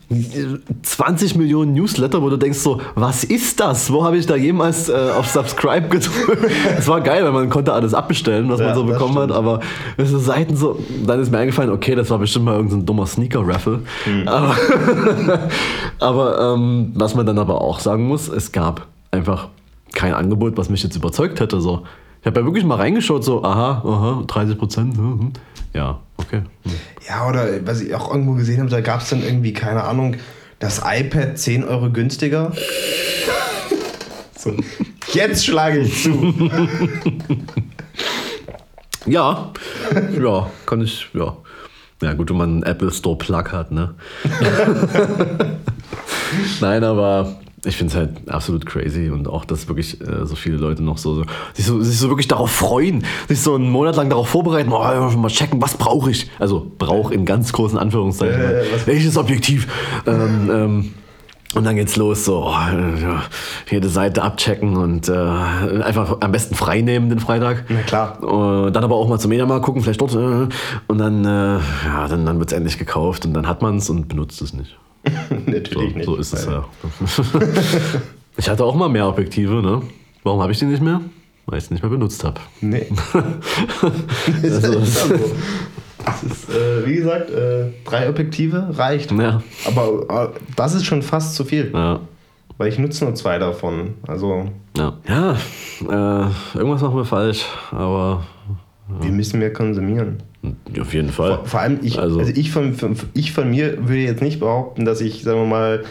20 0.10 1.36
Millionen 1.36 1.74
Newsletter, 1.74 2.22
wo 2.22 2.30
du 2.30 2.38
denkst 2.38 2.60
so, 2.60 2.80
was 2.95 3.26
ist 3.26 3.60
das? 3.60 3.91
Wo 3.91 4.05
habe 4.05 4.18
ich 4.18 4.26
da 4.26 4.36
jemals 4.38 4.88
äh, 4.88 4.93
auf 4.93 5.28
Subscribe 5.28 5.89
gedrückt? 5.89 6.49
Es 6.78 6.88
war 6.88 7.01
geil, 7.01 7.24
weil 7.26 7.34
man 7.34 7.49
konnte 7.49 7.74
alles 7.74 7.93
abbestellen, 7.93 8.49
was 8.49 8.60
Ja, 8.60 8.68
man 8.68 8.76
so 8.76 8.84
bekommen 8.86 9.18
hat, 9.18 9.32
aber 9.32 9.60
es 9.97 10.12
ist 10.12 10.26
Seiten 10.26 10.55
so, 10.55 10.80
dann 11.05 11.20
ist 11.20 11.32
mir 11.32 11.39
eingefallen, 11.39 11.72
okay, 11.72 11.93
das 11.95 12.10
war 12.10 12.20
bestimmt 12.20 12.45
mal 12.45 12.55
irgendein 12.55 12.86
dummer 12.86 13.05
Sneaker-Raffle. 13.05 13.82
Hm. 14.05 14.28
Aber, 14.28 14.55
aber 15.99 16.53
ähm, 16.53 16.91
was 16.95 17.16
man 17.16 17.26
dann 17.26 17.39
aber 17.39 17.62
auch 17.62 17.80
sagen 17.80 18.08
muss, 18.08 18.28
es 18.28 18.51
gab 18.51 18.88
einfach 19.12 19.47
kein 19.93 20.14
Angebot, 20.14 20.58
was 20.58 20.70
mich 20.70 20.84
jetzt 20.84 20.95
überzeugt 20.95 21.39
hätte. 21.39 21.60
So. 21.60 21.84
Ich 22.22 22.28
habe 22.28 22.39
ja 22.39 22.45
wirklich 22.45 22.66
mal 22.66 22.76
reingeschaut, 22.76 23.24
so, 23.24 23.43
aha, 23.43 23.84
aha, 23.86 24.24
30 24.28 24.58
Prozent. 24.58 24.97
hm, 24.97 25.20
hm. 25.20 25.34
Ja, 25.74 25.99
okay. 26.28 26.41
hm. 26.63 26.71
Ja, 27.07 27.28
oder 27.28 27.65
was 27.65 27.82
ich 27.82 27.93
auch 27.95 28.11
irgendwo 28.11 28.34
gesehen 28.34 28.59
habe, 28.59 28.69
da 28.69 28.82
gab 28.82 29.01
es 29.01 29.09
dann 29.09 29.23
irgendwie, 29.23 29.53
keine 29.53 29.84
Ahnung, 29.84 30.17
das 30.59 30.82
iPad 30.86 31.38
10 31.38 31.63
Euro 31.63 31.89
günstiger. 31.91 32.51
So. 34.38 34.55
Jetzt 35.13 35.45
schlage 35.45 35.80
ich 35.80 36.03
zu. 36.03 36.34
Ja, 39.07 39.53
ja, 40.19 40.51
kann 40.65 40.82
ich, 40.82 41.07
ja. 41.13 41.38
Ja, 42.01 42.13
gut, 42.13 42.30
wenn 42.30 42.38
man 42.38 42.49
einen 42.55 42.63
Apple 42.63 42.91
Store 42.91 43.17
Plug 43.17 43.45
hat, 43.53 43.71
ne? 43.71 43.95
Nein, 46.61 46.84
aber 46.84 47.39
ich 47.66 47.76
finde 47.76 47.91
es 47.91 47.97
halt 47.97 48.30
absolut 48.30 48.66
crazy 48.66 49.10
und 49.10 49.28
auch, 49.28 49.43
dass 49.43 49.68
wirklich 49.68 49.99
äh, 50.01 50.26
so 50.26 50.36
viele 50.36 50.58
Leute 50.58 50.84
noch 50.84 50.97
so, 50.97 51.16
so, 51.16 51.24
sich 51.53 51.66
so 51.66 51.82
sich 51.82 51.97
so 51.97 52.10
wirklich 52.10 52.28
darauf 52.28 52.51
freuen, 52.51 53.03
sich 53.28 53.41
so 53.41 53.55
einen 53.55 53.72
Monat 53.72 53.95
lang 53.95 54.10
darauf 54.10 54.30
vorbereiten, 54.30 54.72
oh, 54.72 54.78
mal 55.18 55.30
checken, 55.30 55.62
was 55.62 55.76
brauche 55.76 56.12
ich? 56.12 56.30
Also 56.39 56.72
brauch 56.78 57.10
in 57.12 57.26
ganz 57.26 57.51
großen 57.53 57.78
Anführungszeichen. 57.78 58.39
Äh, 58.39 58.64
Welches 58.86 59.18
Objektiv? 59.18 59.68
Ähm, 60.05 60.49
ähm, 60.51 60.93
und 61.55 61.64
dann 61.64 61.76
geht's 61.76 61.95
los, 61.95 62.26
so 62.26 62.45
oh, 62.45 62.51
äh, 62.51 63.72
jede 63.72 63.89
Seite 63.89 64.22
abchecken 64.22 64.78
und 64.78 65.10
äh, 65.10 65.14
einfach 65.14 66.18
am 66.20 66.32
besten 66.32 66.53
frei 66.53 66.82
nehmen 66.82 67.10
den 67.10 67.20
Freitag. 67.20 67.64
Na 67.70 67.82
klar. 67.82 68.22
Und 68.22 68.74
dann 68.74 68.84
aber 68.84 68.95
auch 68.95 69.08
mal 69.08 69.18
zum 69.18 69.30
Mediamarkt 69.30 69.66
gucken, 69.66 69.82
vielleicht 69.82 70.01
dort. 70.01 70.14
Äh, 70.14 70.53
und 70.88 70.97
dann, 70.97 71.26
äh, 71.26 71.60
ja, 71.86 72.08
dann, 72.08 72.26
dann 72.26 72.38
wird 72.38 72.51
es 72.51 72.58
endlich 72.58 72.78
gekauft 72.78 73.26
und 73.26 73.34
dann 73.34 73.47
hat 73.47 73.62
man 73.62 73.78
es 73.78 73.89
und 73.89 74.10
benutzt 74.10 74.41
es 74.41 74.53
nicht. 74.53 74.78
So, 75.30 75.36
Natürlich 75.51 75.95
nicht. 75.95 76.05
so 76.05 76.16
ist 76.18 76.34
es 76.34 76.45
ja. 76.45 76.66
ich 78.38 78.49
hatte 78.49 78.64
auch 78.64 78.76
mal 78.76 78.89
mehr 78.89 79.08
Objektive, 79.08 79.62
ne? 79.62 79.82
Warum 80.24 80.41
habe 80.41 80.51
ich 80.51 80.60
die 80.60 80.66
nicht 80.66 80.82
mehr? 80.84 81.01
Weil 81.45 81.60
ich 81.60 81.66
sie 81.66 81.74
nicht 81.74 81.82
mehr 81.84 81.89
benutzt 81.89 82.24
habe. 82.24 82.39
Nee. 82.62 82.88
Also- 84.43 84.80
so. 84.84 85.14
Das 86.05 86.24
ist, 86.24 86.49
äh, 86.49 86.86
wie 86.86 86.95
gesagt, 86.95 87.30
äh, 87.32 87.66
drei 87.84 88.08
Objektive 88.10 88.70
reicht. 88.78 89.12
Ja. 89.12 89.41
Aber 89.66 90.32
äh, 90.34 90.39
das 90.55 90.74
ist 90.74 90.86
schon 90.86 91.01
fast 91.01 91.36
zu 91.36 91.43
viel, 91.43 91.72
Ja. 91.74 91.99
weil 92.58 92.70
ich 92.70 92.80
nutze 92.80 93.03
nur 93.03 93.14
zwei 93.16 93.38
davon. 93.39 93.95
Also 94.08 94.45
Ja, 94.78 94.93
ja 95.08 95.32
äh, 95.82 96.58
irgendwas 96.58 96.82
machen 96.82 96.95
wir 96.95 97.03
falsch, 97.05 97.45
aber 97.72 98.24
wir 99.01 99.11
müssen 99.11 99.39
mehr 99.39 99.51
konsumieren. 99.53 100.17
auf 100.79 100.93
jeden 100.93 101.09
Fall. 101.09 101.35
Vor, 101.38 101.45
vor 101.45 101.59
allem 101.59 101.79
ich, 101.81 101.99
Also- 101.99 102.19
also, 102.19 102.31
ich, 102.33 102.51
von, 102.51 102.73
von, 102.73 102.95
ich 103.13 103.31
von 103.33 103.49
mir 103.49 103.77
würde 103.88 104.01
jetzt 104.01 104.21
nicht 104.21 104.39
behaupten, 104.39 104.85
dass 104.85 105.01
ich, 105.01 105.23
sagen 105.23 105.39
wir 105.39 105.45
mal, 105.47 105.83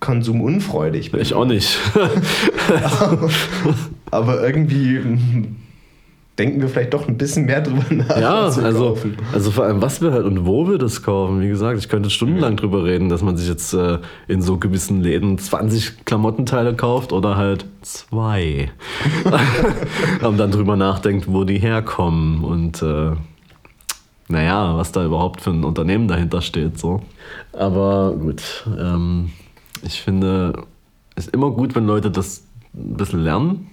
konsumunfreudig 0.00 1.10
bin. 1.10 1.20
Ich 1.20 1.34
auch 1.34 1.46
nicht. 1.46 1.78
Aber 4.10 4.46
irgendwie 4.46 5.00
denken 6.38 6.60
wir 6.60 6.68
vielleicht 6.68 6.94
doch 6.94 7.08
ein 7.08 7.18
bisschen 7.18 7.46
mehr 7.46 7.60
drüber 7.60 7.84
nach. 7.90 8.20
Ja, 8.20 8.44
also, 8.44 8.90
kaufen. 8.90 9.16
also 9.32 9.50
vor 9.50 9.64
allem, 9.64 9.82
was 9.82 10.00
wir 10.00 10.12
halt 10.12 10.24
und 10.24 10.46
wo 10.46 10.68
wir 10.68 10.78
das 10.78 11.02
kaufen. 11.02 11.40
Wie 11.40 11.48
gesagt, 11.48 11.78
ich 11.78 11.88
könnte 11.88 12.10
stundenlang 12.10 12.56
drüber 12.56 12.84
reden, 12.84 13.08
dass 13.08 13.22
man 13.22 13.36
sich 13.36 13.48
jetzt 13.48 13.72
äh, 13.74 13.98
in 14.28 14.42
so 14.42 14.58
gewissen 14.58 15.02
Läden 15.02 15.38
20 15.38 16.04
Klamottenteile 16.04 16.74
kauft 16.74 17.12
oder 17.12 17.36
halt 17.36 17.66
zwei. 17.82 18.70
und 20.22 20.38
dann 20.38 20.50
drüber 20.50 20.76
nachdenkt, 20.76 21.30
wo 21.32 21.44
die 21.44 21.58
herkommen 21.58 22.44
und 22.44 22.82
äh, 22.82 23.12
naja, 24.28 24.76
was 24.76 24.92
da 24.92 25.04
überhaupt 25.04 25.40
für 25.40 25.50
ein 25.50 25.64
Unternehmen 25.64 26.06
dahinter 26.06 26.42
steht. 26.42 26.78
So. 26.78 27.02
Aber 27.52 28.12
gut, 28.12 28.66
ähm, 28.78 29.30
ich 29.82 30.02
finde, 30.02 30.52
es 31.14 31.26
ist 31.26 31.34
immer 31.34 31.50
gut, 31.50 31.74
wenn 31.74 31.86
Leute 31.86 32.10
das 32.10 32.44
ein 32.74 32.96
bisschen 32.96 33.24
lernen. 33.24 33.70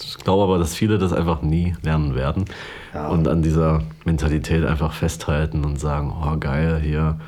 Ich 0.00 0.16
glaube 0.18 0.44
aber, 0.44 0.58
dass 0.58 0.74
viele 0.74 0.98
das 0.98 1.12
einfach 1.12 1.42
nie 1.42 1.76
lernen 1.82 2.14
werden 2.14 2.46
Ja. 2.94 3.08
und 3.08 3.28
an 3.28 3.42
dieser 3.42 3.82
Mentalität 4.04 4.64
einfach 4.64 4.92
festhalten 4.92 5.64
und 5.64 5.78
sagen, 5.78 6.12
oh 6.24 6.36
geil, 6.38 6.80
hier 6.82 7.18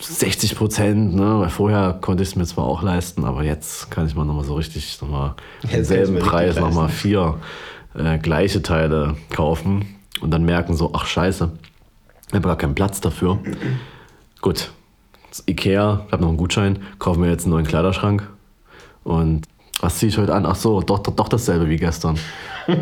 60 0.00 0.56
Prozent, 0.56 1.14
ne? 1.14 1.38
weil 1.40 1.48
vorher 1.48 1.96
konnte 2.00 2.22
ich 2.22 2.30
es 2.30 2.36
mir 2.36 2.44
zwar 2.44 2.64
auch 2.64 2.82
leisten, 2.82 3.24
aber 3.24 3.42
jetzt 3.44 3.90
kann 3.90 4.06
ich 4.06 4.14
mal 4.14 4.24
nochmal 4.24 4.44
so 4.44 4.54
richtig 4.54 5.00
nochmal 5.00 5.34
selben 5.80 6.18
Preis 6.18 6.56
nochmal 6.58 6.88
vier 6.88 7.36
äh, 7.94 8.18
gleiche 8.18 8.62
Teile 8.62 9.16
kaufen 9.30 9.94
und 10.20 10.30
dann 10.32 10.44
merken 10.44 10.74
so, 10.74 10.90
ach 10.92 11.06
scheiße, 11.06 11.50
ich 12.28 12.34
habe 12.34 12.48
gar 12.48 12.56
keinen 12.56 12.74
Platz 12.74 13.00
dafür. 13.00 13.38
Gut, 14.42 14.72
Ikea, 15.48 16.02
ich 16.06 16.12
habe 16.12 16.22
noch 16.22 16.30
einen 16.30 16.38
Gutschein, 16.38 16.80
kaufen 16.98 17.22
wir 17.22 17.30
jetzt 17.30 17.44
einen 17.44 17.52
neuen 17.52 17.66
Kleiderschrank 17.66 18.28
und 19.04 19.46
was 19.80 19.98
ziehe 19.98 20.08
ich 20.08 20.18
heute 20.18 20.34
an? 20.34 20.46
Ach 20.46 20.56
so, 20.56 20.80
doch, 20.80 21.00
doch, 21.00 21.14
doch 21.14 21.28
dasselbe 21.28 21.68
wie 21.68 21.76
gestern. 21.76 22.18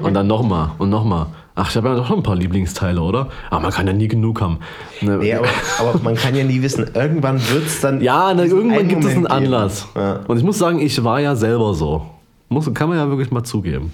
Und 0.02 0.14
dann 0.14 0.26
nochmal 0.26 0.70
und 0.78 0.90
nochmal. 0.90 1.26
Ach, 1.56 1.70
ich 1.70 1.76
habe 1.76 1.88
ja 1.88 1.96
doch 1.96 2.06
schon 2.06 2.18
ein 2.18 2.22
paar 2.22 2.36
Lieblingsteile, 2.36 3.00
oder? 3.00 3.28
Aber 3.50 3.60
man 3.60 3.72
kann 3.72 3.86
ja 3.86 3.92
nie 3.92 4.08
genug 4.08 4.40
haben. 4.40 4.58
Ne? 5.00 5.18
Nee, 5.18 5.34
aber, 5.34 5.46
aber 5.78 6.00
man 6.02 6.14
kann 6.14 6.34
ja 6.34 6.42
nie 6.42 6.62
wissen, 6.62 6.90
irgendwann 6.94 7.36
wird 7.50 7.66
es 7.66 7.80
dann. 7.80 8.00
Ja, 8.00 8.32
diesen 8.34 8.56
irgendwann 8.56 8.88
gibt 8.88 9.04
es 9.04 9.10
einen. 9.10 9.26
Anlass. 9.26 9.86
Ja. 9.94 10.20
Und 10.26 10.38
ich 10.38 10.44
muss 10.44 10.58
sagen, 10.58 10.80
ich 10.80 11.02
war 11.04 11.20
ja 11.20 11.36
selber 11.36 11.74
so. 11.74 12.06
Muss, 12.48 12.72
kann 12.72 12.88
man 12.88 12.98
ja 12.98 13.08
wirklich 13.08 13.30
mal 13.30 13.44
zugeben. 13.44 13.92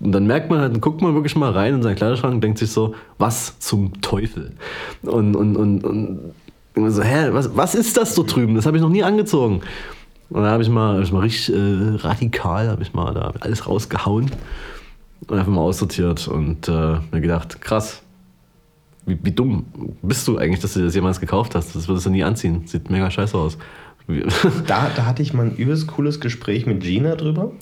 Und 0.00 0.12
dann 0.12 0.26
merkt 0.26 0.50
man 0.50 0.60
halt, 0.60 0.72
dann 0.72 0.80
guckt 0.80 1.02
man 1.02 1.14
wirklich 1.14 1.36
mal 1.36 1.50
rein 1.50 1.74
in 1.74 1.82
seinen 1.82 1.96
Kleiderschrank 1.96 2.34
und 2.34 2.40
denkt 2.40 2.58
sich 2.58 2.72
so, 2.72 2.94
was 3.18 3.58
zum 3.58 4.00
Teufel? 4.00 4.52
Und, 5.02 5.36
und, 5.36 5.56
und, 5.56 5.84
und 5.84 6.32
immer 6.74 6.90
so, 6.90 7.02
hä, 7.02 7.28
was, 7.32 7.54
was 7.54 7.74
ist 7.74 7.96
das 7.96 8.14
so 8.14 8.22
drüben? 8.22 8.54
Das 8.54 8.64
habe 8.64 8.78
ich 8.78 8.82
noch 8.82 8.88
nie 8.88 9.02
angezogen. 9.02 9.60
Und 10.30 10.42
da 10.42 10.50
habe 10.50 10.62
ich 10.62 10.68
mal, 10.68 10.96
hab 10.96 11.02
ich 11.02 11.12
mal 11.12 11.20
richtig 11.20 11.54
äh, 11.54 11.96
radikal, 11.96 12.68
habe 12.68 12.82
ich 12.82 12.94
mal 12.94 13.12
da 13.12 13.32
alles 13.40 13.66
rausgehauen 13.66 14.30
und 15.26 15.38
einfach 15.38 15.52
mal 15.52 15.60
aussortiert 15.60 16.28
und 16.28 16.68
äh, 16.68 16.98
mir 17.10 17.20
gedacht, 17.20 17.60
krass, 17.60 18.02
wie, 19.06 19.18
wie 19.22 19.32
dumm 19.32 19.66
bist 20.02 20.26
du 20.28 20.38
eigentlich, 20.38 20.60
dass 20.60 20.74
du 20.74 20.84
das 20.84 20.94
jemals 20.94 21.20
gekauft 21.20 21.54
hast? 21.54 21.74
Das 21.74 21.88
würdest 21.88 22.06
du 22.06 22.10
nie 22.10 22.22
anziehen. 22.22 22.66
Sieht 22.66 22.90
mega 22.90 23.10
scheiße 23.10 23.36
aus. 23.36 23.58
Da, 24.66 24.90
da 24.96 25.06
hatte 25.06 25.22
ich 25.22 25.34
mal 25.34 25.46
ein 25.46 25.56
übelst 25.56 25.86
cooles 25.86 26.18
Gespräch 26.18 26.66
mit 26.66 26.82
Gina 26.82 27.14
drüber. 27.14 27.52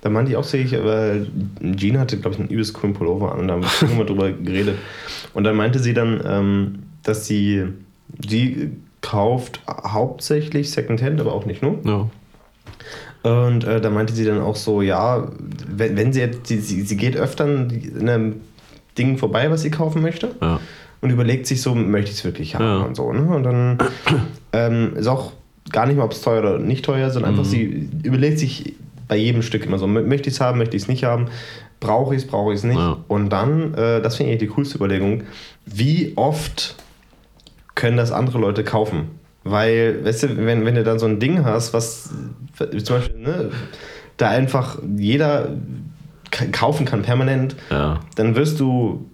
Da 0.00 0.08
meinte 0.08 0.30
ich 0.30 0.38
auch, 0.38 0.44
sehe 0.44 0.64
ich, 0.64 0.74
aber 0.74 1.16
Gina 1.60 2.00
hatte, 2.00 2.18
glaube 2.18 2.34
ich, 2.34 2.40
einen 2.40 2.48
übelst 2.48 2.72
coolen 2.72 2.94
Pullover 2.94 3.32
an 3.32 3.40
und 3.40 3.48
da 3.48 3.54
haben 3.56 3.98
wir 3.98 4.06
drüber 4.06 4.32
geredet. 4.32 4.78
Und 5.34 5.44
dann 5.44 5.56
meinte 5.56 5.78
sie 5.78 5.92
dann, 5.92 6.22
ähm, 6.24 6.78
dass 7.02 7.26
sie, 7.26 7.64
sie 8.26 8.70
kauft 9.00 9.60
hauptsächlich 9.68 10.70
Secondhand, 10.70 11.20
aber 11.20 11.32
auch 11.34 11.46
nicht 11.46 11.62
nur. 11.62 11.78
Ja. 11.84 12.08
Und 13.22 13.64
äh, 13.64 13.80
da 13.80 13.90
meinte 13.90 14.12
sie 14.14 14.24
dann 14.24 14.40
auch 14.40 14.56
so, 14.56 14.80
ja, 14.82 15.28
wenn, 15.68 15.96
wenn 15.96 16.12
sie 16.12 16.20
jetzt, 16.20 16.46
sie, 16.46 16.58
sie, 16.58 16.82
sie 16.82 16.96
geht 16.96 17.16
öfter 17.16 17.44
an 17.44 17.70
einem 18.00 18.40
Ding 18.96 19.18
vorbei, 19.18 19.50
was 19.50 19.62
sie 19.62 19.70
kaufen 19.70 20.00
möchte. 20.02 20.34
Ja. 20.40 20.60
Und 21.02 21.10
überlegt 21.10 21.46
sich 21.46 21.62
so, 21.62 21.74
möchte 21.74 22.10
ich 22.10 22.18
es 22.18 22.24
wirklich 22.24 22.54
haben 22.54 22.64
Ja. 22.64 22.76
und 22.86 22.94
so. 22.96 23.12
Ne? 23.12 23.22
Und 23.34 23.42
dann 23.42 23.78
ähm, 24.52 24.92
ist 24.96 25.06
auch 25.06 25.32
gar 25.70 25.86
nicht 25.86 25.96
mal, 25.96 26.04
ob 26.04 26.12
es 26.12 26.20
teuer 26.22 26.40
oder 26.40 26.58
nicht 26.58 26.84
teuer 26.84 27.06
ist, 27.08 27.14
sondern 27.14 27.32
Mhm. 27.32 27.38
einfach, 27.38 27.50
sie 27.50 27.88
überlegt 28.02 28.38
sich 28.38 28.74
bei 29.08 29.16
jedem 29.16 29.42
Stück 29.42 29.64
immer 29.66 29.78
so, 29.78 29.86
mö- 29.86 30.04
möchte 30.04 30.28
ich 30.28 30.34
es 30.34 30.40
haben, 30.40 30.58
möchte 30.58 30.76
ich 30.76 30.82
es 30.84 30.88
nicht 30.88 31.04
haben, 31.04 31.26
brauche 31.78 32.14
ich 32.14 32.22
es, 32.22 32.26
brauche 32.28 32.52
ich 32.52 32.58
es 32.58 32.64
nicht. 32.64 32.78
Ja. 32.78 32.98
Und 33.08 33.30
dann, 33.30 33.74
äh, 33.74 34.00
das 34.02 34.16
finde 34.16 34.32
ich 34.32 34.38
die 34.38 34.46
coolste 34.48 34.76
Überlegung, 34.76 35.22
wie 35.66 36.12
oft 36.16 36.74
können 37.80 37.96
das 37.96 38.12
andere 38.12 38.38
Leute 38.38 38.62
kaufen? 38.62 39.08
Weil, 39.42 40.04
weißt 40.04 40.22
du, 40.24 40.36
wenn, 40.36 40.64
wenn 40.66 40.74
du 40.74 40.84
dann 40.84 40.98
so 40.98 41.06
ein 41.06 41.18
Ding 41.18 41.44
hast, 41.44 41.72
was 41.72 42.10
zum 42.58 42.96
Beispiel, 42.96 43.20
ne, 43.20 43.50
da 44.18 44.28
einfach 44.28 44.78
jeder 44.96 45.48
kaufen 46.52 46.84
kann 46.84 47.02
permanent, 47.02 47.56
Ja. 47.70 48.00
dann 48.16 48.36
wirst 48.36 48.60
du 48.60 49.06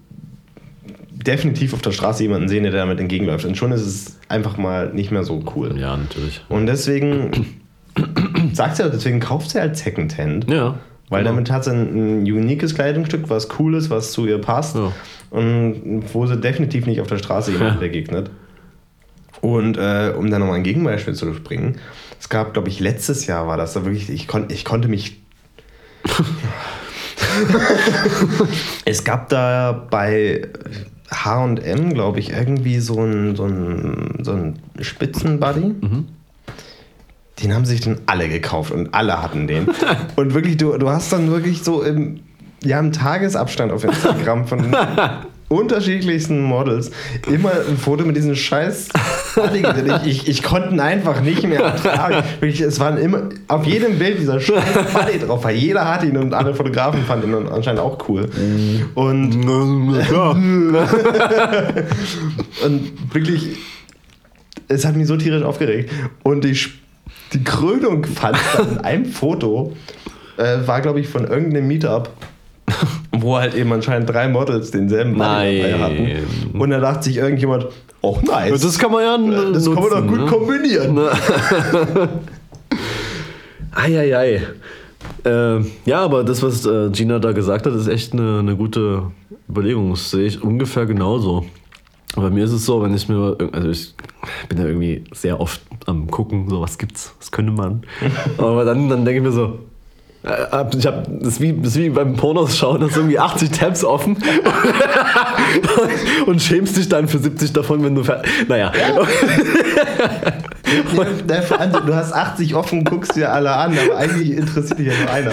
definitiv 1.11 1.73
auf 1.73 1.81
der 1.81 1.91
Straße 1.91 2.23
jemanden 2.23 2.47
sehen, 2.47 2.63
der 2.63 2.71
damit 2.73 2.99
entgegenläuft. 2.99 3.45
Und 3.45 3.57
schon 3.57 3.71
ist 3.71 3.85
es 3.85 4.19
einfach 4.29 4.57
mal 4.57 4.93
nicht 4.93 5.11
mehr 5.11 5.23
so 5.23 5.43
cool. 5.55 5.77
Ja, 5.79 5.95
natürlich. 5.97 6.41
Und 6.49 6.67
deswegen 6.67 7.55
sagt 8.53 8.75
sie, 8.77 8.89
deswegen 8.89 9.19
kauft 9.19 9.49
sie 9.49 9.59
halt 9.59 9.77
Secondhand. 9.77 10.49
Ja. 10.49 10.75
Weil 11.09 11.23
genau. 11.23 11.35
damit 11.35 11.49
hat 11.51 11.63
sie 11.63 11.71
ein, 11.71 12.23
ein 12.23 12.31
uniques 12.31 12.75
Kleidungsstück, 12.75 13.29
was 13.29 13.47
cool 13.59 13.75
ist, 13.75 13.89
was 13.89 14.11
zu 14.11 14.25
ihr 14.27 14.39
passt. 14.39 14.75
Ja. 14.75 14.91
Und 15.29 16.03
wo 16.13 16.25
sie 16.27 16.37
definitiv 16.37 16.85
nicht 16.85 17.01
auf 17.01 17.07
der 17.07 17.17
Straße 17.17 17.51
jemanden 17.53 17.79
begegnet. 17.79 18.29
Und 19.41 19.77
äh, 19.77 20.13
um 20.17 20.29
dann 20.29 20.41
nochmal 20.41 20.57
ein 20.57 20.63
Gegenbeispiel 20.63 21.13
zu 21.13 21.33
springen, 21.33 21.77
es 22.19 22.29
gab, 22.29 22.53
glaube 22.53 22.69
ich, 22.69 22.79
letztes 22.79 23.27
Jahr 23.27 23.47
war 23.47 23.57
das 23.57 23.73
da 23.73 23.85
wirklich, 23.85 24.09
ich, 24.09 24.27
kon, 24.27 24.45
ich 24.49 24.65
konnte 24.65 24.87
mich. 24.87 25.21
es 28.85 29.03
gab 29.03 29.29
da 29.29 29.85
bei 29.89 30.47
HM, 31.11 31.93
glaube 31.93 32.19
ich, 32.19 32.31
irgendwie 32.31 32.79
so 32.79 33.01
ein, 33.01 33.35
so 33.35 33.45
ein, 33.45 34.19
so 34.23 34.31
ein 34.33 34.59
Spitzenbuddy. 34.79 35.75
Den 37.41 37.53
haben 37.53 37.65
sich 37.65 37.81
dann 37.81 37.99
alle 38.07 38.29
gekauft 38.29 38.71
und 38.71 38.93
alle 38.93 39.21
hatten 39.21 39.47
den. 39.47 39.67
und 40.15 40.33
wirklich, 40.33 40.57
du, 40.57 40.77
du 40.77 40.89
hast 40.89 41.13
dann 41.13 41.29
wirklich 41.29 41.63
so 41.63 41.83
im, 41.83 42.21
ja, 42.63 42.79
im 42.79 42.91
Tagesabstand 42.91 43.71
auf 43.71 43.83
Instagram 43.83 44.47
von 44.47 44.75
unterschiedlichsten 45.49 46.43
Models 46.43 46.91
immer 47.27 47.51
ein 47.67 47.77
Foto 47.77 48.03
mit 48.05 48.17
diesen 48.17 48.35
scheiß 48.35 48.89
ich, 49.53 50.05
ich, 50.05 50.27
ich 50.27 50.43
konnte 50.43 50.81
einfach 50.81 51.21
nicht 51.21 51.43
mehr 51.43 51.61
ertragen. 51.61 52.23
Wirklich, 52.39 52.61
es 52.61 52.79
waren 52.79 52.97
immer 52.97 53.29
auf 53.47 53.65
jedem 53.65 53.99
Bild 53.99 54.19
dieser 54.19 54.39
scheiß 54.39 54.93
Buddy 54.93 55.19
drauf, 55.19 55.43
weil 55.43 55.55
jeder 55.55 55.85
hat 55.87 56.03
ihn 56.03 56.17
und 56.17 56.33
alle 56.33 56.53
Fotografen 56.53 57.03
fanden 57.05 57.31
ihn 57.33 57.47
anscheinend 57.47 57.81
auch 57.81 57.97
cool. 58.09 58.29
Und 58.95 59.35
und 62.65 63.13
wirklich, 63.13 63.57
es 64.67 64.85
hat 64.85 64.95
mich 64.95 65.07
so 65.07 65.17
tierisch 65.17 65.43
aufgeregt. 65.43 65.91
Und 66.23 66.43
die, 66.43 66.57
die 67.33 67.43
Krönung 67.43 68.05
fand 68.05 68.37
in 68.59 68.77
einem 68.79 69.05
Foto, 69.05 69.75
äh, 70.37 70.57
war 70.65 70.81
glaube 70.81 70.99
ich 70.99 71.07
von 71.07 71.25
irgendeinem 71.25 71.67
Meetup, 71.67 72.09
wo 73.21 73.37
halt 73.37 73.55
eben 73.55 73.71
anscheinend 73.73 74.09
drei 74.09 74.27
Models 74.27 74.71
denselben 74.71 75.17
Nein. 75.17 75.79
hatten. 75.79 76.57
Und 76.57 76.69
da 76.69 76.79
dachte 76.79 77.03
sich 77.03 77.17
irgendjemand, 77.17 77.67
oh 78.01 78.17
nice. 78.25 78.61
Das 78.61 78.77
kann 78.77 78.91
man 78.91 79.03
ja 79.03 79.17
das 79.51 79.65
kann 79.65 79.75
man 79.75 79.89
doch 79.89 80.07
gut 80.07 80.19
ne? 80.19 80.25
kombinieren. 80.25 80.99
Eieiei. 83.75 84.41
Äh, 85.23 85.59
ja, 85.85 85.99
aber 86.01 86.23
das, 86.23 86.41
was 86.41 86.65
äh, 86.65 86.89
Gina 86.89 87.19
da 87.19 87.31
gesagt 87.31 87.65
hat, 87.65 87.73
ist 87.73 87.87
echt 87.87 88.13
eine, 88.13 88.39
eine 88.39 88.55
gute 88.55 89.03
Überlegung. 89.49 89.91
Das 89.91 90.11
sehe 90.11 90.25
ich 90.25 90.41
ungefähr 90.41 90.85
genauso. 90.85 91.45
Bei 92.15 92.29
mir 92.29 92.45
ist 92.45 92.51
es 92.51 92.65
so, 92.65 92.81
wenn 92.81 92.95
ich 92.95 93.07
mir, 93.09 93.37
also 93.51 93.69
ich 93.69 93.93
bin 94.49 94.57
ja 94.57 94.65
irgendwie 94.65 95.03
sehr 95.11 95.39
oft 95.39 95.61
am 95.85 96.09
gucken, 96.09 96.49
so 96.49 96.61
was 96.61 96.77
gibt's, 96.77 97.13
was 97.19 97.31
könnte 97.31 97.51
man. 97.51 97.83
Aber 98.37 98.65
dann, 98.65 98.89
dann 98.89 99.05
denke 99.05 99.19
ich 99.19 99.25
mir 99.25 99.31
so, 99.31 99.59
äh, 100.23 100.29
hab- 100.51 100.75
ich 100.75 100.85
habe 100.85 101.03
das, 101.07 101.33
ist 101.33 101.41
wie- 101.41 101.53
das 101.53 101.69
ist 101.69 101.77
wie 101.77 101.89
beim 101.89 102.15
Pornos 102.15 102.57
schauen, 102.57 102.83
hast 102.83 102.95
irgendwie 102.97 103.19
80 103.19 103.51
Tabs 103.51 103.83
offen 103.83 104.17
und 106.25 106.41
schämst 106.41 106.75
dich 106.77 106.89
dann 106.89 107.07
für 107.07 107.19
70 107.19 107.53
davon, 107.53 107.83
wenn 107.83 107.95
du 107.95 108.01
fer- 108.01 108.21
Naja, 108.47 108.71
Ja, 111.29 111.41
vor 111.43 111.59
allem, 111.59 111.71
du 111.85 111.95
hast 111.95 112.13
80 112.13 112.55
offen, 112.55 112.83
guckst 112.83 113.15
dir 113.15 113.31
alle 113.31 113.51
an, 113.53 113.77
aber 113.77 113.97
eigentlich 113.97 114.31
interessiert 114.31 114.79
dich 114.79 114.87
ja 114.87 114.93
nur 115.01 115.09
einer. 115.11 115.31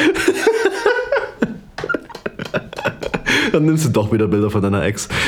dann 3.53 3.65
nimmst 3.67 3.87
du 3.87 3.89
doch 3.91 4.13
wieder 4.13 4.27
Bilder 4.29 4.51
von 4.51 4.63
deiner 4.63 4.83
Ex. 4.85 5.09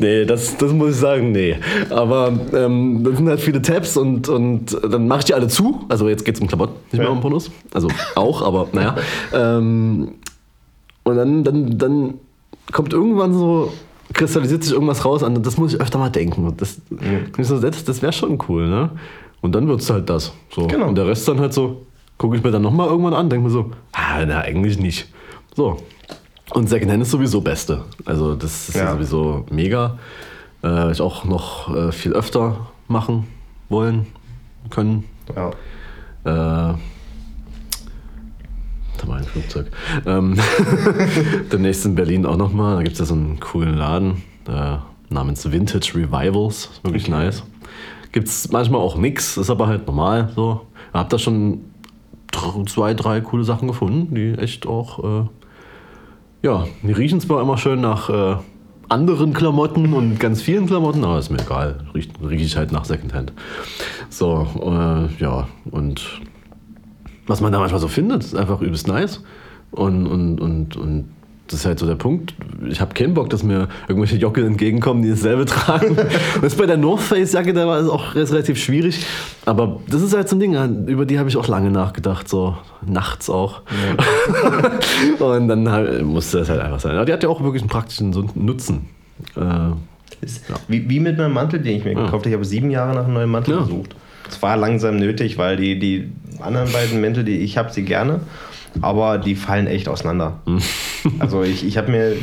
nee, 0.00 0.24
das, 0.24 0.56
das 0.56 0.72
muss 0.72 0.90
ich 0.90 0.96
sagen, 0.96 1.32
nee. 1.32 1.56
Aber 1.90 2.32
ähm, 2.54 3.02
das 3.04 3.16
sind 3.16 3.28
halt 3.28 3.40
viele 3.40 3.60
Tabs 3.62 3.96
und, 3.96 4.28
und 4.28 4.76
dann 4.90 5.06
mache 5.08 5.20
ich 5.20 5.24
die 5.26 5.34
alle 5.34 5.48
zu. 5.48 5.80
Also 5.88 6.08
jetzt 6.08 6.24
geht 6.24 6.34
es 6.36 6.40
um 6.40 6.46
Klamotten, 6.48 6.74
nicht 6.92 6.98
mehr 6.98 7.04
Ja. 7.06 7.10
um 7.12 7.20
Pornos. 7.20 7.50
Also 7.72 7.88
auch, 8.14 8.42
aber 8.42 8.68
naja. 8.72 8.96
Ähm, 9.32 10.12
und 11.04 11.16
dann, 11.16 11.44
dann, 11.44 11.78
dann 11.78 12.14
kommt 12.72 12.92
irgendwann 12.92 13.32
so, 13.32 13.72
kristallisiert 14.12 14.64
sich 14.64 14.72
irgendwas 14.72 15.04
raus 15.04 15.22
an. 15.22 15.42
Das 15.42 15.56
muss 15.56 15.74
ich 15.74 15.80
öfter 15.80 15.98
mal 15.98 16.10
denken. 16.10 16.46
Und 16.46 16.60
Das, 16.60 16.80
so, 17.40 17.58
das, 17.60 17.84
das 17.84 18.02
wäre 18.02 18.12
schon 18.12 18.38
cool, 18.48 18.68
ne? 18.68 18.90
Und 19.40 19.54
dann 19.54 19.68
wird 19.68 19.80
es 19.80 19.88
halt 19.90 20.10
das. 20.10 20.32
So. 20.50 20.66
Genau. 20.66 20.88
Und 20.88 20.96
der 20.98 21.06
Rest 21.06 21.28
dann 21.28 21.38
halt 21.40 21.52
so, 21.52 21.82
gucke 22.18 22.36
ich 22.36 22.42
mir 22.42 22.50
dann 22.50 22.62
nochmal 22.62 22.88
irgendwann 22.88 23.14
an, 23.14 23.30
denke 23.30 23.44
mir 23.46 23.52
so, 23.52 23.70
ah, 23.92 24.24
na, 24.26 24.40
eigentlich 24.40 24.78
nicht. 24.78 25.08
So. 25.54 25.76
Und 26.50 26.68
Secondhand 26.68 27.02
ist 27.02 27.10
sowieso 27.10 27.40
Beste. 27.40 27.84
Also 28.04 28.34
das 28.34 28.70
ist 28.70 28.76
ja. 28.76 28.92
Sowieso 28.92 29.44
mega. 29.50 29.98
Äh, 30.62 30.92
ich 30.92 31.00
auch 31.00 31.24
noch 31.24 31.74
äh, 31.74 31.92
viel 31.92 32.12
öfter 32.12 32.68
machen 32.88 33.26
wollen, 33.68 34.06
können. 34.70 35.04
Ja. 35.34 35.50
Äh, 35.50 36.74
da 38.98 39.06
war 39.06 39.16
ein 39.16 39.24
Flugzeug. 39.24 39.70
Ähm, 40.06 40.36
demnächst 41.52 41.84
in 41.86 41.94
Berlin 41.94 42.26
auch 42.26 42.36
nochmal. 42.36 42.76
Da 42.76 42.82
gibt 42.82 42.94
es 42.94 42.98
ja 42.98 43.04
so 43.04 43.14
einen 43.14 43.38
coolen 43.38 43.74
Laden 43.74 44.22
äh, 44.48 44.78
namens 45.10 45.50
Vintage 45.50 45.92
Revivals. 45.94 46.70
Ist 46.72 46.84
wirklich 46.84 47.08
nice. 47.08 47.44
Gibt 48.10 48.28
es 48.28 48.50
manchmal 48.50 48.80
auch 48.80 48.96
nix, 48.96 49.36
ist 49.36 49.50
aber 49.50 49.66
halt 49.66 49.86
normal 49.86 50.32
so. 50.34 50.62
Hab 50.92 51.10
da 51.10 51.18
schon 51.18 51.60
zwei, 52.66 52.94
drei 52.94 53.20
coole 53.20 53.44
Sachen 53.44 53.68
gefunden, 53.68 54.14
die 54.14 54.32
echt 54.32 54.66
auch. 54.66 55.24
Äh, 55.24 55.28
ja, 56.42 56.66
die 56.82 56.92
riechen 56.92 57.20
zwar 57.20 57.42
immer 57.42 57.58
schön 57.58 57.80
nach 57.80 58.08
äh, 58.08 58.36
anderen 58.88 59.32
Klamotten 59.32 59.92
und 59.92 60.18
ganz 60.18 60.40
vielen 60.40 60.66
Klamotten, 60.66 61.04
aber 61.04 61.18
ist 61.18 61.30
mir 61.30 61.40
egal. 61.40 61.80
Riecht, 61.94 62.12
rieche 62.22 62.44
ich 62.44 62.56
halt 62.56 62.72
nach 62.72 62.84
Secondhand. 62.84 63.32
So, 64.08 64.46
äh, 64.62 65.22
ja, 65.22 65.48
und 65.70 66.20
was 67.26 67.40
man 67.40 67.52
da 67.52 67.58
manchmal 67.58 67.80
so 67.80 67.88
findet, 67.88 68.24
ist 68.24 68.34
einfach 68.34 68.60
übelst 68.60 68.88
nice. 68.88 69.22
Und, 69.70 70.06
und, 70.06 70.40
und, 70.40 70.76
und 70.76 71.10
das 71.48 71.60
ist 71.60 71.66
halt 71.66 71.78
so 71.78 71.86
der 71.86 71.94
Punkt. 71.94 72.34
Ich 72.68 72.80
habe 72.80 72.94
keinen 72.94 73.14
Bock, 73.14 73.30
dass 73.30 73.42
mir 73.42 73.68
irgendwelche 73.88 74.16
Jockel 74.16 74.44
entgegenkommen, 74.46 75.02
die 75.02 75.10
dasselbe 75.10 75.44
tragen. 75.46 75.96
Das 76.40 76.52
ist 76.52 76.58
bei 76.58 76.66
der 76.66 76.76
North 76.76 77.00
Face 77.00 77.32
Jacke, 77.32 77.52
da 77.52 77.66
war 77.66 77.78
es 77.80 77.88
auch 77.88 78.14
relativ 78.14 78.62
schwierig. 78.62 79.04
Aber 79.46 79.80
das 79.88 80.02
ist 80.02 80.14
halt 80.14 80.28
so 80.28 80.36
ein 80.36 80.40
Ding, 80.40 80.86
über 80.86 81.06
die 81.06 81.18
habe 81.18 81.28
ich 81.28 81.36
auch 81.36 81.48
lange 81.48 81.70
nachgedacht, 81.70 82.28
so 82.28 82.56
nachts 82.86 83.28
auch. 83.30 83.62
und 85.18 85.48
dann 85.48 85.68
halt, 85.70 86.04
musste 86.04 86.38
das 86.38 86.48
halt 86.50 86.60
einfach 86.60 86.80
sein. 86.80 86.96
Aber 86.96 87.04
die 87.06 87.12
hat 87.12 87.22
ja 87.22 87.28
auch 87.28 87.42
wirklich 87.42 87.62
einen 87.62 87.70
praktischen 87.70 88.10
Nutzen. 88.34 88.88
Äh, 89.36 90.24
Ist 90.24 90.44
wie, 90.68 90.88
wie 90.88 91.00
mit 91.00 91.18
meinem 91.18 91.32
Mantel, 91.32 91.60
den 91.60 91.76
ich 91.78 91.84
mir 91.84 91.94
gekauft 91.94 92.12
habe. 92.12 92.28
Ich 92.28 92.34
habe 92.34 92.44
sieben 92.44 92.70
Jahre 92.70 92.94
nach 92.94 93.04
einem 93.04 93.14
neuen 93.14 93.30
Mantel 93.30 93.54
Ja. 93.54 93.60
gesucht. 93.60 93.96
Es 94.28 94.40
war 94.42 94.56
langsam 94.56 94.96
nötig, 94.96 95.38
weil 95.38 95.56
die, 95.56 95.78
die 95.78 96.12
anderen 96.40 96.70
beiden 96.70 97.00
Mäntel, 97.00 97.24
die 97.24 97.38
ich 97.38 97.56
habe, 97.56 97.72
sie 97.72 97.82
gerne, 97.82 98.20
aber 98.82 99.18
die 99.18 99.34
fallen 99.34 99.66
echt 99.66 99.88
auseinander. 99.88 100.40
also 101.18 101.42
ich, 101.42 101.66
ich 101.66 101.76
habe 101.76 101.90
mir 101.90 102.16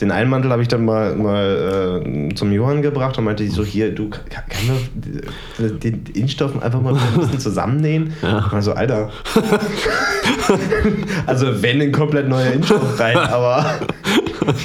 den 0.00 0.10
einen 0.10 0.30
Mantel 0.30 0.50
habe 0.50 0.62
ich 0.62 0.68
dann 0.68 0.84
mal, 0.84 1.14
mal 1.14 2.02
äh, 2.04 2.34
zum 2.34 2.50
Johann 2.52 2.82
gebracht 2.82 3.18
und 3.18 3.24
meinte 3.24 3.48
so 3.48 3.64
hier, 3.64 3.94
du 3.94 4.08
kann, 4.10 4.24
kann 4.48 4.66
man 4.66 5.78
den 5.78 6.04
Innenstoff 6.14 6.60
einfach 6.62 6.80
mal 6.80 6.96
ein 6.96 7.20
bisschen 7.20 7.38
zusammennähen? 7.38 8.12
Ja. 8.22 8.50
Und 8.50 8.62
so, 8.62 8.72
Alter. 8.72 9.10
also 11.26 11.62
wenn 11.62 11.80
ein 11.80 11.92
komplett 11.92 12.28
neuer 12.28 12.52
Innenstoff 12.52 12.98
rein, 12.98 13.16
aber 13.16 13.80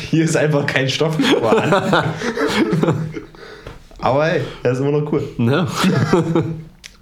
hier 0.10 0.24
ist 0.24 0.38
einfach 0.38 0.66
kein 0.66 0.90
Stoff 0.90 1.18
mehr 1.20 1.38
vorhanden. 1.38 2.10
Aber 4.00 4.26
hey, 4.26 4.42
er 4.64 4.72
ist 4.72 4.80
immer 4.80 4.92
noch 4.92 5.12
cool. 5.12 5.24
ja. 5.38 5.68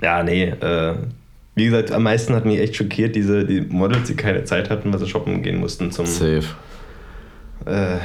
Ja, 0.01 0.23
nee, 0.23 0.43
äh, 0.43 0.95
wie 1.55 1.65
gesagt, 1.65 1.91
am 1.91 2.03
meisten 2.03 2.35
hat 2.35 2.45
mich 2.45 2.59
echt 2.59 2.75
schockiert, 2.75 3.15
diese 3.15 3.45
die 3.45 3.61
Models, 3.61 4.07
die 4.07 4.15
keine 4.15 4.43
Zeit 4.43 4.69
hatten, 4.69 4.91
weil 4.91 4.99
sie 4.99 5.07
shoppen 5.07 5.41
gehen 5.41 5.59
mussten 5.59 5.91
zum 5.91 6.05
Safe. 6.05 6.43
äh, 7.65 7.97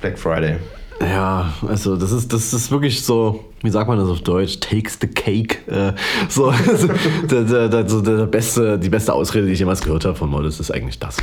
Black 0.00 0.18
Friday. 0.18 0.56
Ja, 1.00 1.52
also 1.66 1.96
das 1.96 2.10
ist, 2.10 2.32
das 2.32 2.52
ist 2.52 2.70
wirklich 2.70 3.02
so, 3.02 3.44
wie 3.62 3.70
sagt 3.70 3.88
man 3.88 3.98
das 3.98 4.08
auf 4.08 4.20
Deutsch? 4.20 4.58
Takes 4.60 4.98
the 5.00 5.06
cake. 5.06 5.58
Äh, 5.70 5.92
so, 6.28 6.46
also, 6.68 6.88
der, 7.30 7.44
der, 7.44 7.68
der, 7.68 7.88
so 7.88 8.00
der 8.00 8.26
beste, 8.26 8.78
die 8.78 8.88
beste 8.88 9.12
Ausrede, 9.12 9.46
die 9.46 9.52
ich 9.52 9.60
jemals 9.60 9.80
gehört 9.80 10.04
habe 10.04 10.16
von 10.16 10.28
Modest, 10.28 10.58
ist 10.60 10.70
eigentlich 10.72 10.98
das. 10.98 11.18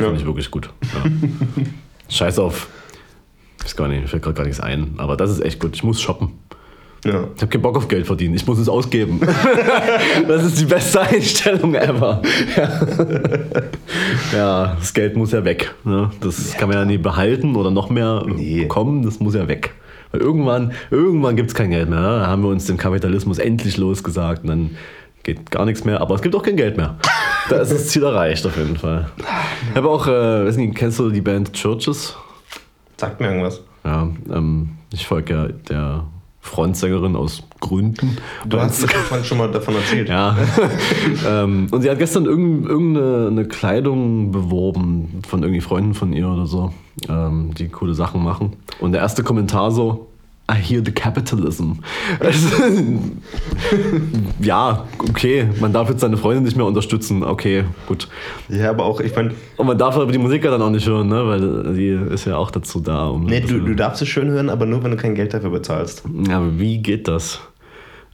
Ja. 0.00 0.06
Finde 0.06 0.20
ich 0.20 0.26
wirklich 0.26 0.50
gut. 0.50 0.70
Ja. 0.82 1.10
Scheiß 2.08 2.38
auf. 2.40 2.68
Ich 3.58 3.66
weiß 3.66 3.76
gar 3.76 3.86
nicht, 3.88 4.02
mir 4.02 4.08
fällt 4.08 4.22
gerade 4.22 4.34
gar 4.34 4.44
nichts 4.44 4.60
ein. 4.60 4.94
Aber 4.96 5.16
das 5.16 5.30
ist 5.30 5.40
echt 5.40 5.60
gut. 5.60 5.74
Ich 5.76 5.84
muss 5.84 6.00
shoppen. 6.00 6.32
Ja. 7.04 7.24
Ich 7.34 7.42
habe 7.42 7.48
keinen 7.48 7.62
Bock 7.62 7.76
auf 7.76 7.88
Geld 7.88 8.06
verdienen. 8.06 8.34
Ich 8.34 8.46
muss 8.46 8.58
es 8.58 8.68
ausgeben. 8.68 9.20
das 10.28 10.44
ist 10.44 10.60
die 10.60 10.66
beste 10.66 11.00
Einstellung 11.00 11.74
ever. 11.74 12.22
Ja, 12.56 14.36
ja 14.36 14.76
das 14.78 14.94
Geld 14.94 15.16
muss 15.16 15.32
ja 15.32 15.44
weg. 15.44 15.74
Ne? 15.84 16.10
Das 16.20 16.52
kann 16.56 16.68
man 16.68 16.78
ja 16.78 16.84
nie 16.84 16.98
behalten 16.98 17.56
oder 17.56 17.70
noch 17.70 17.90
mehr 17.90 18.22
Nee. 18.26 18.62
bekommen. 18.62 19.02
Das 19.02 19.18
muss 19.20 19.34
ja 19.34 19.48
weg. 19.48 19.74
Weil 20.12 20.20
irgendwann, 20.20 20.72
irgendwann 20.90 21.34
gibt 21.36 21.48
es 21.48 21.54
kein 21.54 21.70
Geld 21.70 21.88
mehr. 21.88 21.98
Ne? 22.00 22.18
Da 22.20 22.26
haben 22.28 22.42
wir 22.42 22.50
uns 22.50 22.66
den 22.66 22.76
Kapitalismus 22.76 23.38
endlich 23.38 23.76
losgesagt 23.78 24.42
und 24.44 24.48
dann 24.48 24.70
geht 25.24 25.50
gar 25.50 25.64
nichts 25.64 25.84
mehr. 25.84 26.00
Aber 26.00 26.14
es 26.14 26.22
gibt 26.22 26.36
auch 26.36 26.42
kein 26.42 26.56
Geld 26.56 26.76
mehr. 26.76 26.98
Da 27.48 27.56
ist 27.56 27.72
das 27.72 27.88
Ziel 27.88 28.04
erreicht 28.04 28.46
auf 28.46 28.56
jeden 28.56 28.76
Fall. 28.76 29.10
Ich 29.70 29.76
habe 29.76 29.88
auch, 29.88 30.06
äh, 30.06 30.46
weiß 30.46 30.56
nicht, 30.56 30.76
kennst 30.76 31.00
du 31.00 31.10
die 31.10 31.20
Band 31.20 31.52
Churches? 31.52 32.16
Sagt 32.96 33.20
mir 33.20 33.26
irgendwas. 33.28 33.60
Ja, 33.84 34.08
ähm, 34.32 34.70
ich 34.92 35.04
folge 35.06 35.34
ja 35.34 35.48
der 35.48 36.04
Frontsängerin 36.44 37.14
aus 37.16 37.44
Gründen. 37.60 38.18
Du 38.44 38.58
hast 38.60 38.82
mir 39.10 39.24
schon 39.24 39.38
mal 39.38 39.50
davon 39.50 39.76
erzählt. 39.76 40.08
Ja. 40.08 40.36
ähm, 41.26 41.68
und 41.70 41.82
sie 41.82 41.88
hat 41.90 41.98
gestern 41.98 42.26
irgend- 42.26 42.66
irgendeine 42.68 43.28
eine 43.28 43.44
Kleidung 43.46 44.32
beworben 44.32 45.20
von 45.26 45.42
irgendwie 45.42 45.60
Freunden 45.60 45.94
von 45.94 46.12
ihr 46.12 46.28
oder 46.28 46.46
so, 46.46 46.72
ähm, 47.08 47.54
die 47.54 47.68
coole 47.68 47.94
Sachen 47.94 48.22
machen. 48.24 48.54
Und 48.80 48.92
der 48.92 49.00
erste 49.00 49.22
Kommentar 49.22 49.70
so, 49.70 50.08
I 50.52 50.56
hear 50.56 50.82
the 50.84 50.92
capitalism. 50.92 51.72
Also, 52.20 52.48
ja, 54.40 54.86
okay, 55.08 55.48
man 55.60 55.72
darf 55.72 55.88
jetzt 55.88 56.00
seine 56.00 56.16
Freundin 56.16 56.44
nicht 56.44 56.56
mehr 56.56 56.66
unterstützen. 56.66 57.22
Okay, 57.22 57.64
gut. 57.86 58.08
Ja, 58.48 58.70
aber 58.70 58.84
auch, 58.84 59.00
ich 59.00 59.14
meine, 59.14 59.32
Und 59.56 59.66
man 59.66 59.78
darf 59.78 59.96
aber 59.96 60.12
die 60.12 60.18
Musik 60.18 60.44
ja 60.44 60.50
dann 60.50 60.60
auch 60.60 60.70
nicht 60.70 60.86
hören, 60.86 61.08
ne? 61.08 61.26
weil 61.26 61.74
die 61.74 61.88
ist 62.12 62.26
ja 62.26 62.36
auch 62.36 62.50
dazu 62.50 62.80
da. 62.80 63.06
Um 63.08 63.24
nee, 63.24 63.40
du, 63.40 63.60
du 63.60 63.74
darfst 63.74 64.02
es 64.02 64.08
schön 64.08 64.28
hören, 64.28 64.50
aber 64.50 64.66
nur, 64.66 64.82
wenn 64.84 64.90
du 64.90 64.96
kein 64.96 65.14
Geld 65.14 65.32
dafür 65.32 65.50
bezahlst. 65.50 66.02
Ja, 66.28 66.38
aber 66.38 66.58
wie 66.58 66.78
geht 66.78 67.08
das? 67.08 67.40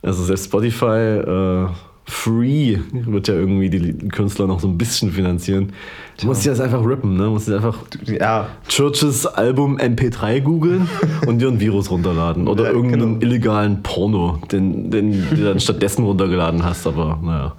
Also 0.03 0.23
selbst 0.23 0.45
Spotify 0.45 0.87
äh, 0.87 1.67
Free 2.11 2.79
wird 2.93 3.29
ja 3.29 3.35
irgendwie 3.35 3.69
die 3.69 4.09
Künstler 4.09 4.47
noch 4.47 4.61
so 4.61 4.67
ein 4.67 4.79
bisschen 4.79 5.13
finanzieren. 5.13 5.73
Du 6.19 6.27
musst 6.27 6.45
dir 6.45 6.51
das 6.51 6.61
einfach 6.61 6.83
rippen, 6.85 7.17
ne? 7.19 7.25
Du 7.25 7.31
musst 7.31 7.51
einfach 7.51 7.79
Ja, 8.07 8.49
Churches 8.67 9.27
Album 9.27 9.77
MP3 9.79 10.41
googeln 10.41 10.89
und 11.27 11.39
dir 11.39 11.49
ein 11.49 11.61
Virus 11.61 11.91
runterladen. 11.91 12.49
Oder 12.49 12.65
Ja, 12.65 12.71
irgendeinen 12.71 13.21
genau. 13.21 13.27
illegalen 13.27 13.83
Porno, 13.83 14.41
den, 14.51 14.91
den 14.91 15.23
du 15.31 15.45
dann 15.45 15.61
stattdessen 15.61 16.05
runtergeladen 16.05 16.65
hast, 16.65 16.87
aber 16.87 17.21
naja. 17.23 17.55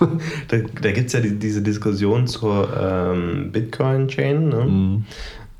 da, 0.48 0.56
da 0.80 0.92
gibt 0.92 1.08
es 1.08 1.12
ja 1.12 1.20
die, 1.20 1.36
diese 1.36 1.60
Diskussion 1.60 2.28
zur 2.28 2.68
ähm, 2.80 3.50
Bitcoin-Chain, 3.50 4.48
ne? 4.48 5.02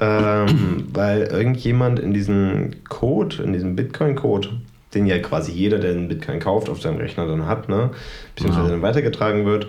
ähm, 0.00 0.84
weil 0.92 1.22
irgendjemand 1.22 1.98
in 1.98 2.14
diesem 2.14 2.70
Code, 2.88 3.42
in 3.42 3.52
diesem 3.52 3.74
Bitcoin-Code, 3.76 4.48
den 4.94 5.06
ja 5.06 5.18
quasi 5.18 5.52
jeder, 5.52 5.78
der 5.78 5.90
einen 5.92 6.08
Bitcoin 6.08 6.38
kauft, 6.40 6.68
auf 6.68 6.80
seinem 6.80 6.96
Rechner 6.98 7.26
dann 7.26 7.46
hat, 7.46 7.68
ne? 7.68 7.90
beziehungsweise 8.34 8.66
Ja. 8.66 8.72
dann 8.72 8.82
weitergetragen 8.82 9.44
wird, 9.46 9.66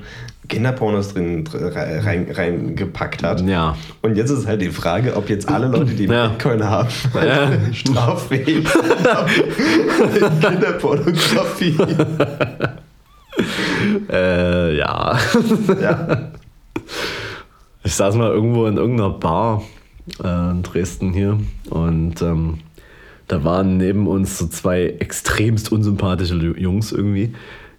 Kinderpornos 0.47 1.13
drin 1.13 1.43
dr- 1.43 1.75
rein- 1.75 1.99
rein- 2.01 2.31
reingepackt 2.31 3.23
hat. 3.23 3.41
Ja. 3.47 3.75
Und 4.01 4.15
jetzt 4.17 4.29
ist 4.29 4.47
halt 4.47 4.61
die 4.61 4.69
Frage, 4.69 5.15
ob 5.15 5.29
jetzt 5.29 5.49
alle 5.49 5.67
Leute, 5.67 5.93
die 5.93 6.05
Ja. 6.09 6.27
Bitcoin 6.27 6.63
haben, 6.63 6.89
Ja. 7.15 7.51
straffähig 7.73 8.67
sind. 8.69 10.41
Kinderpornografie. 10.41 11.77
Äh, 14.11 14.77
ja. 14.77 15.17
Ja. 15.81 16.17
Ich 17.83 17.93
saß 17.93 18.15
mal 18.15 18.29
irgendwo 18.31 18.65
in 18.65 18.77
irgendeiner 18.77 19.11
Bar 19.11 19.61
äh, 20.23 20.51
in 20.51 20.63
Dresden 20.63 21.13
hier 21.13 21.37
und 21.69 22.21
ähm, 22.21 22.59
da 23.27 23.43
waren 23.43 23.77
neben 23.77 24.07
uns 24.07 24.37
so 24.37 24.47
zwei 24.47 24.95
extremst 24.99 25.71
unsympathische 25.71 26.35
Jungs 26.35 26.91
irgendwie. 26.91 27.33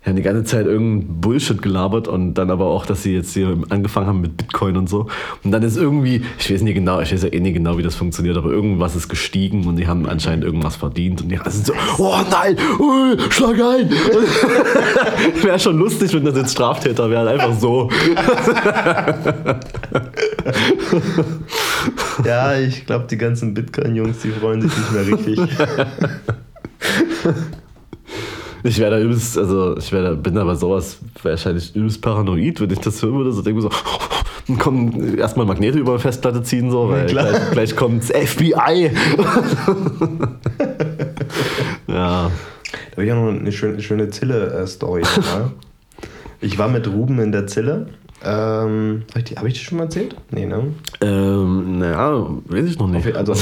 Die 0.06 0.10
haben 0.10 0.16
die 0.16 0.22
ganze 0.22 0.44
Zeit 0.44 0.66
irgendeinen 0.66 1.20
Bullshit 1.20 1.60
gelabert 1.60 2.06
und 2.06 2.34
dann 2.34 2.52
aber 2.52 2.66
auch, 2.66 2.86
dass 2.86 3.02
sie 3.02 3.12
jetzt 3.12 3.34
hier 3.34 3.58
angefangen 3.70 4.06
haben 4.06 4.20
mit 4.20 4.36
Bitcoin 4.36 4.76
und 4.76 4.88
so. 4.88 5.08
Und 5.42 5.50
dann 5.50 5.64
ist 5.64 5.76
irgendwie, 5.76 6.22
ich 6.38 6.48
weiß 6.48 6.62
nicht 6.62 6.76
genau, 6.76 7.00
ich 7.00 7.12
weiß 7.12 7.24
ja 7.24 7.32
eh 7.32 7.40
nicht 7.40 7.54
genau, 7.54 7.76
wie 7.76 7.82
das 7.82 7.96
funktioniert, 7.96 8.36
aber 8.36 8.52
irgendwas 8.52 8.94
ist 8.94 9.08
gestiegen 9.08 9.66
und 9.66 9.74
die 9.74 9.88
haben 9.88 10.06
anscheinend 10.06 10.44
irgendwas 10.44 10.76
verdient 10.76 11.22
und 11.22 11.28
die 11.30 11.40
sind 11.48 11.66
so, 11.66 11.72
oh 11.98 12.18
nein, 12.30 12.56
oh, 12.78 13.16
schlag 13.30 13.56
ein. 13.56 13.90
Wäre 15.42 15.58
schon 15.58 15.76
lustig, 15.76 16.14
wenn 16.14 16.24
das 16.24 16.36
jetzt 16.36 16.52
Straftäter 16.52 17.10
wären, 17.10 17.26
einfach 17.26 17.58
so. 17.58 17.90
Ja, 22.24 22.58
ich 22.58 22.86
glaube, 22.86 23.06
die 23.08 23.18
ganzen 23.18 23.54
Bitcoin-Jungs, 23.54 24.20
die 24.20 24.30
freuen 24.30 24.62
sich 24.62 24.72
nicht 24.76 24.92
mehr 24.92 25.06
richtig. 25.06 25.38
Ich 28.66 28.80
wäre 28.80 28.90
da 28.90 28.98
übelst, 28.98 29.38
also 29.38 29.76
ich 29.76 29.92
wär 29.92 30.02
da, 30.02 30.14
bin 30.14 30.34
da 30.34 30.42
bei 30.42 30.56
sowas 30.56 30.98
wahrscheinlich 31.22 31.76
übelst 31.76 32.02
paranoid, 32.02 32.60
wenn 32.60 32.70
ich 32.70 32.80
das 32.80 33.00
hören 33.00 33.14
würde. 33.14 33.30
So 33.30 33.42
denke 33.42 33.60
ich 33.60 33.62
so, 33.62 33.70
dann 34.48 34.58
kommen 34.58 35.16
erstmal 35.16 35.46
Magnete 35.46 35.78
über 35.78 35.92
eine 35.92 36.00
Festplatte 36.00 36.42
ziehen, 36.42 36.72
so, 36.72 36.88
weil 36.88 37.06
klar. 37.06 37.30
gleich, 37.30 37.50
gleich 37.52 37.76
kommt's 37.76 38.08
FBI. 38.08 38.90
ja. 41.86 42.30
Da 42.90 42.92
habe 42.92 43.04
ich 43.04 43.12
auch 43.12 43.16
noch 43.16 43.40
eine 43.40 43.52
schöne, 43.52 43.80
schöne 43.80 44.10
Zille-Story. 44.10 45.02
mal. 45.02 45.52
ich 46.40 46.58
war 46.58 46.68
mit 46.68 46.88
Ruben 46.88 47.20
in 47.20 47.30
der 47.30 47.46
Zille. 47.46 47.86
Ähm, 48.24 49.02
habe 49.10 49.18
ich, 49.18 49.24
die- 49.24 49.34
hab 49.36 49.44
ich 49.46 49.54
die 49.54 49.60
schon 49.60 49.78
mal 49.78 49.84
erzählt? 49.84 50.16
Nee, 50.30 50.46
ne? 50.46 50.64
Ähm, 51.00 51.78
naja, 51.78 52.26
weiß 52.46 52.64
ich 52.66 52.78
noch 52.78 52.88
nicht. 52.88 53.14
Also, 53.14 53.34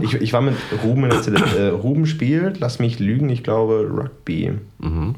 ich, 0.00 0.14
ich 0.14 0.32
war 0.32 0.40
mit 0.40 0.54
Ruben 0.82 1.04
in 1.04 1.10
der 1.10 1.22
Zille. 1.22 1.38
Äh, 1.58 1.68
Ruben 1.68 2.06
spielt, 2.06 2.58
lass 2.60 2.78
mich 2.78 2.98
lügen, 2.98 3.28
ich 3.28 3.42
glaube 3.44 3.88
Rugby. 3.94 4.52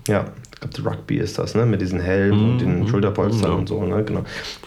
Ja, 0.09 0.25
ich 0.65 0.71
glaube 0.73 0.91
Rugby 0.91 1.17
ist 1.19 1.39
das, 1.39 1.55
ne? 1.55 1.65
Mit 1.65 1.81
diesen 1.81 2.01
Helmen 2.01 2.53
und 2.53 2.59
den 2.61 2.89
Schulterpolstern 2.89 3.53
Ja. 3.53 3.57
und 3.57 3.69
so, 3.69 3.83
ne? 3.85 4.03
Genau. 4.05 4.25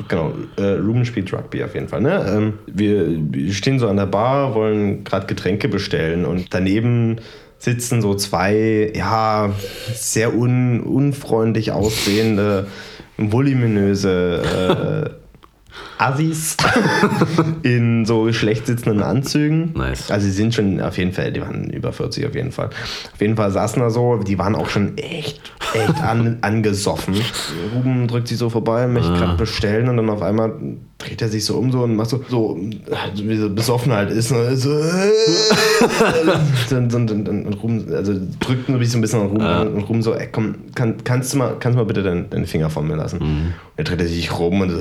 genau. 0.08 0.32
Äh, 0.58 0.80
Ruben 0.80 1.04
spielt 1.06 1.32
Rugby 1.34 1.64
auf 1.64 1.74
jeden 1.76 1.90
Fall, 1.90 2.02
ne? 2.02 2.26
Ähm, 2.28 2.54
wir, 2.68 3.06
wir 3.10 3.54
stehen 3.54 3.80
so 3.80 3.90
an 3.90 3.98
der 3.98 4.06
Bar, 4.06 4.56
wollen 4.56 5.04
gerade 5.04 5.28
Getränke 5.28 5.68
bestellen 5.68 6.26
und 6.26 6.54
daneben 6.54 7.18
sitzen 7.58 8.02
so 8.02 8.16
zwei, 8.16 8.92
ja, 8.96 9.52
sehr 9.94 10.36
un, 10.36 10.80
unfreundlich 10.80 11.72
aussehende, 11.72 12.66
voluminöse 13.30 15.12
äh, 15.16 15.22
Assis 16.02 16.58
in 17.64 18.06
so 18.06 18.34
schlecht 18.34 18.66
sitzenden 18.66 19.04
Anzügen. 19.04 19.74
Nice. 19.76 20.10
Also 20.10 20.26
sie 20.26 20.32
sind 20.32 20.56
schon 20.56 20.82
auf 20.82 20.98
jeden 20.98 21.14
Fall, 21.14 21.32
die 21.32 21.42
waren 21.42 21.70
über 21.70 21.94
40 21.94 22.26
auf 22.26 22.34
jeden 22.34 22.52
Fall. 22.52 22.70
Auf 23.14 23.22
jeden 23.22 23.36
Fall 23.36 23.52
saßen 23.52 23.80
da 23.82 23.90
so, 23.92 24.18
die 24.18 24.40
waren 24.40 24.56
auch 24.56 24.70
schon 24.70 24.98
echt, 24.98 25.54
echt 25.74 26.02
an, 26.02 26.40
angesoffen. 26.42 27.16
Ruben 27.76 28.08
drückt 28.08 28.28
sich 28.28 28.40
so 28.40 28.50
vorbei, 28.50 28.88
möchte 28.88 29.14
gerade 29.14 29.38
bestellen 29.38 29.90
und 29.90 29.98
dann 29.98 30.10
auf 30.10 30.24
einmal 30.24 30.54
dreht 30.98 31.22
er 31.22 31.30
sich 31.30 31.46
so 31.46 31.58
um 31.58 31.72
so 31.72 31.82
und 31.84 31.96
macht 31.96 32.10
so, 32.10 32.24
so 32.30 32.60
wie 33.16 33.38
so 33.38 33.50
besoffen 33.50 33.92
halt 33.92 34.12
ist. 34.12 34.32
Ne? 34.32 34.56
So, 34.56 34.80
dann, 36.70 36.90
dann, 36.90 37.08
dann, 37.08 37.26
dann 37.26 37.54
Ruben, 37.54 37.92
also 37.94 38.14
drückt 38.40 38.70
nur 38.70 38.84
so 38.86 38.98
ein 38.98 39.02
bisschen 39.02 39.22
an 39.22 39.28
Ruben 39.28 39.42
an 39.42 39.68
und 39.74 39.84
Ruben 39.84 40.02
so, 40.04 40.14
ey, 40.14 40.28
komm, 40.32 40.56
kann, 40.76 41.04
kannst, 41.04 41.34
du 41.34 41.38
mal, 41.38 41.56
kannst 41.60 41.76
du 41.76 41.82
mal 41.82 41.88
bitte 41.88 42.04
deinen, 42.04 42.30
deinen 42.30 42.46
Finger 42.46 42.70
von 42.70 42.88
mir 42.88 42.96
lassen? 42.96 43.20
Und 43.20 43.54
er 43.78 43.84
dreht 43.84 44.02
er 44.02 44.08
sich 44.08 44.38
rum 44.38 44.62
und 44.62 44.70
so, 44.70 44.78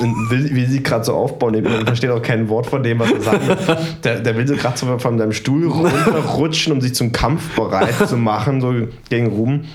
und 0.00 0.30
will, 0.30 0.54
will 0.54 0.68
sie 0.68 0.82
gerade 0.82 1.04
so 1.04 1.14
aufbauen. 1.14 1.54
Ich 1.54 1.84
verstehe 1.84 2.14
auch 2.14 2.22
kein 2.22 2.48
Wort 2.48 2.66
von 2.66 2.82
dem, 2.82 2.98
was 2.98 3.10
er 3.12 3.20
sagt. 3.20 4.04
Der, 4.04 4.20
der 4.20 4.36
will 4.36 4.46
so 4.46 4.54
gerade 4.54 4.78
so 4.78 4.98
von 4.98 5.18
seinem 5.18 5.32
Stuhl 5.32 5.66
runterrutschen, 5.66 6.72
um 6.72 6.80
sich 6.80 6.94
zum 6.94 7.12
Kampf 7.12 7.54
bereit 7.54 8.08
zu 8.08 8.16
machen, 8.16 8.60
so 8.60 8.74
gegen 9.08 9.28
Ruben. 9.28 9.68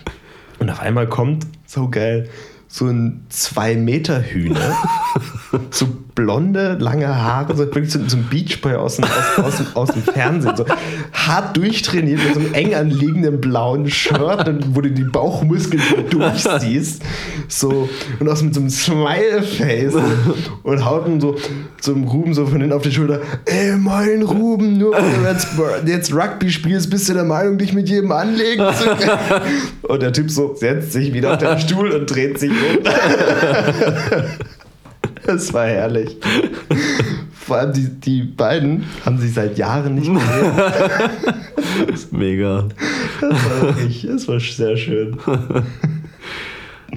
Und 0.59 0.69
auf 0.69 0.79
einmal 0.79 1.07
kommt, 1.07 1.45
so 1.65 1.89
geil, 1.89 2.29
so 2.67 2.87
ein 2.87 3.25
2-Meter-Hühner. 3.31 4.75
so 5.69 5.87
blonde, 6.15 6.77
lange 6.79 7.07
Haare, 7.07 7.55
so 7.55 7.59
wirklich 7.59 7.91
so, 7.91 7.99
so 8.07 8.17
ein 8.17 8.27
Beachboy 8.29 8.75
aus 8.75 8.97
dem, 8.97 9.05
aus, 9.05 9.59
aus, 9.59 9.75
aus 9.75 9.91
dem 9.91 10.03
Fernsehen. 10.03 10.55
So 10.55 10.65
hart 11.11 11.57
durchtrainiert 11.57 12.23
mit 12.23 12.33
so 12.33 12.39
einem 12.39 12.53
eng 12.53 12.75
anliegenden 12.75 13.41
blauen 13.41 13.89
Shirt, 13.89 14.49
wo 14.73 14.81
du 14.81 14.91
die 14.91 15.03
Bauchmuskeln 15.03 15.81
so 15.89 16.17
durchsiehst. 16.17 17.01
So, 17.47 17.89
und 18.19 18.29
auch 18.29 18.35
so 18.35 18.45
mit 18.45 18.53
so 18.53 18.59
einem 18.59 18.69
Smile-Face. 18.69 19.95
Und 20.63 20.85
haut 20.85 21.07
ihm 21.07 21.19
so 21.19 21.35
zum 21.81 22.03
Ruben 22.05 22.33
so 22.33 22.45
von 22.45 22.59
hinten 22.59 22.73
auf 22.73 22.83
die 22.83 22.91
Schulter. 22.91 23.21
Ey, 23.45 23.75
mein 23.77 24.21
Ruben, 24.21 24.77
nur 24.77 24.93
weil 24.93 25.81
du 25.83 25.91
jetzt 25.91 26.13
Rugby 26.13 26.49
spielst, 26.49 26.89
bist 26.89 27.09
du 27.09 27.13
der 27.13 27.23
Meinung, 27.23 27.57
dich 27.57 27.73
mit 27.73 27.89
jedem 27.89 28.11
anlegen 28.11 28.65
zu 28.75 28.85
können? 28.85 29.43
Und 29.83 30.01
der 30.01 30.13
Typ 30.13 30.29
so 30.29 30.55
setzt 30.55 30.93
sich 30.93 31.13
wieder 31.13 31.33
auf 31.33 31.37
den 31.37 31.59
Stuhl 31.59 31.91
und 31.91 32.05
dreht 32.07 32.39
sich 32.39 32.51
um. 32.51 32.83
Das 35.27 35.53
war 35.53 35.65
herrlich. 35.65 36.17
Vor 37.33 37.57
allem 37.57 37.73
die, 37.73 37.89
die 37.89 38.21
beiden 38.23 38.83
haben 39.05 39.17
sich 39.17 39.33
seit 39.33 39.57
Jahren 39.57 39.95
nicht 39.95 40.11
gesehen. 40.13 40.51
Mega. 42.11 42.65
Das 43.21 43.31
war, 43.31 43.61
wirklich, 43.77 44.07
das 44.09 44.27
war 44.27 44.39
sehr 44.39 44.75
schön. 44.77 45.17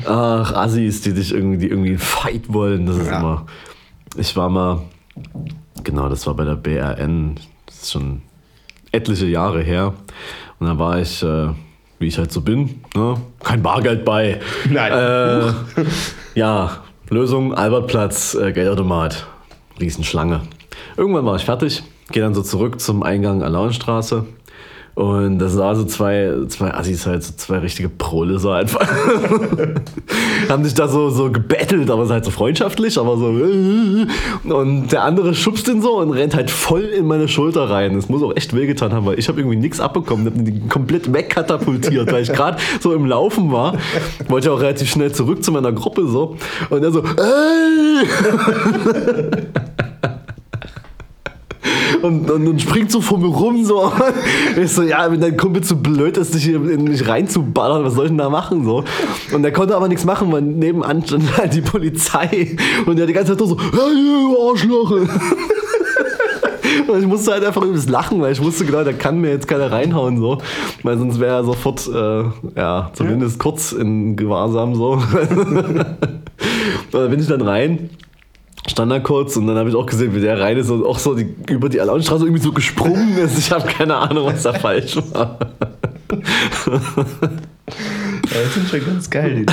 Ach, 0.07 0.53
Assis, 0.55 1.01
die 1.03 1.13
dich 1.15 1.33
irgendwie, 1.33 1.59
die 1.59 1.69
irgendwie 1.69 1.91
einen 1.91 1.99
Fight 1.99 2.53
wollen. 2.53 2.87
Das 2.87 2.97
ist 2.99 3.07
Ja. 3.09 3.19
immer. 3.21 3.47
Ich 4.17 4.37
war 4.37 4.49
mal, 4.49 4.83
genau, 5.85 6.09
das 6.09 6.27
war 6.27 6.35
bei 6.35 6.45
der 6.45 6.57
BRN. 6.57 7.37
Das 7.67 7.83
ist 7.83 7.93
schon 7.93 8.23
etliche 8.93 9.27
Jahre 9.27 9.63
her. 9.63 9.95
Und 10.59 10.67
da 10.69 10.79
war 10.79 11.01
ich, 11.01 11.23
äh, 11.23 11.49
wie 11.99 12.07
ich 12.07 12.19
halt 12.19 12.31
so 12.33 12.41
bin, 12.41 12.81
ne? 12.95 13.17
kein 13.43 13.63
Bargeld 13.63 14.05
bei. 14.05 14.41
Nein. 14.71 14.93
Äh, 14.93 15.53
ja, 16.35 16.83
Lösung, 17.09 17.55
Albertplatz, 17.55 18.35
äh, 18.35 18.53
Geldautomat. 18.53 19.27
Riesenschlange. 19.81 20.41
Irgendwann 20.97 21.25
war 21.27 21.37
ich 21.37 21.45
fertig, 21.45 21.83
gehe 22.11 22.23
dann 22.23 22.35
so 22.35 22.43
zurück 22.43 22.81
zum 22.81 23.03
Eingang 23.03 23.43
Alaunstraße. 23.43 24.27
Und 24.97 25.39
das 25.41 25.59
waren 25.59 25.77
so 25.77 25.85
zwei, 25.85 26.33
zwei 26.49 26.73
Assis 26.73 27.07
halt, 27.07 27.23
so 27.23 27.35
zwei 27.37 27.59
richtige 27.59 27.91
Prole 27.91 28.39
so 28.39 28.49
einfach. 28.49 28.81
Haben 30.49 30.65
sich 30.65 30.73
da 30.73 30.89
so, 30.89 31.11
so 31.11 31.31
gebettelt, 31.31 31.91
aber 31.91 32.05
es 32.05 32.09
ist 32.09 32.13
halt 32.15 32.25
so 32.25 32.31
freundschaftlich, 32.31 32.99
aber 32.99 33.19
so. 33.19 33.27
Und 33.27 34.89
der 34.89 35.05
andere 35.05 35.35
schubst 35.35 35.69
ihn 35.69 35.83
so 35.83 35.99
und 35.99 36.13
rennt 36.13 36.35
halt 36.35 36.51
voll 36.51 36.85
in 36.85 37.07
meine 37.07 37.29
Schulter 37.29 37.69
rein. 37.69 37.95
Das 37.95 38.09
muss 38.09 38.23
auch 38.23 38.35
echt 38.37 38.57
wehgetan 38.57 38.95
haben, 38.95 39.05
weil 39.05 39.19
ich 39.19 39.29
habe 39.29 39.39
irgendwie 39.39 39.59
nichts 39.59 39.81
abbekommen. 39.81 40.25
Hab 40.25 40.35
ihn 40.35 40.67
komplett 40.71 41.13
wegkatapultiert, 41.13 42.11
weil 42.11 42.23
ich 42.23 42.33
gerade 42.33 42.57
so 42.81 42.95
im 42.95 43.05
Laufen 43.05 43.53
war. 43.53 43.77
Wollte 44.29 44.51
auch 44.51 44.63
relativ 44.63 44.91
schnell 44.91 45.13
zurück 45.13 45.45
zu 45.45 45.53
meiner 45.53 45.73
Gruppe 45.73 46.07
so. 46.07 46.39
Und 46.71 46.83
er 46.83 46.91
so, 46.91 47.03
ey! 47.03 48.07
Und, 52.03 52.31
und, 52.31 52.47
und 52.47 52.61
springt 52.61 52.91
so 52.91 53.01
vor 53.01 53.19
mir 53.19 53.27
rum, 53.27 53.65
so. 53.65 53.93
Ich 54.57 54.73
so, 54.73 54.83
ja, 54.83 55.11
wenn 55.11 55.21
dein 55.21 55.37
Kumpel 55.37 55.63
zu 55.63 55.77
blöd 55.77 56.17
ist, 56.17 56.35
dich 56.35 56.45
hier 56.45 56.57
in 56.57 56.85
mich 56.85 57.07
reinzuballern, 57.07 57.85
was 57.85 57.95
soll 57.95 58.07
ich 58.07 58.11
denn 58.11 58.19
da 58.19 58.31
machen, 58.31 58.65
so. 58.65 58.85
Und 59.33 59.43
der 59.43 59.53
konnte 59.53 59.77
aber 59.77 59.89
nichts 59.89 60.05
machen, 60.05 60.33
weil 60.33 60.43
nebenan 60.43 61.05
stand 61.05 61.37
halt 61.37 61.55
die 61.55 61.61
Polizei 61.61 62.57
und 62.87 62.99
der 62.99 63.07
die 63.07 63.13
ganze 63.13 63.37
Zeit 63.37 63.47
so, 63.47 63.59
hey, 63.59 64.51
Arschloch. 64.51 64.93
Und 66.89 67.01
ich 67.01 67.07
musste 67.07 67.33
halt 67.33 67.45
einfach 67.45 67.63
übelst 67.63 67.89
lachen, 67.89 68.21
weil 68.21 68.33
ich 68.33 68.43
wusste 68.43 68.65
genau, 68.65 68.85
da 68.85 68.93
kann 68.93 69.21
mir 69.21 69.31
jetzt 69.31 69.49
keiner 69.49 69.73
reinhauen, 69.73 70.19
so. 70.19 70.39
Weil 70.83 70.99
sonst 70.99 71.19
wäre 71.21 71.37
er 71.37 71.45
sofort, 71.45 71.89
äh, 71.89 72.25
ja, 72.57 72.91
zumindest 72.93 73.39
kurz 73.39 73.73
in 73.73 74.17
Gewahrsam, 74.17 74.75
so. 74.75 74.93
Und 74.93 75.87
da 76.93 77.07
bin 77.07 77.21
ich 77.21 77.27
dann 77.27 77.43
rein 77.43 77.91
stand 78.67 78.91
da 78.93 78.99
kurz 79.01 79.37
und 79.37 79.47
dann 79.47 79.57
habe 79.57 79.69
ich 79.69 79.75
auch 79.75 79.87
gesehen, 79.87 80.15
wie 80.15 80.21
der 80.21 80.41
rein 80.41 80.57
ist 80.57 80.71
und 80.71 80.85
auch 80.85 80.99
so 80.99 81.15
die, 81.15 81.35
über 81.51 81.69
die 81.69 81.81
Alaunstraße 81.81 82.25
irgendwie 82.25 82.43
so 82.43 82.53
gesprungen 82.53 83.17
ist. 83.19 83.39
Ich 83.39 83.51
habe 83.51 83.67
keine 83.67 83.97
Ahnung, 83.97 84.27
was 84.27 84.43
da 84.43 84.53
falsch 84.53 84.97
war. 85.13 85.39
Ja, 88.37 88.43
das 88.43 88.55
sind 88.55 88.69
schon 88.69 88.85
ganz 88.85 89.09
geil, 89.09 89.45
die. 89.45 89.47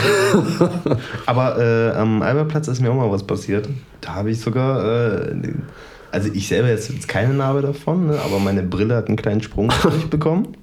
Aber 1.25 1.57
äh, 1.59 1.95
am 1.95 2.21
Albertplatz 2.21 2.67
ist 2.67 2.81
mir 2.81 2.91
auch 2.91 2.95
mal 2.95 3.11
was 3.11 3.23
passiert. 3.23 3.69
Da 4.01 4.15
habe 4.15 4.31
ich 4.31 4.39
sogar, 4.39 5.21
äh, 5.21 5.53
also 6.11 6.29
ich 6.33 6.47
selber 6.47 6.69
jetzt, 6.69 6.91
jetzt 6.91 7.07
keine 7.07 7.33
Narbe 7.33 7.61
davon, 7.61 8.07
ne, 8.07 8.19
aber 8.23 8.39
meine 8.39 8.63
Brille 8.63 8.95
hat 8.95 9.07
einen 9.07 9.17
kleinen 9.17 9.41
Sprung 9.41 9.71
bekommen. 10.09 10.55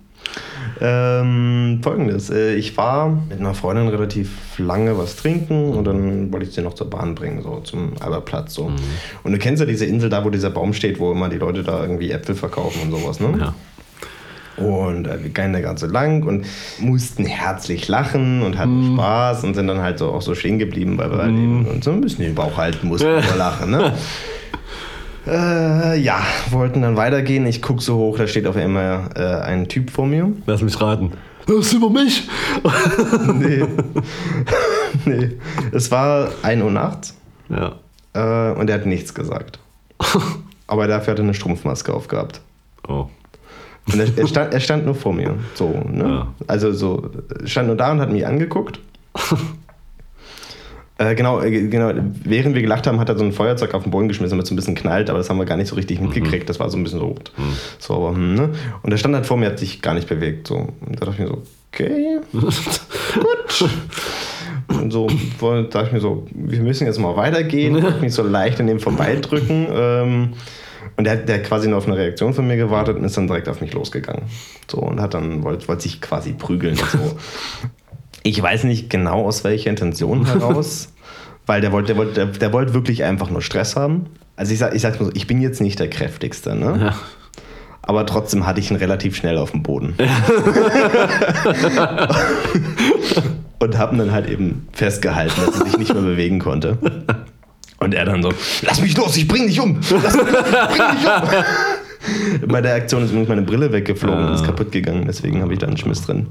Ähm, 0.81 1.81
Folgendes, 1.83 2.31
äh, 2.31 2.55
ich 2.55 2.77
war 2.77 3.11
mit 3.29 3.39
einer 3.39 3.55
Freundin 3.55 3.89
relativ 3.89 4.59
lange 4.59 4.97
was 4.97 5.17
trinken 5.17 5.75
und 5.75 5.85
dann 5.85 6.33
wollte 6.33 6.47
ich 6.47 6.55
sie 6.55 6.63
noch 6.63 6.75
zur 6.75 6.89
Bahn 6.89 7.15
bringen, 7.15 7.43
so 7.43 7.61
zum 7.61 7.93
Albertplatz. 8.01 8.55
So. 8.55 8.73
Und 9.23 9.33
du 9.33 9.39
kennst 9.39 9.61
ja 9.61 9.67
diese 9.67 9.85
Insel 9.85 10.09
da, 10.09 10.25
wo 10.25 10.31
dieser 10.31 10.51
Baum 10.51 10.73
steht, 10.73 10.99
wo 10.99 11.13
immer 11.13 11.29
die 11.29 11.39
Leute 11.39 11.63
da 11.63 11.83
irgendwie 11.83 12.11
Äpfel 12.11 12.35
verkaufen 12.35 12.83
und 12.83 12.91
sowas, 12.91 13.21
ne? 13.21 13.35
Ja. 13.39 13.55
Und 14.65 15.07
äh, 15.07 15.23
wir 15.23 15.31
gingen 15.31 15.53
da 15.53 15.61
ganz 15.61 15.81
so 15.81 15.87
lang 15.87 16.23
und 16.23 16.47
mussten 16.79 17.25
herzlich 17.25 17.89
lachen 17.89 18.43
und 18.43 18.59
hatten 18.59 18.95
Spaß 18.95 19.45
und 19.45 19.55
sind 19.55 19.67
dann 19.67 19.81
halt 19.81 19.99
so 19.99 20.13
auch 20.13 20.23
so 20.23 20.35
stehen 20.35 20.59
geblieben, 20.59 20.99
weil 20.99 21.11
wir 21.11 21.19
halt 21.19 21.31
eben 21.31 21.67
uns 21.67 21.85
so 21.85 21.93
ein 21.93 22.01
bisschen 22.01 22.25
den 22.25 22.35
Bauch 22.35 22.57
halten 22.57 22.89
mussten 22.89 23.23
vor 23.23 23.37
Lachen. 23.37 23.71
Ne? 23.71 23.93
Äh, 25.27 25.99
ja, 26.01 26.21
wollten 26.51 26.83
dann 26.83 26.97
weitergehen. 26.97 27.47
Ich 27.47 27.63
gucke 27.63 27.81
so 27.83 27.97
hoch, 27.97 28.19
da 28.19 28.27
steht 28.27 28.47
auf 28.47 28.57
einmal 28.57 29.11
äh, 29.15 29.23
ein 29.47 29.69
Typ 29.69 29.91
vor 29.91 30.07
mir. 30.07 30.33
Lass 30.47 30.63
mich 30.63 30.81
raten. 30.81 31.13
Das 31.47 31.57
ist 31.67 31.73
über 31.73 31.91
mich. 31.91 32.29
Nee. 33.35 33.65
nee. 35.05 35.31
Es 35.73 35.91
war 35.91 36.29
1 36.43 36.63
Uhr 36.63 36.71
nachts 36.71 37.17
Ja. 37.49 37.73
äh, 38.15 38.53
und 38.59 38.69
er 38.69 38.75
hat 38.77 38.87
nichts 38.87 39.15
gesagt. 39.15 39.59
Aber 40.67 40.87
dafür 40.87 41.13
hat 41.13 41.19
er 41.19 41.25
eine 41.25 41.35
Strumpfmaske 41.35 41.93
aufgehabt. 41.93 42.41
Oh. 42.87 43.07
Und 43.93 43.99
er, 43.99 44.07
er, 44.17 44.27
stand, 44.29 44.55
er 44.55 44.61
stand 44.61 44.85
nur 44.85 44.95
vor 44.95 45.13
mir. 45.13 45.37
So, 45.55 45.69
ne? 45.91 46.05
Ja. 46.05 46.27
Also 46.47 46.73
so, 46.73 47.11
stand 47.45 47.67
nur 47.69 47.77
da 47.77 47.91
und 47.93 48.01
hat 48.01 48.13
mich 48.13 48.27
angeguckt. 48.27 48.79
Äh, 51.01 51.15
genau, 51.15 51.41
äh, 51.41 51.51
genau, 51.69 51.93
während 52.25 52.55
wir 52.55 52.63
gelacht 52.63 52.87
haben, 52.87 53.01
hat 53.01 53.09
er 53.09 53.17
so 53.19 53.25
ein 53.25 53.33
Feuerzeug 53.33 53.75
auf 53.75 53.83
den 53.85 53.91
Boden 53.91 54.09
geschmissen, 54.09 54.31
damit 54.33 54.45
es 54.47 54.53
ein 54.53 54.57
bisschen 54.57 54.75
knallt, 54.75 55.09
aber 55.11 55.19
das 55.19 55.29
haben 55.31 55.39
wir 55.39 55.47
gar 55.47 55.57
nicht 55.57 55.69
so 55.69 55.75
richtig 55.75 56.01
mitgekriegt. 56.01 56.49
Das 56.49 56.61
war 56.61 56.69
so 56.71 56.77
ein 56.77 56.85
bisschen 56.85 57.01
so. 57.01 57.15
so 57.79 57.95
aber, 57.95 58.15
hm, 58.15 58.35
ne? 58.35 58.51
Und 58.83 58.93
er 58.93 58.99
stand 58.99 59.15
halt 59.15 59.27
vor 59.27 59.37
mir, 59.37 59.47
hat 59.47 59.59
sich 59.59 59.83
gar 59.83 59.95
nicht 59.95 60.09
bewegt. 60.09 60.47
So. 60.47 60.57
Und 60.57 61.01
da 61.01 61.07
dachte 61.07 61.13
ich 61.13 61.19
mir 61.19 61.29
so, 61.29 61.43
okay, 61.73 62.19
gut. 62.33 63.71
Und 64.69 64.93
so 64.93 65.09
dachte 65.71 65.87
ich 65.87 65.93
mir 65.93 66.01
so, 66.01 66.27
wir 66.33 66.61
müssen 66.61 66.87
jetzt 66.87 66.99
mal 66.99 67.17
weitergehen. 67.17 67.83
Mich 68.01 68.15
so 68.15 68.23
leicht 68.23 68.61
an 68.61 68.67
dem 68.69 68.79
vorbeidrücken. 68.79 69.67
Ähm, 69.73 70.29
und 70.97 71.05
der, 71.05 71.15
hat- 71.15 71.29
der 71.29 71.37
hat 71.39 71.45
quasi 71.45 71.67
nur 71.69 71.79
auf 71.79 71.87
eine 71.87 71.97
Reaktion 71.97 72.35
von 72.35 72.47
mir 72.47 72.57
gewartet 72.57 72.97
und 72.97 73.05
ist 73.05 73.17
dann 73.17 73.27
direkt 73.27 73.49
auf 73.49 73.61
mich 73.61 73.73
losgegangen. 73.73 74.23
So 74.71 74.79
und 74.79 75.01
hat 75.01 75.15
dann, 75.15 75.43
wollte 75.43 75.67
wollte 75.67 75.83
sich 75.83 76.01
quasi 76.01 76.33
prügeln. 76.35 76.77
So. 76.77 76.99
Ich 78.23 78.41
weiß 78.43 78.65
nicht 78.65 78.91
genau 78.91 79.27
aus 79.27 79.45
welcher 79.45 79.71
Intention 79.71 80.27
heraus, 80.33 80.93
weil 81.47 81.61
der 81.61 81.73
wollte, 81.73 81.89
der 81.89 81.97
wollte, 81.97 82.13
der, 82.15 82.27
der 82.27 82.53
wollte 82.53 82.75
wirklich 82.75 83.05
einfach 83.05 83.31
nur 83.31 83.43
Stress 83.43 83.77
haben. 83.77 84.07
Also 84.37 84.53
ich 84.53 84.59
sag, 84.59 84.75
ich 84.75 84.83
sag's 84.83 84.99
mal 85.01 85.07
so, 85.07 85.13
ich 85.15 85.27
bin 85.27 85.41
jetzt 85.41 85.61
nicht 85.61 85.79
der 85.79 85.89
kräftigste, 85.89 86.55
ne? 86.55 86.79
Ja. 86.81 86.95
Aber 87.83 88.07
trotzdem 88.07 88.47
hatte 88.47 88.61
ich 88.61 88.71
ihn 88.71 88.77
relativ 88.77 89.17
schnell 89.17 89.37
auf 89.39 89.51
dem 89.53 89.63
Boden. 89.63 89.95
und 93.59 93.79
habe 93.79 93.95
ihn 93.95 93.99
dann 93.99 94.13
halt 94.13 94.29
eben 94.29 94.69
festgehalten, 94.73 95.41
dass 95.45 95.59
er 95.61 95.67
sich 95.67 95.79
nicht 95.79 95.93
mehr 95.93 96.03
bewegen 96.03 96.39
konnte. 96.39 96.79
Und 97.79 97.95
er 97.95 98.05
dann 98.05 98.23
so, 98.23 98.33
lass 98.63 98.81
mich 98.81 98.97
los, 98.97 99.17
ich 99.17 99.27
bring 99.27 99.47
dich 99.47 99.59
um. 99.59 99.81
Lass 100.03 100.15
mich 100.15 100.31
los, 100.31 100.45
ich 100.45 100.77
bring 100.77 100.91
dich 100.97 101.07
um. 101.07 101.23
Bei 102.49 102.61
der 102.61 102.75
Aktion 102.75 103.03
ist 103.03 103.11
übrigens 103.11 103.29
meine 103.29 103.43
Brille 103.43 103.73
weggeflogen 103.73 104.27
und 104.27 104.35
ist 104.35 104.45
kaputt 104.45 104.73
gegangen, 104.73 105.05
deswegen 105.07 105.43
habe 105.43 105.53
ich 105.53 105.59
da 105.59 105.67
einen 105.67 105.77
Schmiss 105.77 106.03
drin. 106.03 106.29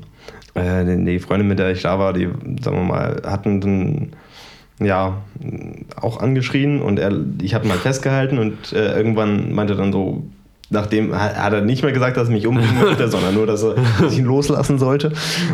Äh, 0.56 0.84
die- 1.06 1.20
Freundin, 1.20 1.48
mit 1.48 1.60
der 1.60 1.72
ich 1.72 1.82
da 1.82 2.00
war, 2.00 2.14
die, 2.14 2.28
sagen 2.62 2.78
wir 2.78 2.84
mal, 2.84 3.22
hatten 3.26 3.62
dann 3.62 4.08
ja, 4.82 5.18
auch 6.00 6.20
angeschrien 6.22 6.82
und 6.82 7.00
er, 7.00 7.12
ich 7.42 7.54
habe 7.54 7.68
mal 7.68 7.78
festgehalten 7.78 8.40
und 8.40 8.72
äh, 8.74 8.96
irgendwann 8.96 9.54
meinte 9.54 9.74
er 9.74 9.78
dann 9.78 9.92
so, 9.92 10.24
nachdem 10.70 11.14
hat 11.14 11.52
er 11.52 11.62
nicht 11.62 11.84
mehr 11.84 11.92
gesagt, 11.92 12.16
dass 12.16 12.30
er 12.30 12.34
mich 12.34 12.48
umbringen 12.48 12.80
möchte, 12.82 13.08
sondern 13.12 13.34
nur, 13.34 13.46
dass, 13.46 13.62
er, 13.64 13.76
dass 14.00 14.14
ich 14.14 14.20
ihn 14.20 14.26
loslassen 14.26 14.80
sollte. 14.80 15.12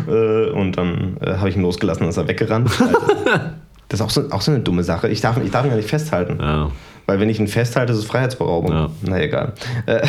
Äh, 0.08 0.50
und 0.50 0.78
dann 0.78 1.16
äh, 1.20 1.38
habe 1.38 1.48
ich 1.48 1.56
ihn 1.56 1.62
losgelassen 1.62 2.04
und 2.04 2.10
ist 2.10 2.16
er 2.18 2.28
weggerannt. 2.28 2.70
Also, 2.80 2.94
das 3.88 4.00
ist 4.00 4.06
auch 4.06 4.10
so, 4.10 4.30
auch 4.30 4.42
so 4.42 4.52
eine 4.52 4.60
dumme 4.60 4.84
Sache. 4.84 5.08
Ich 5.08 5.20
darf, 5.20 5.42
ich 5.42 5.50
darf 5.50 5.64
ihn 5.64 5.70
gar 5.70 5.76
nicht 5.76 5.88
festhalten. 5.90 6.38
Ja. 6.40 6.70
Weil 7.06 7.20
wenn 7.20 7.30
ich 7.30 7.38
ihn 7.38 7.46
festhalte, 7.46 7.92
ist 7.92 8.00
es 8.00 8.04
Freiheitsberaubung. 8.04 8.72
Ja. 8.72 8.90
Na 9.02 9.20
egal. 9.20 9.52
Äh, 9.86 10.04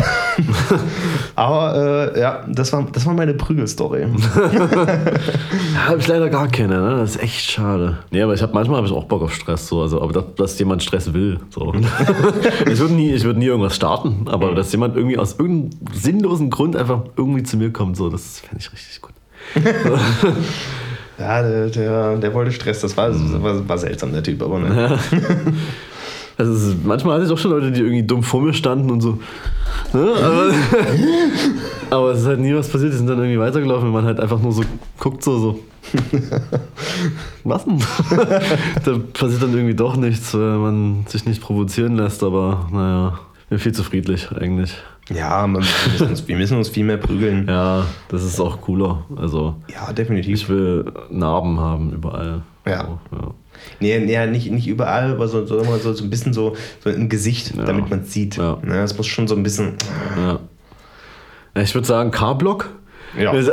aber 1.36 2.14
äh, 2.16 2.20
ja, 2.20 2.44
das 2.48 2.74
war, 2.74 2.88
das 2.92 3.06
war 3.06 3.14
meine 3.14 3.36
Prügelstory. 3.36 4.08
Habe 5.86 6.00
ich 6.00 6.08
leider 6.08 6.30
gar 6.30 6.48
keine, 6.48 6.80
ne? 6.80 6.98
Das 6.98 7.12
ist 7.12 7.22
echt 7.22 7.52
schade. 7.52 8.00
Nee, 8.10 8.24
aber 8.24 8.34
ich 8.34 8.42
habe 8.42 8.54
manchmal 8.54 8.78
habe 8.78 8.88
ich 8.88 8.94
auch 8.94 9.04
Bock 9.04 9.22
auf 9.22 9.34
Stress, 9.34 9.68
so, 9.68 9.82
also, 9.82 10.02
aber 10.02 10.12
dass, 10.12 10.36
dass 10.36 10.60
jemand 10.60 10.82
Stress 10.82 11.14
will. 11.14 11.40
So. 11.52 11.74
ich 12.66 12.80
würde 12.80 12.96
nie, 12.96 13.12
ich 13.12 13.24
würd 13.24 13.38
nie 13.38 13.46
irgendwas 13.46 13.76
starten, 13.76 14.26
aber 14.28 14.56
dass 14.56 14.72
jemand 14.72 14.96
irgendwie 14.96 15.20
aus 15.20 15.38
irgendeinem 15.38 15.94
sinnlosen 15.94 16.50
Grund 16.50 16.76
einfach 16.76 17.02
irgendwie 17.16 17.44
zu 17.44 17.58
mir 17.58 17.72
kommt, 17.72 17.96
so, 17.96 18.10
das 18.10 18.40
fände 18.40 18.58
ich 18.60 18.74
richtig 18.74 19.02
gut. 19.02 19.14
Ja, 21.20 21.42
der, 21.42 21.70
der, 21.70 22.18
der 22.18 22.34
wollte 22.34 22.52
Stress. 22.52 22.82
Das 22.82 22.96
war, 22.96 23.10
das 23.10 23.42
war, 23.42 23.68
war 23.68 23.78
seltsam, 23.78 24.14
der 24.14 24.22
Typ. 24.22 24.42
Aber 24.44 24.60
ne. 24.60 25.00
Also 26.38 26.54
ist, 26.54 26.86
manchmal 26.86 27.16
hatte 27.16 27.26
ich 27.26 27.32
auch 27.32 27.38
schon 27.38 27.52
Leute, 27.52 27.72
die 27.72 27.82
irgendwie 27.82 28.04
dumm 28.04 28.22
vor 28.22 28.42
mir 28.42 28.54
standen 28.54 28.92
und 28.92 29.02
so. 29.02 29.20
Ne? 29.94 30.14
Aber, 30.24 30.52
aber 31.90 32.12
es 32.12 32.22
ist 32.22 32.28
halt 32.28 32.40
nie 32.40 32.54
was 32.54 32.70
passiert, 32.70 32.94
die 32.94 32.98
sind 32.98 33.08
dann 33.08 33.18
irgendwie 33.18 33.40
weitergelaufen, 33.40 33.88
wenn 33.88 33.94
man 33.94 34.06
halt 34.06 34.20
einfach 34.20 34.40
nur 34.40 34.52
so 34.52 34.64
guckt, 35.00 35.24
so, 35.24 35.40
so. 35.40 35.60
Was 37.44 37.64
denn? 37.64 37.80
da 38.84 39.00
passiert 39.14 39.42
dann 39.42 39.54
irgendwie 39.54 39.74
doch 39.74 39.96
nichts, 39.96 40.34
weil 40.34 40.58
man 40.58 41.06
sich 41.08 41.26
nicht 41.26 41.42
provozieren 41.42 41.96
lässt, 41.96 42.24
aber 42.24 42.68
naja, 42.72 43.20
mir 43.50 43.58
viel 43.58 43.72
zu 43.72 43.84
friedlich 43.84 44.30
eigentlich. 44.32 44.76
Ja, 45.10 45.48
man, 45.48 45.64
wir, 45.64 45.92
müssen 45.92 46.10
uns, 46.10 46.28
wir 46.28 46.36
müssen 46.36 46.58
uns 46.58 46.68
viel 46.70 46.84
mehr 46.84 46.98
prügeln. 46.98 47.48
Ja, 47.48 47.86
das 48.10 48.24
ist 48.26 48.40
auch 48.42 48.60
cooler. 48.60 49.06
Also 49.16 49.56
Ja, 49.74 49.94
definitiv. 49.94 50.34
ich 50.34 50.50
will 50.50 50.92
Narben 51.10 51.60
haben 51.60 51.94
überall. 51.94 52.42
Ja. 52.66 53.00
So, 53.10 53.16
ja. 53.16 53.32
Nee, 53.80 54.00
nee 54.00 54.26
nicht, 54.28 54.52
nicht 54.52 54.68
überall, 54.68 55.12
aber 55.12 55.28
so, 55.28 55.46
so, 55.46 55.60
immer 55.60 55.78
so, 55.78 55.94
so 55.94 56.04
ein 56.04 56.10
bisschen 56.10 56.34
so, 56.34 56.56
so 56.84 56.90
im 56.90 57.10
Gesicht, 57.10 57.56
Ja. 57.56 57.64
damit 57.66 57.90
man 57.90 58.02
es 58.02 58.14
sieht. 58.14 58.38
Ja. 58.38 58.58
Ne, 58.64 58.76
das 58.76 58.98
muss 58.98 59.08
schon 59.08 59.28
so 59.28 59.36
ein 59.36 59.44
bisschen. 59.44 59.74
Ja. 60.18 60.40
Ja, 61.56 61.62
Ich 61.62 61.74
würde 61.74 61.88
sagen 61.88 62.12
K-Block. 62.12 62.70
Ja. 63.18 63.34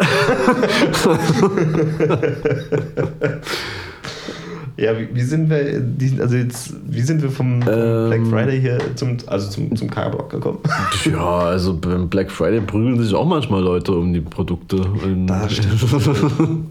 Ja, 4.76 4.98
wie, 4.98 5.08
wie 5.14 5.20
sind 5.22 5.48
wir, 5.48 5.84
also 6.20 6.34
jetzt, 6.34 6.74
wie 6.88 7.00
sind 7.02 7.22
wir 7.22 7.30
vom, 7.30 7.62
vom 7.62 7.72
Ähm. 7.72 8.08
Black 8.08 8.26
Friday 8.26 8.60
hier 8.60 8.78
zum, 8.96 9.16
also 9.28 9.48
zum, 9.48 9.74
zum 9.76 9.88
K-Block 9.88 10.30
gekommen? 10.30 10.58
Ja, 11.04 11.38
also 11.38 11.76
beim 11.76 12.08
Black 12.08 12.28
Friday 12.30 12.60
prügeln 12.60 13.00
sich 13.00 13.14
auch 13.14 13.24
manchmal 13.26 13.62
Leute 13.62 13.92
um 13.92 14.12
die 14.12 14.20
Produkte. 14.20 14.84
Das 15.26 15.52
stimmt. 15.52 15.80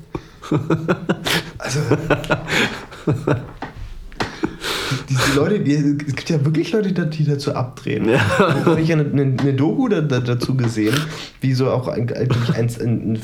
Also. 1.57 1.79
Die, 5.09 5.15
die 5.15 5.35
Leute, 5.35 5.59
die, 5.59 5.73
es 5.73 6.15
gibt 6.15 6.29
ja 6.29 6.43
wirklich 6.45 6.71
Leute, 6.71 6.91
die, 6.91 7.25
dazu 7.25 7.53
abdrehen. 7.53 8.07
Ja. 8.09 8.19
Da 8.37 8.65
habe 8.65 8.81
ich 8.81 8.89
ja 8.89 8.97
eine, 8.97 9.35
eine, 9.39 9.53
Doku 9.53 9.87
da, 9.87 10.01
da, 10.01 10.19
dazu 10.19 10.55
gesehen, 10.55 10.95
wie 11.41 11.53
so 11.53 11.69
auch 11.69 11.87
ein, 11.87 12.11
ein, 12.13 12.29
ein, 12.55 13.19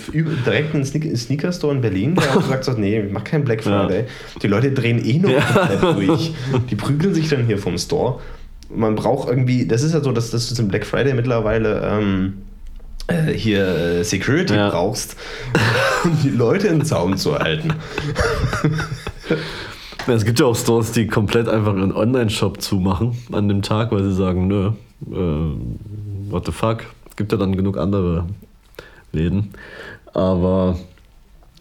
direkt 0.45 0.75
ein 0.75 0.86
Sneaker, 0.86 1.15
Sneaker-Store 1.15 1.75
in 1.75 1.82
Berlin, 1.82 2.15
der 2.15 2.32
auch 2.32 2.41
gesagt 2.41 2.67
hat, 2.67 2.77
nee, 2.77 2.99
ich 2.99 3.11
mach 3.11 3.23
keinen 3.23 3.43
Black 3.43 3.63
Friday. 3.63 4.05
Die 4.41 4.47
Leute 4.47 4.71
drehen 4.71 5.03
eh 5.03 5.19
nur 5.19 5.32
komplett 5.39 5.84
durch. 5.95 6.34
Die 6.69 6.75
prügeln 6.75 7.13
sich 7.13 7.30
dann 7.30 7.45
hier 7.45 7.57
vom 7.57 7.77
Store. 7.77 8.19
Man 8.73 8.95
braucht 8.95 9.30
irgendwie, 9.30 9.65
das 9.65 9.84
ist 9.84 9.93
ja 9.93 10.01
so, 10.01 10.11
dass, 10.11 10.32
dass 10.32 10.49
du 10.49 10.55
zum 10.55 10.67
Black 10.67 10.86
Friday 10.86 11.13
mittlerweile 11.13 11.82
ähm, 11.84 12.34
äh, 13.07 13.34
hier 13.34 13.67
äh, 13.67 14.03
Security 14.03 14.53
Ja. 14.53 14.69
brauchst, 14.69 15.15
um 16.03 16.17
die 16.23 16.30
Leute 16.30 16.67
in 16.67 16.80
den 16.80 16.86
Zaum 16.86 17.17
zu 17.17 17.38
halten. 17.38 17.73
Es 20.07 20.25
gibt 20.25 20.39
ja 20.39 20.45
auch 20.45 20.55
Stores, 20.55 20.91
die 20.91 21.07
komplett 21.07 21.47
einfach 21.47 21.75
ihren 21.75 21.93
Online-Shop 21.93 22.61
zumachen 22.61 23.17
an 23.32 23.47
dem 23.47 23.61
Tag, 23.61 23.91
weil 23.91 24.03
sie 24.03 24.13
sagen, 24.13 24.47
nö, 24.47 24.71
äh, 25.11 26.32
what 26.32 26.45
the 26.45 26.51
fuck. 26.51 26.84
Es 27.09 27.15
gibt 27.15 27.32
ja 27.32 27.38
dann 27.38 27.55
genug 27.55 27.77
andere 27.77 28.25
Läden. 29.11 29.49
Aber 30.13 30.77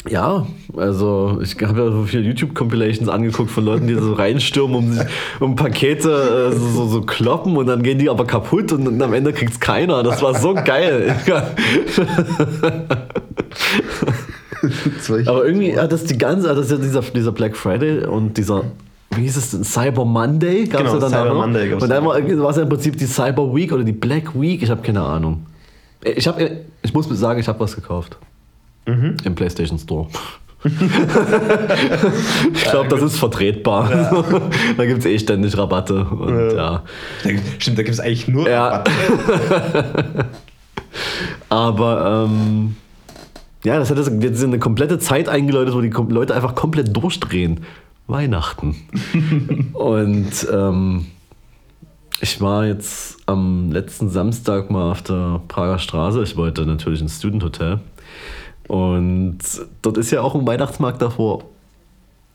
ja, 0.08 0.46
also 0.76 1.40
ich 1.42 1.56
habe 1.62 1.80
ja 1.80 1.90
so 1.90 2.04
viele 2.04 2.22
YouTube-Compilations 2.22 3.08
angeguckt 3.08 3.50
von 3.50 3.64
Leuten, 3.64 3.88
die 3.88 3.94
so 3.94 4.14
reinstürmen, 4.14 4.76
um, 4.76 4.92
sich, 4.92 5.06
um 5.40 5.56
Pakete 5.56 6.52
äh, 6.52 6.56
so, 6.56 6.68
so, 6.68 6.86
so 6.86 7.00
kloppen 7.02 7.56
und 7.56 7.66
dann 7.66 7.82
gehen 7.82 7.98
die 7.98 8.08
aber 8.08 8.24
kaputt 8.24 8.72
und, 8.72 8.84
dann 8.84 9.02
am 9.02 9.12
Ende 9.12 9.32
kriegt 9.32 9.52
es 9.52 9.60
keiner. 9.60 10.02
Das 10.02 10.22
war 10.22 10.34
so 10.34 10.54
geil. 10.54 11.14
Aber 15.26 15.46
irgendwie 15.46 15.78
hat 15.78 15.92
das 15.92 16.04
die 16.04 16.18
ganze, 16.18 16.48
das 16.48 16.66
ist 16.66 16.72
ja 16.72 16.78
dieser, 16.78 17.00
dieser 17.02 17.32
Black 17.32 17.56
Friday 17.56 18.04
und 18.04 18.36
dieser, 18.36 18.64
wie 19.14 19.22
hieß 19.22 19.36
es 19.36 19.50
denn, 19.52 19.64
Cyber 19.64 20.04
Monday 20.04 20.64
gab 20.64 20.82
es 20.82 20.92
Genau, 20.92 20.94
ja 20.94 21.00
dann 21.00 21.10
Cyber 21.10 21.34
noch. 21.34 21.46
Monday 21.46 21.70
gab's 21.70 21.82
Und 21.82 21.90
dann 21.90 22.04
war 22.04 22.50
es 22.50 22.56
ja 22.56 22.62
im 22.62 22.68
Prinzip 22.68 22.96
die 22.96 23.06
Cyber 23.06 23.54
Week 23.54 23.72
oder 23.72 23.84
die 23.84 23.92
Black 23.92 24.38
Week, 24.38 24.62
ich 24.62 24.70
habe 24.70 24.82
keine 24.82 25.02
Ahnung. 25.02 25.46
Ich, 26.02 26.28
hab, 26.28 26.40
ich 26.40 26.94
muss 26.94 27.08
sagen, 27.08 27.40
ich 27.40 27.48
habe 27.48 27.58
was 27.60 27.74
gekauft. 27.74 28.16
Mhm. 28.86 29.16
Im 29.24 29.34
PlayStation 29.34 29.78
Store. 29.78 30.06
ich 30.64 30.72
glaube, 32.64 32.88
das 32.88 33.02
ist 33.02 33.16
vertretbar. 33.16 33.88
da 34.76 34.86
gibt 34.86 35.00
es 35.00 35.06
eh 35.06 35.18
ständig 35.18 35.56
Rabatte. 35.56 36.04
Und 36.04 36.56
ja. 36.56 36.82
Da, 37.22 37.30
stimmt, 37.58 37.78
da 37.78 37.82
gibt 37.82 37.94
es 37.94 38.00
eigentlich 38.00 38.26
nur 38.26 38.48
Ja. 38.48 38.68
Rabatte. 38.68 38.90
Aber 41.48 42.26
ähm, 42.28 42.76
ja, 43.64 43.78
das 43.78 43.90
hat 43.90 43.98
jetzt 43.98 44.44
eine 44.44 44.58
komplette 44.58 44.98
Zeit 44.98 45.28
eingeläutet, 45.28 45.74
wo 45.74 45.80
die 45.80 45.90
Leute 46.12 46.34
einfach 46.34 46.54
komplett 46.54 46.94
durchdrehen. 46.96 47.60
Weihnachten. 48.06 48.74
Und 49.74 50.30
ähm, 50.50 51.06
ich 52.20 52.40
war 52.40 52.66
jetzt 52.66 53.18
am 53.26 53.70
letzten 53.70 54.08
Samstag 54.08 54.70
mal 54.70 54.90
auf 54.92 55.02
der 55.02 55.40
Prager 55.48 55.78
Straße. 55.78 56.22
Ich 56.22 56.36
wollte 56.36 56.64
natürlich 56.66 57.00
ins 57.00 57.18
Student 57.18 57.44
Hotel. 57.44 57.80
Und 58.66 59.38
dort 59.82 59.98
ist 59.98 60.10
ja 60.10 60.20
auch 60.22 60.34
ein 60.34 60.46
Weihnachtsmarkt 60.46 61.00
davor. 61.02 61.44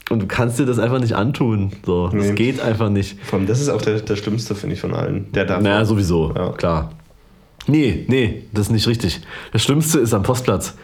Und 0.09 0.21
du 0.21 0.28
kannst 0.28 0.59
dir 0.59 0.65
das 0.65 0.80
einfach 0.80 0.99
nicht 0.99 1.13
antun. 1.15 1.71
So, 1.86 2.07
das 2.09 2.28
Nee. 2.30 2.34
geht 2.34 2.59
einfach 2.59 2.89
nicht. 2.89 3.17
Vor 3.24 3.39
allem, 3.39 3.47
das 3.47 3.61
ist 3.61 3.69
auch 3.69 3.82
der, 3.82 3.99
der 4.01 4.15
schlimmste, 4.15 4.53
finde 4.53 4.76
ich, 4.76 4.82
von 4.82 4.93
allen. 4.93 5.32
Der 5.32 5.45
darf. 5.45 5.61
Naja, 5.61 5.86
sowieso, 5.86 6.34
Ja. 6.36 6.49
klar. 6.51 6.91
Nee, 7.67 8.05
nee, 8.09 8.43
das 8.51 8.67
ist 8.67 8.71
nicht 8.74 8.88
richtig. 8.88 9.21
Das 9.53 9.63
Schlimmste 9.63 9.99
ist 9.99 10.13
am 10.13 10.24
Postplatz. 10.24 10.76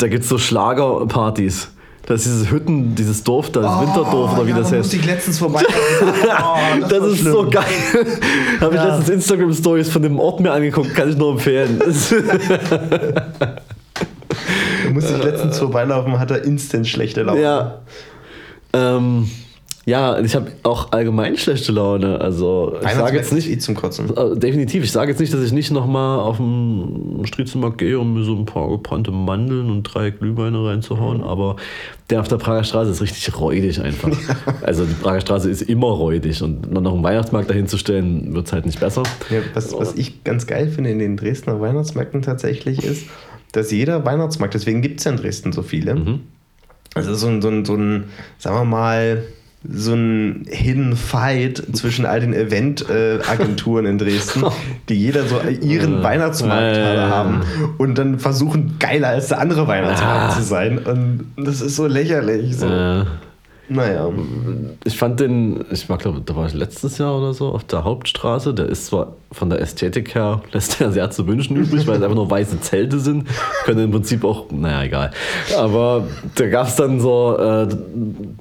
Da 0.00 0.08
gibt 0.08 0.22
es 0.24 0.28
so 0.30 0.38
Schlagerpartys. 0.38 1.68
Das 2.06 2.22
ist 2.26 2.32
dieses 2.34 2.50
Hütten, 2.50 2.94
dieses 2.94 3.22
Dorf 3.22 3.50
da, 3.52 3.60
das 3.60 3.80
Winterdorf 3.82 4.32
oder 4.32 4.46
wie 4.46 4.52
Oh, 4.52 4.54
ja, 4.56 4.60
das 4.60 4.70
da 4.70 4.76
heißt. 4.76 4.84
musste 4.86 4.96
ich 4.96 5.04
letztens 5.06 5.38
vorbei. 5.38 5.62
Oh, 6.02 6.80
Das, 6.88 6.90
war 7.00 7.08
ist 7.08 7.18
schlimm. 7.18 7.32
so 7.32 7.50
geil. 7.50 7.64
Habe 8.60 8.74
ich 8.74 8.80
Ja. 8.80 8.86
letztens 8.96 9.08
Instagram-Stories 9.10 9.90
von 9.90 10.02
dem 10.02 10.18
Ort 10.18 10.40
mir 10.40 10.50
angeguckt, 10.52 10.94
kann 10.94 11.08
ich 11.10 11.16
nur 11.16 11.32
empfehlen. 11.32 11.80
Da 14.84 14.90
musste 14.92 15.14
ich 15.16 15.22
letztens 15.24 15.58
vorbeilaufen, 15.58 16.18
hat 16.18 16.30
er 16.30 16.42
instant 16.44 16.86
schlechte 16.88 17.22
Laune. 17.22 17.40
ja. 17.42 17.78
Ähm, 18.72 19.28
ja, 19.90 20.18
ich 20.20 20.34
habe 20.36 20.52
auch 20.62 20.92
allgemein 20.92 21.36
schlechte 21.36 21.72
Laune. 21.72 22.20
Also 22.20 22.76
ich 22.80 22.88
sage 22.92 23.16
jetzt 23.16 23.32
nicht, 23.32 23.50
eh 23.50 23.58
zum 23.58 23.74
Kotzen. 23.74 24.16
Äh, 24.16 24.38
Definitiv. 24.38 24.84
Ich 24.84 24.92
sage 24.92 25.10
jetzt 25.10 25.18
nicht, 25.20 25.34
dass 25.34 25.42
ich 25.42 25.52
nicht 25.52 25.70
nochmal 25.72 26.20
auf 26.20 26.36
den 26.36 27.22
Striezelmarkt 27.24 27.78
gehe, 27.78 27.98
um 27.98 28.14
mir 28.14 28.22
so 28.22 28.36
ein 28.36 28.44
paar 28.44 28.68
gebrannte 28.70 29.10
Mandeln 29.10 29.68
und 29.70 29.82
drei 29.82 30.10
Glühweine 30.10 30.64
reinzuhauen, 30.64 31.22
aber 31.22 31.56
der 32.08 32.20
auf 32.20 32.28
der 32.28 32.36
Prager 32.36 32.62
Straße 32.64 32.90
ist 32.90 33.02
richtig 33.02 33.38
räudig 33.38 33.80
einfach. 33.82 34.10
Also 34.62 34.84
die 34.84 34.94
Prager 34.94 35.20
Straße 35.20 35.50
ist 35.50 35.62
immer 35.62 35.88
räudig 35.88 36.42
und 36.42 36.70
noch 36.72 36.94
einen 36.94 37.02
Weihnachtsmarkt 37.02 37.50
dahin 37.50 37.66
zu 37.66 37.76
stellen, 37.76 38.34
wird 38.34 38.46
es 38.46 38.52
halt 38.52 38.66
nicht 38.66 38.78
besser. 38.80 39.02
Ja, 39.30 39.38
was, 39.54 39.72
was 39.76 39.94
ich 39.96 40.22
ganz 40.24 40.46
geil 40.46 40.68
finde 40.68 40.90
in 40.90 40.98
den 41.00 41.16
Dresdner 41.16 41.60
Weihnachtsmärkten 41.60 42.22
tatsächlich 42.22 42.84
ist, 42.84 43.06
dass 43.52 43.70
jeder 43.72 44.04
Weihnachtsmarkt, 44.04 44.54
deswegen 44.54 44.82
gibt 44.82 45.00
es 45.00 45.04
ja 45.04 45.10
in 45.12 45.16
Dresden 45.16 45.52
so 45.52 45.62
viele, 45.62 45.94
Mhm. 45.96 46.20
also 46.94 47.14
so 47.14 47.26
ein, 47.26 47.42
so 47.42 47.48
ein, 47.48 47.64
so 47.64 47.74
ein, 47.74 48.04
sagen 48.38 48.56
wir 48.56 48.64
mal, 48.64 49.24
so 49.68 49.92
ein 49.92 50.46
Hidden 50.48 50.96
Fight 50.96 51.62
zwischen 51.74 52.06
all 52.06 52.20
den 52.20 52.32
Event-Agenturen 52.32 53.84
in 53.86 53.98
Dresden, 53.98 54.44
die 54.88 54.94
jeder 54.94 55.24
so 55.26 55.38
ihren 55.40 56.02
Weihnachtsmarkt 56.02 56.76
äh. 56.78 56.96
haben 56.98 57.42
und 57.78 57.96
dann 57.98 58.18
versuchen, 58.18 58.76
geiler 58.78 59.08
als 59.08 59.28
der 59.28 59.38
andere 59.40 59.66
Weihnachtsmarkt 59.66 60.32
Ah. 60.32 60.36
zu 60.36 60.42
sein. 60.42 60.78
Und 60.78 61.24
das 61.36 61.60
ist 61.60 61.76
so 61.76 61.86
lächerlich. 61.86 62.56
So. 62.56 62.66
Äh, 62.66 63.04
Naja. 63.68 64.08
ich 64.84 64.96
fand 64.98 65.20
den, 65.20 65.64
ich 65.70 65.88
war 65.88 65.98
glaube, 65.98 66.22
da 66.24 66.34
war 66.34 66.46
ich 66.46 66.54
letztes 66.54 66.98
Jahr 66.98 67.16
oder 67.18 67.34
so 67.34 67.48
auf 67.48 67.64
der 67.64 67.84
Hauptstraße. 67.84 68.54
Der 68.54 68.66
ist 68.66 68.86
zwar 68.86 69.14
von 69.32 69.48
der 69.48 69.60
Ästhetik 69.60 70.14
her, 70.16 70.42
lässt 70.52 70.80
er 70.80 70.90
sehr 70.90 71.10
zu 71.10 71.26
wünschen 71.26 71.56
übrig, 71.56 71.86
weil 71.86 71.96
es 71.96 72.02
einfach 72.02 72.16
nur 72.16 72.28
weiße 72.28 72.60
Zelte 72.60 72.98
sind. 72.98 73.28
Können 73.64 73.84
im 73.84 73.90
Prinzip 73.92 74.24
auch, 74.24 74.50
naja, 74.50 74.82
egal. 74.82 75.10
Aber 75.56 76.08
da 76.34 76.48
gab 76.48 76.66
es 76.66 76.74
dann 76.76 76.98
so, 77.00 77.36
äh, 77.38 77.68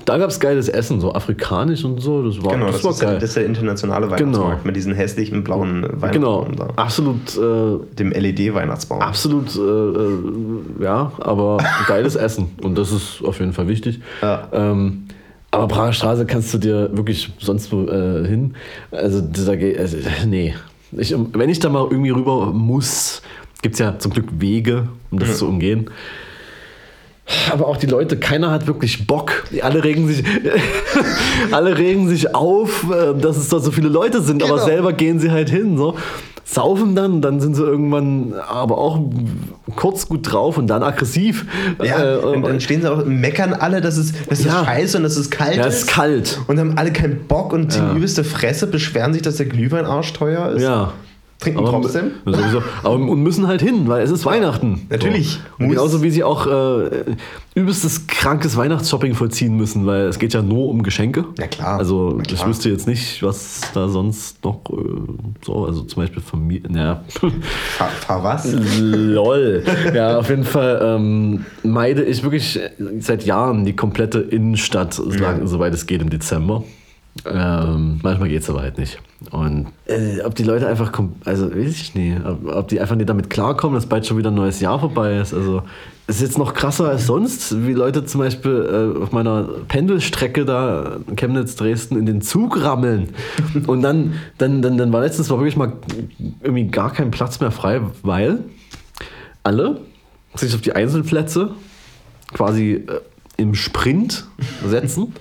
da 0.06 0.18
gab 0.18 0.30
es 0.32 0.40
geiles 0.40 0.68
Essen, 0.68 1.00
so 1.00 1.14
afrikanisch 1.14 1.84
und 1.86 2.00
so. 2.02 2.24
Das 2.24 2.44
war, 2.44 2.54
Genau, 2.54 2.66
das 2.68 2.76
das, 2.78 2.84
war 2.86 2.92
ist, 2.92 3.00
geil. 3.02 3.14
das 3.16 3.24
ist 3.26 3.38
der 3.38 3.46
internationale 3.46 4.10
Weihnachtsmarkt 4.10 4.66
mit 4.66 4.76
diesen 4.76 4.94
hässlichen 4.94 5.44
blauen 5.44 5.84
Weihnachtsbaum 5.84 6.12
genau, 6.12 6.48
da. 6.58 6.74
absolut, 6.76 7.38
äh, 7.38 7.96
Dem 7.96 8.12
LED-Weihnachtsbaum. 8.12 9.02
absolut, 9.02 9.56
äh, 9.56 9.60
äh, 9.60 10.84
ja, 10.84 11.12
aber 11.20 11.58
geiles 11.88 12.16
Essen. 12.16 12.50
Und 12.64 12.78
das 12.80 12.92
ist 12.92 13.24
auf 13.24 13.40
jeden 13.40 13.54
Fall 13.54 13.68
wichtig. 13.68 14.00
Ja. 14.24 14.48
Ähm, 14.52 15.04
aber 15.52 15.68
Prager 15.68 15.94
Straße 15.94 16.26
kannst 16.26 16.54
du 16.54 16.58
dir 16.60 16.90
wirklich 16.96 17.32
sonst 17.40 17.72
wo 17.72 17.86
äh, 17.88 18.26
hin. 18.28 18.54
Also, 18.92 19.22
dieser, 19.22 19.54
also 19.80 19.98
nee. 20.28 20.54
Ich, 20.92 21.16
wenn 21.34 21.50
ich 21.50 21.60
da 21.60 21.70
mal 21.70 21.88
irgendwie 21.90 22.10
rüber 22.12 22.48
muss, 22.48 23.22
gibt 23.62 23.74
es 23.74 23.80
ja 23.80 24.00
zum 24.00 24.12
Glück 24.12 24.28
Wege, 24.40 24.88
um 25.12 25.20
das 25.20 25.38
zu 25.38 25.48
umgehen. 25.48 25.90
Aber 27.52 27.68
auch 27.68 27.78
die 27.78 27.86
Leute, 27.86 28.18
keiner 28.18 28.50
hat 28.50 28.66
wirklich 28.66 29.06
Bock. 29.06 29.44
Alle 29.62 29.84
regen 29.84 30.08
sich, 30.08 30.24
alle 31.52 31.78
regen 31.78 32.08
sich 32.10 32.34
auf, 32.34 32.86
äh, 32.90 33.14
dass 33.20 33.38
es 33.38 33.50
da 33.50 33.60
so 33.60 33.72
viele 33.72 33.88
Leute 33.90 34.22
sind, 34.24 34.42
aber 34.42 34.56
Genau. 34.56 34.66
selber 34.66 34.94
gehen 34.94 35.20
sie 35.20 35.30
halt 35.30 35.50
hin. 35.50 35.78
So. 35.78 35.96
Saufen 36.52 36.95
dann, 36.95 37.22
dann 37.22 37.39
sind 37.39 37.56
sie 37.56 37.62
irgendwann 37.64 38.34
aber 38.50 38.80
auch 38.80 39.00
kurz 39.76 40.08
gut 40.10 40.32
drauf 40.32 40.58
und 40.58 40.66
dann 40.68 40.82
aggressiv. 40.82 41.45
Ja, 41.84 42.16
Äh, 42.16 42.18
und 42.18 42.41
dann 42.41 42.60
stehen 42.60 42.82
sie 42.82 42.91
auch 42.91 43.00
und 43.06 43.20
meckern 43.20 43.54
alle, 43.54 43.82
dass 43.82 43.97
es, 43.97 44.14
dass 44.28 44.43
Ja. 44.43 44.62
es 44.62 44.66
scheiße 44.66 44.97
und 44.97 45.04
dass 45.04 45.16
es 45.16 45.30
kalt 45.30 45.58
ja, 45.58 45.66
ist. 45.66 45.76
es 45.76 45.82
ist 45.82 45.88
kalt. 45.88 46.39
Und 46.47 46.60
haben 46.60 46.78
alle 46.78 46.91
keinen 46.91 47.28
Bock 47.28 47.54
und 47.54 47.76
Ja. 47.76 47.93
übelste 47.93 48.24
Fresse, 48.24 48.66
beschweren 48.66 49.14
sich, 49.14 49.22
dass 49.22 49.36
der 49.38 49.45
Glühwein 49.45 49.86
arschteuer 49.86 50.50
ist. 50.54 50.64
Ja. 50.64 50.93
Trinken 51.40 51.60
aber, 51.60 51.70
trotzdem. 51.82 52.12
Sowieso, 52.26 52.62
aber 52.84 52.96
und 52.96 53.24
müssen 53.24 53.48
halt 53.48 53.62
hin, 53.62 53.88
weil 53.88 54.04
es 54.04 54.12
ist 54.12 54.26
Weihnachten. 54.26 54.88
natürlich. 54.90 55.40
So. 55.58 55.68
Genauso 55.68 56.04
wie 56.04 56.10
sie 56.10 56.22
auch 56.24 56.46
äh, 56.48 57.16
übelstes 57.56 58.08
krankes 58.08 58.58
Weihnachtsshopping 58.58 59.16
vollziehen 59.16 59.56
müssen, 59.56 59.86
weil 59.86 60.08
es 60.08 60.20
geht 60.20 60.34
ja 60.34 60.42
nur 60.42 60.68
um 60.68 60.84
Geschenke. 60.84 61.24
Ja, 61.38 61.48
klar. 61.48 61.80
Also 61.80 62.16
Na 62.18 62.24
ich 62.28 62.36
klar. 62.36 62.50
wüsste 62.50 62.70
jetzt 62.70 62.88
nicht, 62.88 63.24
was 63.24 63.62
da 63.74 63.88
sonst 63.88 64.44
noch 64.44 64.60
äh, 64.70 64.76
so, 65.46 65.66
also 65.66 65.84
zum 65.84 66.04
Beispiel 66.04 66.22
Familie. 66.22 66.70
Naja. 66.70 67.04
Fahr, 67.78 67.88
fahr 67.88 68.24
was? 68.24 68.54
Lol. 68.82 69.64
Ja, 69.94 70.20
auf 70.20 70.30
jeden 70.30 70.44
Fall 70.44 70.82
ähm, 70.84 71.46
meide 71.64 72.04
ich 72.04 72.22
wirklich 72.22 72.60
seit 73.00 73.24
Jahren 73.26 73.64
die 73.64 73.76
komplette 73.76 74.20
Innenstadt, 74.20 74.94
solange, 74.94 75.48
soweit 75.48 75.74
es 75.74 75.86
geht 75.86 76.02
im 76.02 76.10
Dezember. 76.10 76.66
Ähm, 77.26 77.99
manchmal 78.01 78.30
geht 78.30 78.41
es 78.41 78.49
aber 78.49 78.62
halt 78.62 78.78
nicht. 78.78 78.99
Und 79.32 79.68
äh, 79.86 80.22
ob 80.22 80.36
die 80.36 80.43
Leute 80.43 80.68
einfach, 80.68 80.91
also 81.26 81.53
weiß 81.53 81.82
ich 81.82 81.95
nicht, 81.95 82.26
ob, 82.26 82.45
ob 82.47 82.68
die 82.70 82.80
einfach 82.80 82.95
nicht 82.95 83.10
damit 83.10 83.30
klarkommen, 83.30 83.76
dass 83.76 83.88
bald 83.88 84.05
schon 84.05 84.18
wieder 84.18 84.32
ein 84.32 84.36
neues 84.36 84.62
Jahr 84.62 84.80
vorbei 84.80 85.18
ist. 85.18 85.34
Also 85.34 85.64
es 86.07 86.18
ist 86.18 86.22
jetzt 86.22 86.38
noch 86.38 86.53
krasser 86.53 86.88
als 86.88 87.05
sonst, 87.05 87.66
wie 87.68 87.74
Leute 87.74 88.05
zum 88.05 88.22
Beispiel 88.22 88.95
äh, 88.97 89.03
auf 89.03 89.12
meiner 89.12 89.43
Pendelstrecke 89.68 90.45
da 90.45 90.97
Chemnitz-Dresden 91.16 91.97
in 91.97 92.05
den 92.05 92.22
Zug 92.22 92.64
rammeln. 92.64 93.10
Und 93.68 93.82
dann, 93.82 94.14
dann, 94.38 94.62
dann, 94.62 94.78
dann 94.78 94.93
war 94.93 95.01
letztens 95.01 95.30
wirklich 95.30 95.57
mal 95.57 95.74
irgendwie 96.41 96.68
gar 96.68 96.93
kein 96.93 97.12
Platz 97.12 97.39
mehr 97.41 97.51
frei, 97.51 97.82
weil 98.01 98.39
alle 99.43 99.82
sich 100.36 100.55
auf 100.55 100.62
die 100.62 100.74
Einzelplätze 100.74 101.51
quasi 102.34 102.86
äh, 102.88 103.01
im 103.36 103.55
Sprint 103.55 104.26
setzen 104.66 105.14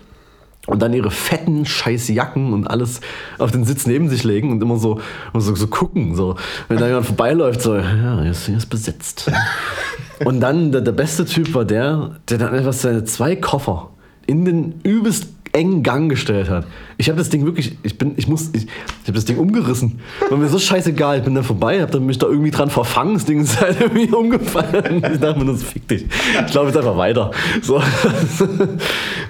und 0.69 0.81
dann 0.81 0.93
ihre 0.93 1.11
fetten 1.11 1.65
scheiß 1.65 2.09
Jacken 2.09 2.53
und 2.53 2.67
alles 2.67 3.01
auf 3.39 3.51
den 3.51 3.65
Sitz 3.65 3.87
neben 3.87 4.09
sich 4.09 4.23
legen 4.23 4.53
und 4.53 4.63
immer 4.63 4.77
so, 4.77 5.01
immer 5.33 5.41
so, 5.41 5.55
so 5.55 5.67
gucken. 5.67 6.15
So. 6.15 6.37
Wenn 6.69 6.79
da 6.79 6.87
jemand 6.87 7.07
vorbeiläuft, 7.07 7.63
so, 7.63 7.75
ja, 7.77 8.21
hier 8.21 8.31
ist, 8.31 8.49
ist 8.49 8.67
besetzt. 8.67 9.31
Und 10.25 10.41
dann 10.41 10.73
der, 10.73 10.81
der 10.81 10.91
beste 10.91 11.25
Typ 11.25 11.55
war 11.55 11.65
der, 11.65 12.17
der 12.29 12.39
dann 12.39 12.53
einfach 12.53 12.73
seine 12.73 13.05
zwei 13.05 13.37
Koffer 13.37 13.91
in 14.27 14.45
den 14.45 14.81
übelst 14.83 15.38
engen 15.59 15.83
Gang 15.83 16.09
gestellt 16.09 16.49
hat. 16.49 16.67
Ich 16.97 17.09
habe 17.09 17.19
das 17.19 17.31
Ding 17.31 17.45
wirklich, 17.45 17.77
ich 17.83 17.99
bin, 17.99 18.15
ich 18.17 18.29
muss, 18.29 18.51
ich, 18.53 18.65
ich 18.65 18.69
habe 19.03 19.15
das 19.15 19.25
Ding 19.25 19.39
umgerissen. 19.39 20.01
War 20.31 20.39
mir 20.39 20.49
so 20.49 20.59
scheißegal, 20.59 21.19
ich 21.19 21.25
bin 21.25 21.35
da 21.35 21.43
vorbei, 21.43 21.83
habe 21.83 21.91
dann 21.91 22.07
mich 22.07 22.19
da 22.19 22.29
irgendwie 22.29 22.51
dran 22.51 22.71
verfangen, 22.71 23.15
das 23.15 23.25
Ding 23.25 23.41
ist 23.41 23.61
halt 23.61 23.81
irgendwie 23.81 24.15
umgefallen. 24.15 25.03
Ich 25.13 25.19
dachte 25.19 25.39
mir, 25.39 25.53
das 25.53 25.65
fick 25.65 25.89
dich. 25.89 26.07
Ich 26.47 26.55
laufe 26.55 26.69
jetzt 26.69 26.77
einfach 26.77 26.97
weiter. 26.97 27.33
So. 27.61 27.83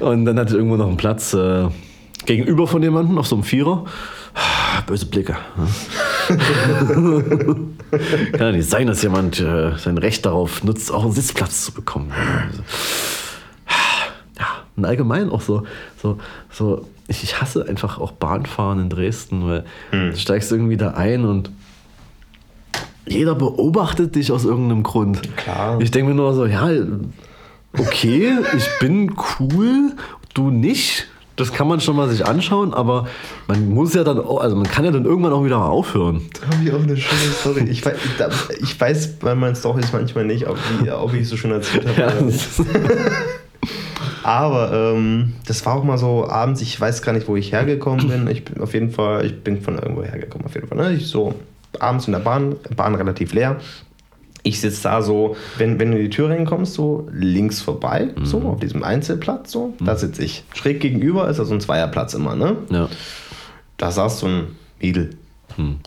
Und 0.01 0.25
dann 0.27 0.39
hatte 0.39 0.51
ich 0.51 0.57
irgendwo 0.57 0.77
noch 0.77 0.89
einen 0.89 0.99
Platz 0.99 1.33
äh, 1.33 1.67
gegenüber 2.27 2.67
von 2.67 2.83
jemandem 2.83 3.17
auf 3.19 3.27
so 3.27 3.37
einem 3.37 3.45
Vierer. 3.45 3.85
Böse 4.87 5.07
Blicke. 5.07 5.37
Kann 6.29 7.75
ja 8.39 8.53
nicht 8.53 8.69
sein, 8.69 8.87
dass 8.87 9.03
jemand 9.03 9.41
äh, 9.41 9.73
sein 9.77 9.99
Recht 9.99 10.27
darauf 10.27 10.63
nutzt, 10.63 10.93
auch 10.93 11.05
einen 11.05 11.13
Sitzplatz 11.13 11.65
zu 11.65 11.73
bekommen. 11.73 12.13
Also, 12.13 12.63
und 14.79 14.85
allgemein 14.87 15.29
auch 15.29 15.41
so, 15.41 15.65
so, 16.01 16.19
so 16.51 16.87
ich, 17.09 17.23
ich 17.25 17.41
hasse 17.41 17.67
einfach 17.69 17.99
auch 17.99 18.13
Bahnfahren 18.13 18.79
in 18.79 18.89
Dresden, 18.89 19.47
weil 19.47 19.65
du 19.91 20.17
steigst 20.17 20.53
irgendwie 20.53 20.77
da 20.77 20.91
ein 20.93 21.25
und 21.25 21.51
jeder 23.07 23.35
beobachtet 23.35 24.15
dich 24.15 24.31
aus 24.33 24.45
irgendeinem 24.45 24.83
Grund. 24.83 25.37
Klar. 25.37 25.81
Ich 25.81 25.91
denke 25.91 26.11
mir 26.11 26.15
nur 26.15 26.35
so, 26.35 26.47
ja, 26.47 26.69
okay, 27.77 28.33
ich 28.57 28.69
bin 28.81 29.15
cool, 29.41 29.93
du 30.35 30.51
nicht. 30.51 31.09
Das 31.37 31.53
kann 31.53 31.69
man 31.69 31.81
schon 31.81 31.95
mal 31.95 32.09
sich 32.09 32.27
anschauen, 32.27 32.75
aber 32.75 33.07
man 33.47 33.69
muss 33.69 33.95
ja 33.95 34.03
dann, 34.03 34.19
auch, 34.19 34.41
also 34.41 34.57
man 34.57 34.67
kann 34.67 34.85
ja 34.85 34.91
dann 34.91 35.05
irgendwann 35.05 35.33
auch 35.33 35.45
wieder 35.45 35.65
aufhören. 35.65 36.23
Da 36.41 36.49
habe 36.49 36.65
ich 36.65 36.73
auch 36.73 36.83
eine 36.83 36.97
schöne 36.97 37.33
Story. 37.33 37.65
Ich 37.71 37.87
weiß, 37.87 37.95
ich 38.61 38.81
weiß 38.81 39.19
bei 39.21 39.37
meinen 39.37 39.55
Storys 39.55 39.93
manchmal 39.93 40.25
nicht, 40.25 40.49
ob, 40.49 40.59
die, 40.83 40.91
ob 40.91 41.15
ich 41.15 41.29
so 41.29 41.37
schön 41.37 41.53
erzählt 41.53 41.87
habe. 41.97 42.01
Ja. 42.01 42.13
Aber 44.29 44.95
ähm, 44.95 45.33
das 45.47 45.65
war 45.65 45.77
auch 45.77 45.85
mal 45.85 45.97
so 45.97 46.29
abends, 46.29 46.61
ich 46.61 46.79
weiß 46.79 47.01
gar 47.01 47.15
nicht, 47.15 47.29
wo 47.29 47.37
ich 47.37 47.51
hergekommen 47.51 48.09
bin. 48.09 48.29
Ich 48.29 48.45
bin 48.45 48.63
auf 48.63 48.75
jeden 48.75 48.91
Fall, 48.91 49.25
ich 49.25 49.43
bin 49.43 49.63
von 49.63 49.79
irgendwo 49.79 50.03
hergekommen, 50.03 50.47
auf 50.47 50.55
jeden 50.55 50.69
Fall. 50.69 50.77
Ne? 50.77 50.93
Ich 50.93 51.07
so 51.07 51.35
abends 51.81 52.09
in 52.09 52.13
der 52.13 52.21
Bahn, 52.21 52.57
Bahn 52.77 52.95
relativ 52.95 53.33
leer. 53.33 53.57
Ich 54.43 54.61
sitze 54.61 54.83
da 54.83 55.01
so, 55.01 55.35
wenn, 55.57 55.81
wenn 55.81 55.93
du 55.93 55.97
in 55.97 56.05
die 56.05 56.11
Tür 56.11 56.29
reinkommst, 56.29 56.75
so 56.75 57.09
links 57.11 57.63
vorbei, 57.63 58.11
so 58.23 58.43
auf 58.43 58.61
diesem 58.61 58.85
Einzelplatz, 58.85 59.51
so, 59.51 59.73
da 59.81 59.97
sitze 59.97 60.23
ich. 60.23 60.45
Schräg 60.55 60.81
gegenüber 60.81 61.27
ist 61.31 61.39
da 61.39 61.47
so 61.47 61.55
ein 61.55 61.61
Zweierplatz 61.63 62.13
immer, 62.13 62.37
ne? 62.37 62.59
ja. 62.69 62.87
Da 63.79 63.91
saß 63.91 64.21
so 64.21 64.27
ein 64.27 64.49
Mädel. 64.79 65.17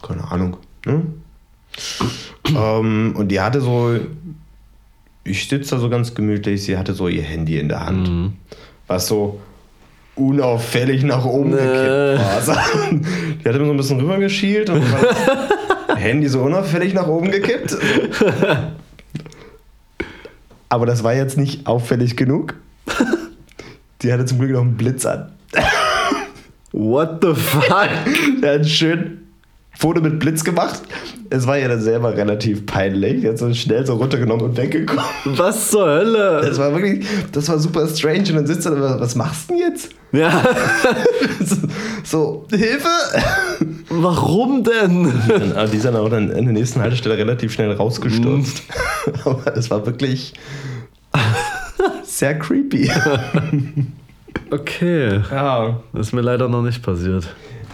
Keine 0.02 0.32
Ahnung. 0.32 0.58
Ne? 0.88 1.04
ähm, 2.58 3.14
und 3.16 3.28
die 3.28 3.40
hatte 3.40 3.62
so, 3.62 4.00
ich 5.24 5.48
sitze 5.48 5.76
da 5.76 5.82
so 5.82 5.90
ganz 5.90 6.14
gemütlich, 6.16 6.64
sie 6.64 6.78
hatte 6.78 6.94
so 6.94 7.08
ihr 7.08 7.24
Handy 7.24 7.58
in 7.60 7.70
der 7.70 7.86
Hand. 7.86 8.34
Was 8.88 9.08
so 9.08 9.40
unauffällig 10.16 11.04
nach 11.04 11.24
oben 11.26 11.52
Nee. 11.52 11.58
gekippt 11.58 12.20
war. 12.20 12.42
So, 12.42 12.52
Die 13.44 13.48
hatte 13.50 13.60
mir 13.60 13.66
so 13.66 13.72
ein 13.72 13.78
bisschen 13.78 14.00
rübergeschielt 14.02 14.70
und 14.70 14.84
Handy 15.96 16.28
so 16.28 16.42
unauffällig 16.42 16.94
nach 16.94 17.08
oben 17.08 17.32
gekippt. 17.32 17.78
Aber 20.70 20.86
das 20.86 21.04
war 21.04 21.14
jetzt 21.14 21.38
nicht 21.38 21.68
auffällig 21.68 22.16
genug. 22.18 22.56
Die 24.02 24.12
hatte 24.12 24.26
zum 24.26 24.40
Glück 24.40 24.52
noch 24.52 24.62
einen 24.62 24.78
Blitz 24.78 25.06
an. 25.06 25.32
What 26.72 27.20
the 27.24 27.34
fuck? 27.36 27.90
Er 28.42 28.60
hat 28.60 28.68
schön 28.68 29.28
Foto 29.82 30.00
mit 30.00 30.20
Blitz 30.20 30.44
gemacht. 30.44 30.80
Es 31.32 31.48
war 31.48 31.58
ja 31.58 31.68
dann 31.68 31.82
selber 31.82 32.16
relativ 32.16 32.68
peinlich. 32.68 33.26
Hat 33.26 33.40
so 33.40 33.52
schnell 33.54 33.84
so 33.84 33.96
runtergenommen 33.96 34.46
und 34.46 34.56
weggekommen. 34.58 35.04
Was 35.26 35.72
zur 35.72 35.86
Hölle? 35.88 36.42
Das 36.46 36.60
war 36.60 36.72
wirklich, 36.72 37.04
das 37.32 37.50
war 37.50 37.58
super 37.58 37.88
strange. 37.88 38.20
Und 38.30 38.36
dann 38.36 38.46
sitzt 38.48 38.68
er 38.68 38.76
da, 38.76 39.00
was 39.00 39.16
machst 39.16 39.50
du 39.50 39.56
denn 39.56 39.64
jetzt? 39.72 39.90
Ja, 40.12 40.44
So, 42.04 42.46
Hilfe! 42.52 42.88
warum 43.90 44.64
denn? 44.64 45.12
Aber 45.56 45.68
die 45.68 45.80
sind 45.80 45.96
auch 45.96 46.10
dann 46.10 46.30
an 46.32 46.44
der 46.44 46.54
nächsten 46.54 46.80
Haltestelle 46.82 47.18
relativ 47.18 47.52
schnell 47.54 47.72
rausgestürzt. 47.72 48.62
Aber 49.26 49.56
es 49.58 49.70
war 49.72 49.84
wirklich 49.86 50.34
sehr 52.04 52.38
creepy. 52.38 52.92
Okay, 54.52 55.22
Ja. 55.32 55.80
das 55.94 56.08
ist 56.08 56.14
mir 56.14 56.22
leider 56.22 56.48
noch 56.50 56.62
nicht 56.62 56.84
passiert. 56.84 57.28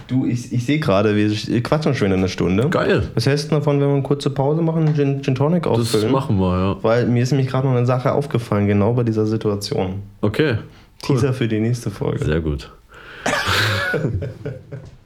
Du, 0.07 0.25
ich, 0.25 0.53
ich 0.53 0.65
sehe 0.65 0.79
gerade, 0.79 1.15
wir 1.15 1.63
quatschen 1.63 1.93
schon 1.93 2.07
in 2.07 2.13
einer 2.13 2.27
Stunde. 2.29 2.69
Geil. 2.69 3.03
Was 3.13 3.25
hältst 3.25 3.51
du 3.51 3.55
davon, 3.55 3.79
wenn 3.81 3.87
wir 3.87 3.93
eine 3.93 4.03
kurze 4.03 4.29
Pause 4.29 4.61
machen, 4.61 4.95
Gin, 4.95 5.21
Gin 5.21 5.35
Tonic 5.35 5.63
Das 5.63 5.73
auffüllen? 5.73 6.11
machen 6.11 6.37
wir, 6.39 6.57
ja. 6.57 6.77
Weil 6.81 7.07
mir 7.07 7.23
ist 7.23 7.31
nämlich 7.31 7.49
gerade 7.49 7.67
noch 7.67 7.75
eine 7.75 7.85
Sache 7.85 8.13
aufgefallen, 8.13 8.67
genau 8.67 8.93
bei 8.93 9.03
dieser 9.03 9.25
Situation. 9.25 10.01
Okay, 10.21 10.57
Teaser 11.01 11.33
für 11.33 11.47
die 11.47 11.59
nächste 11.59 11.91
Folge. 11.91 12.23
sehr 12.23 12.39
gut. 12.39 12.71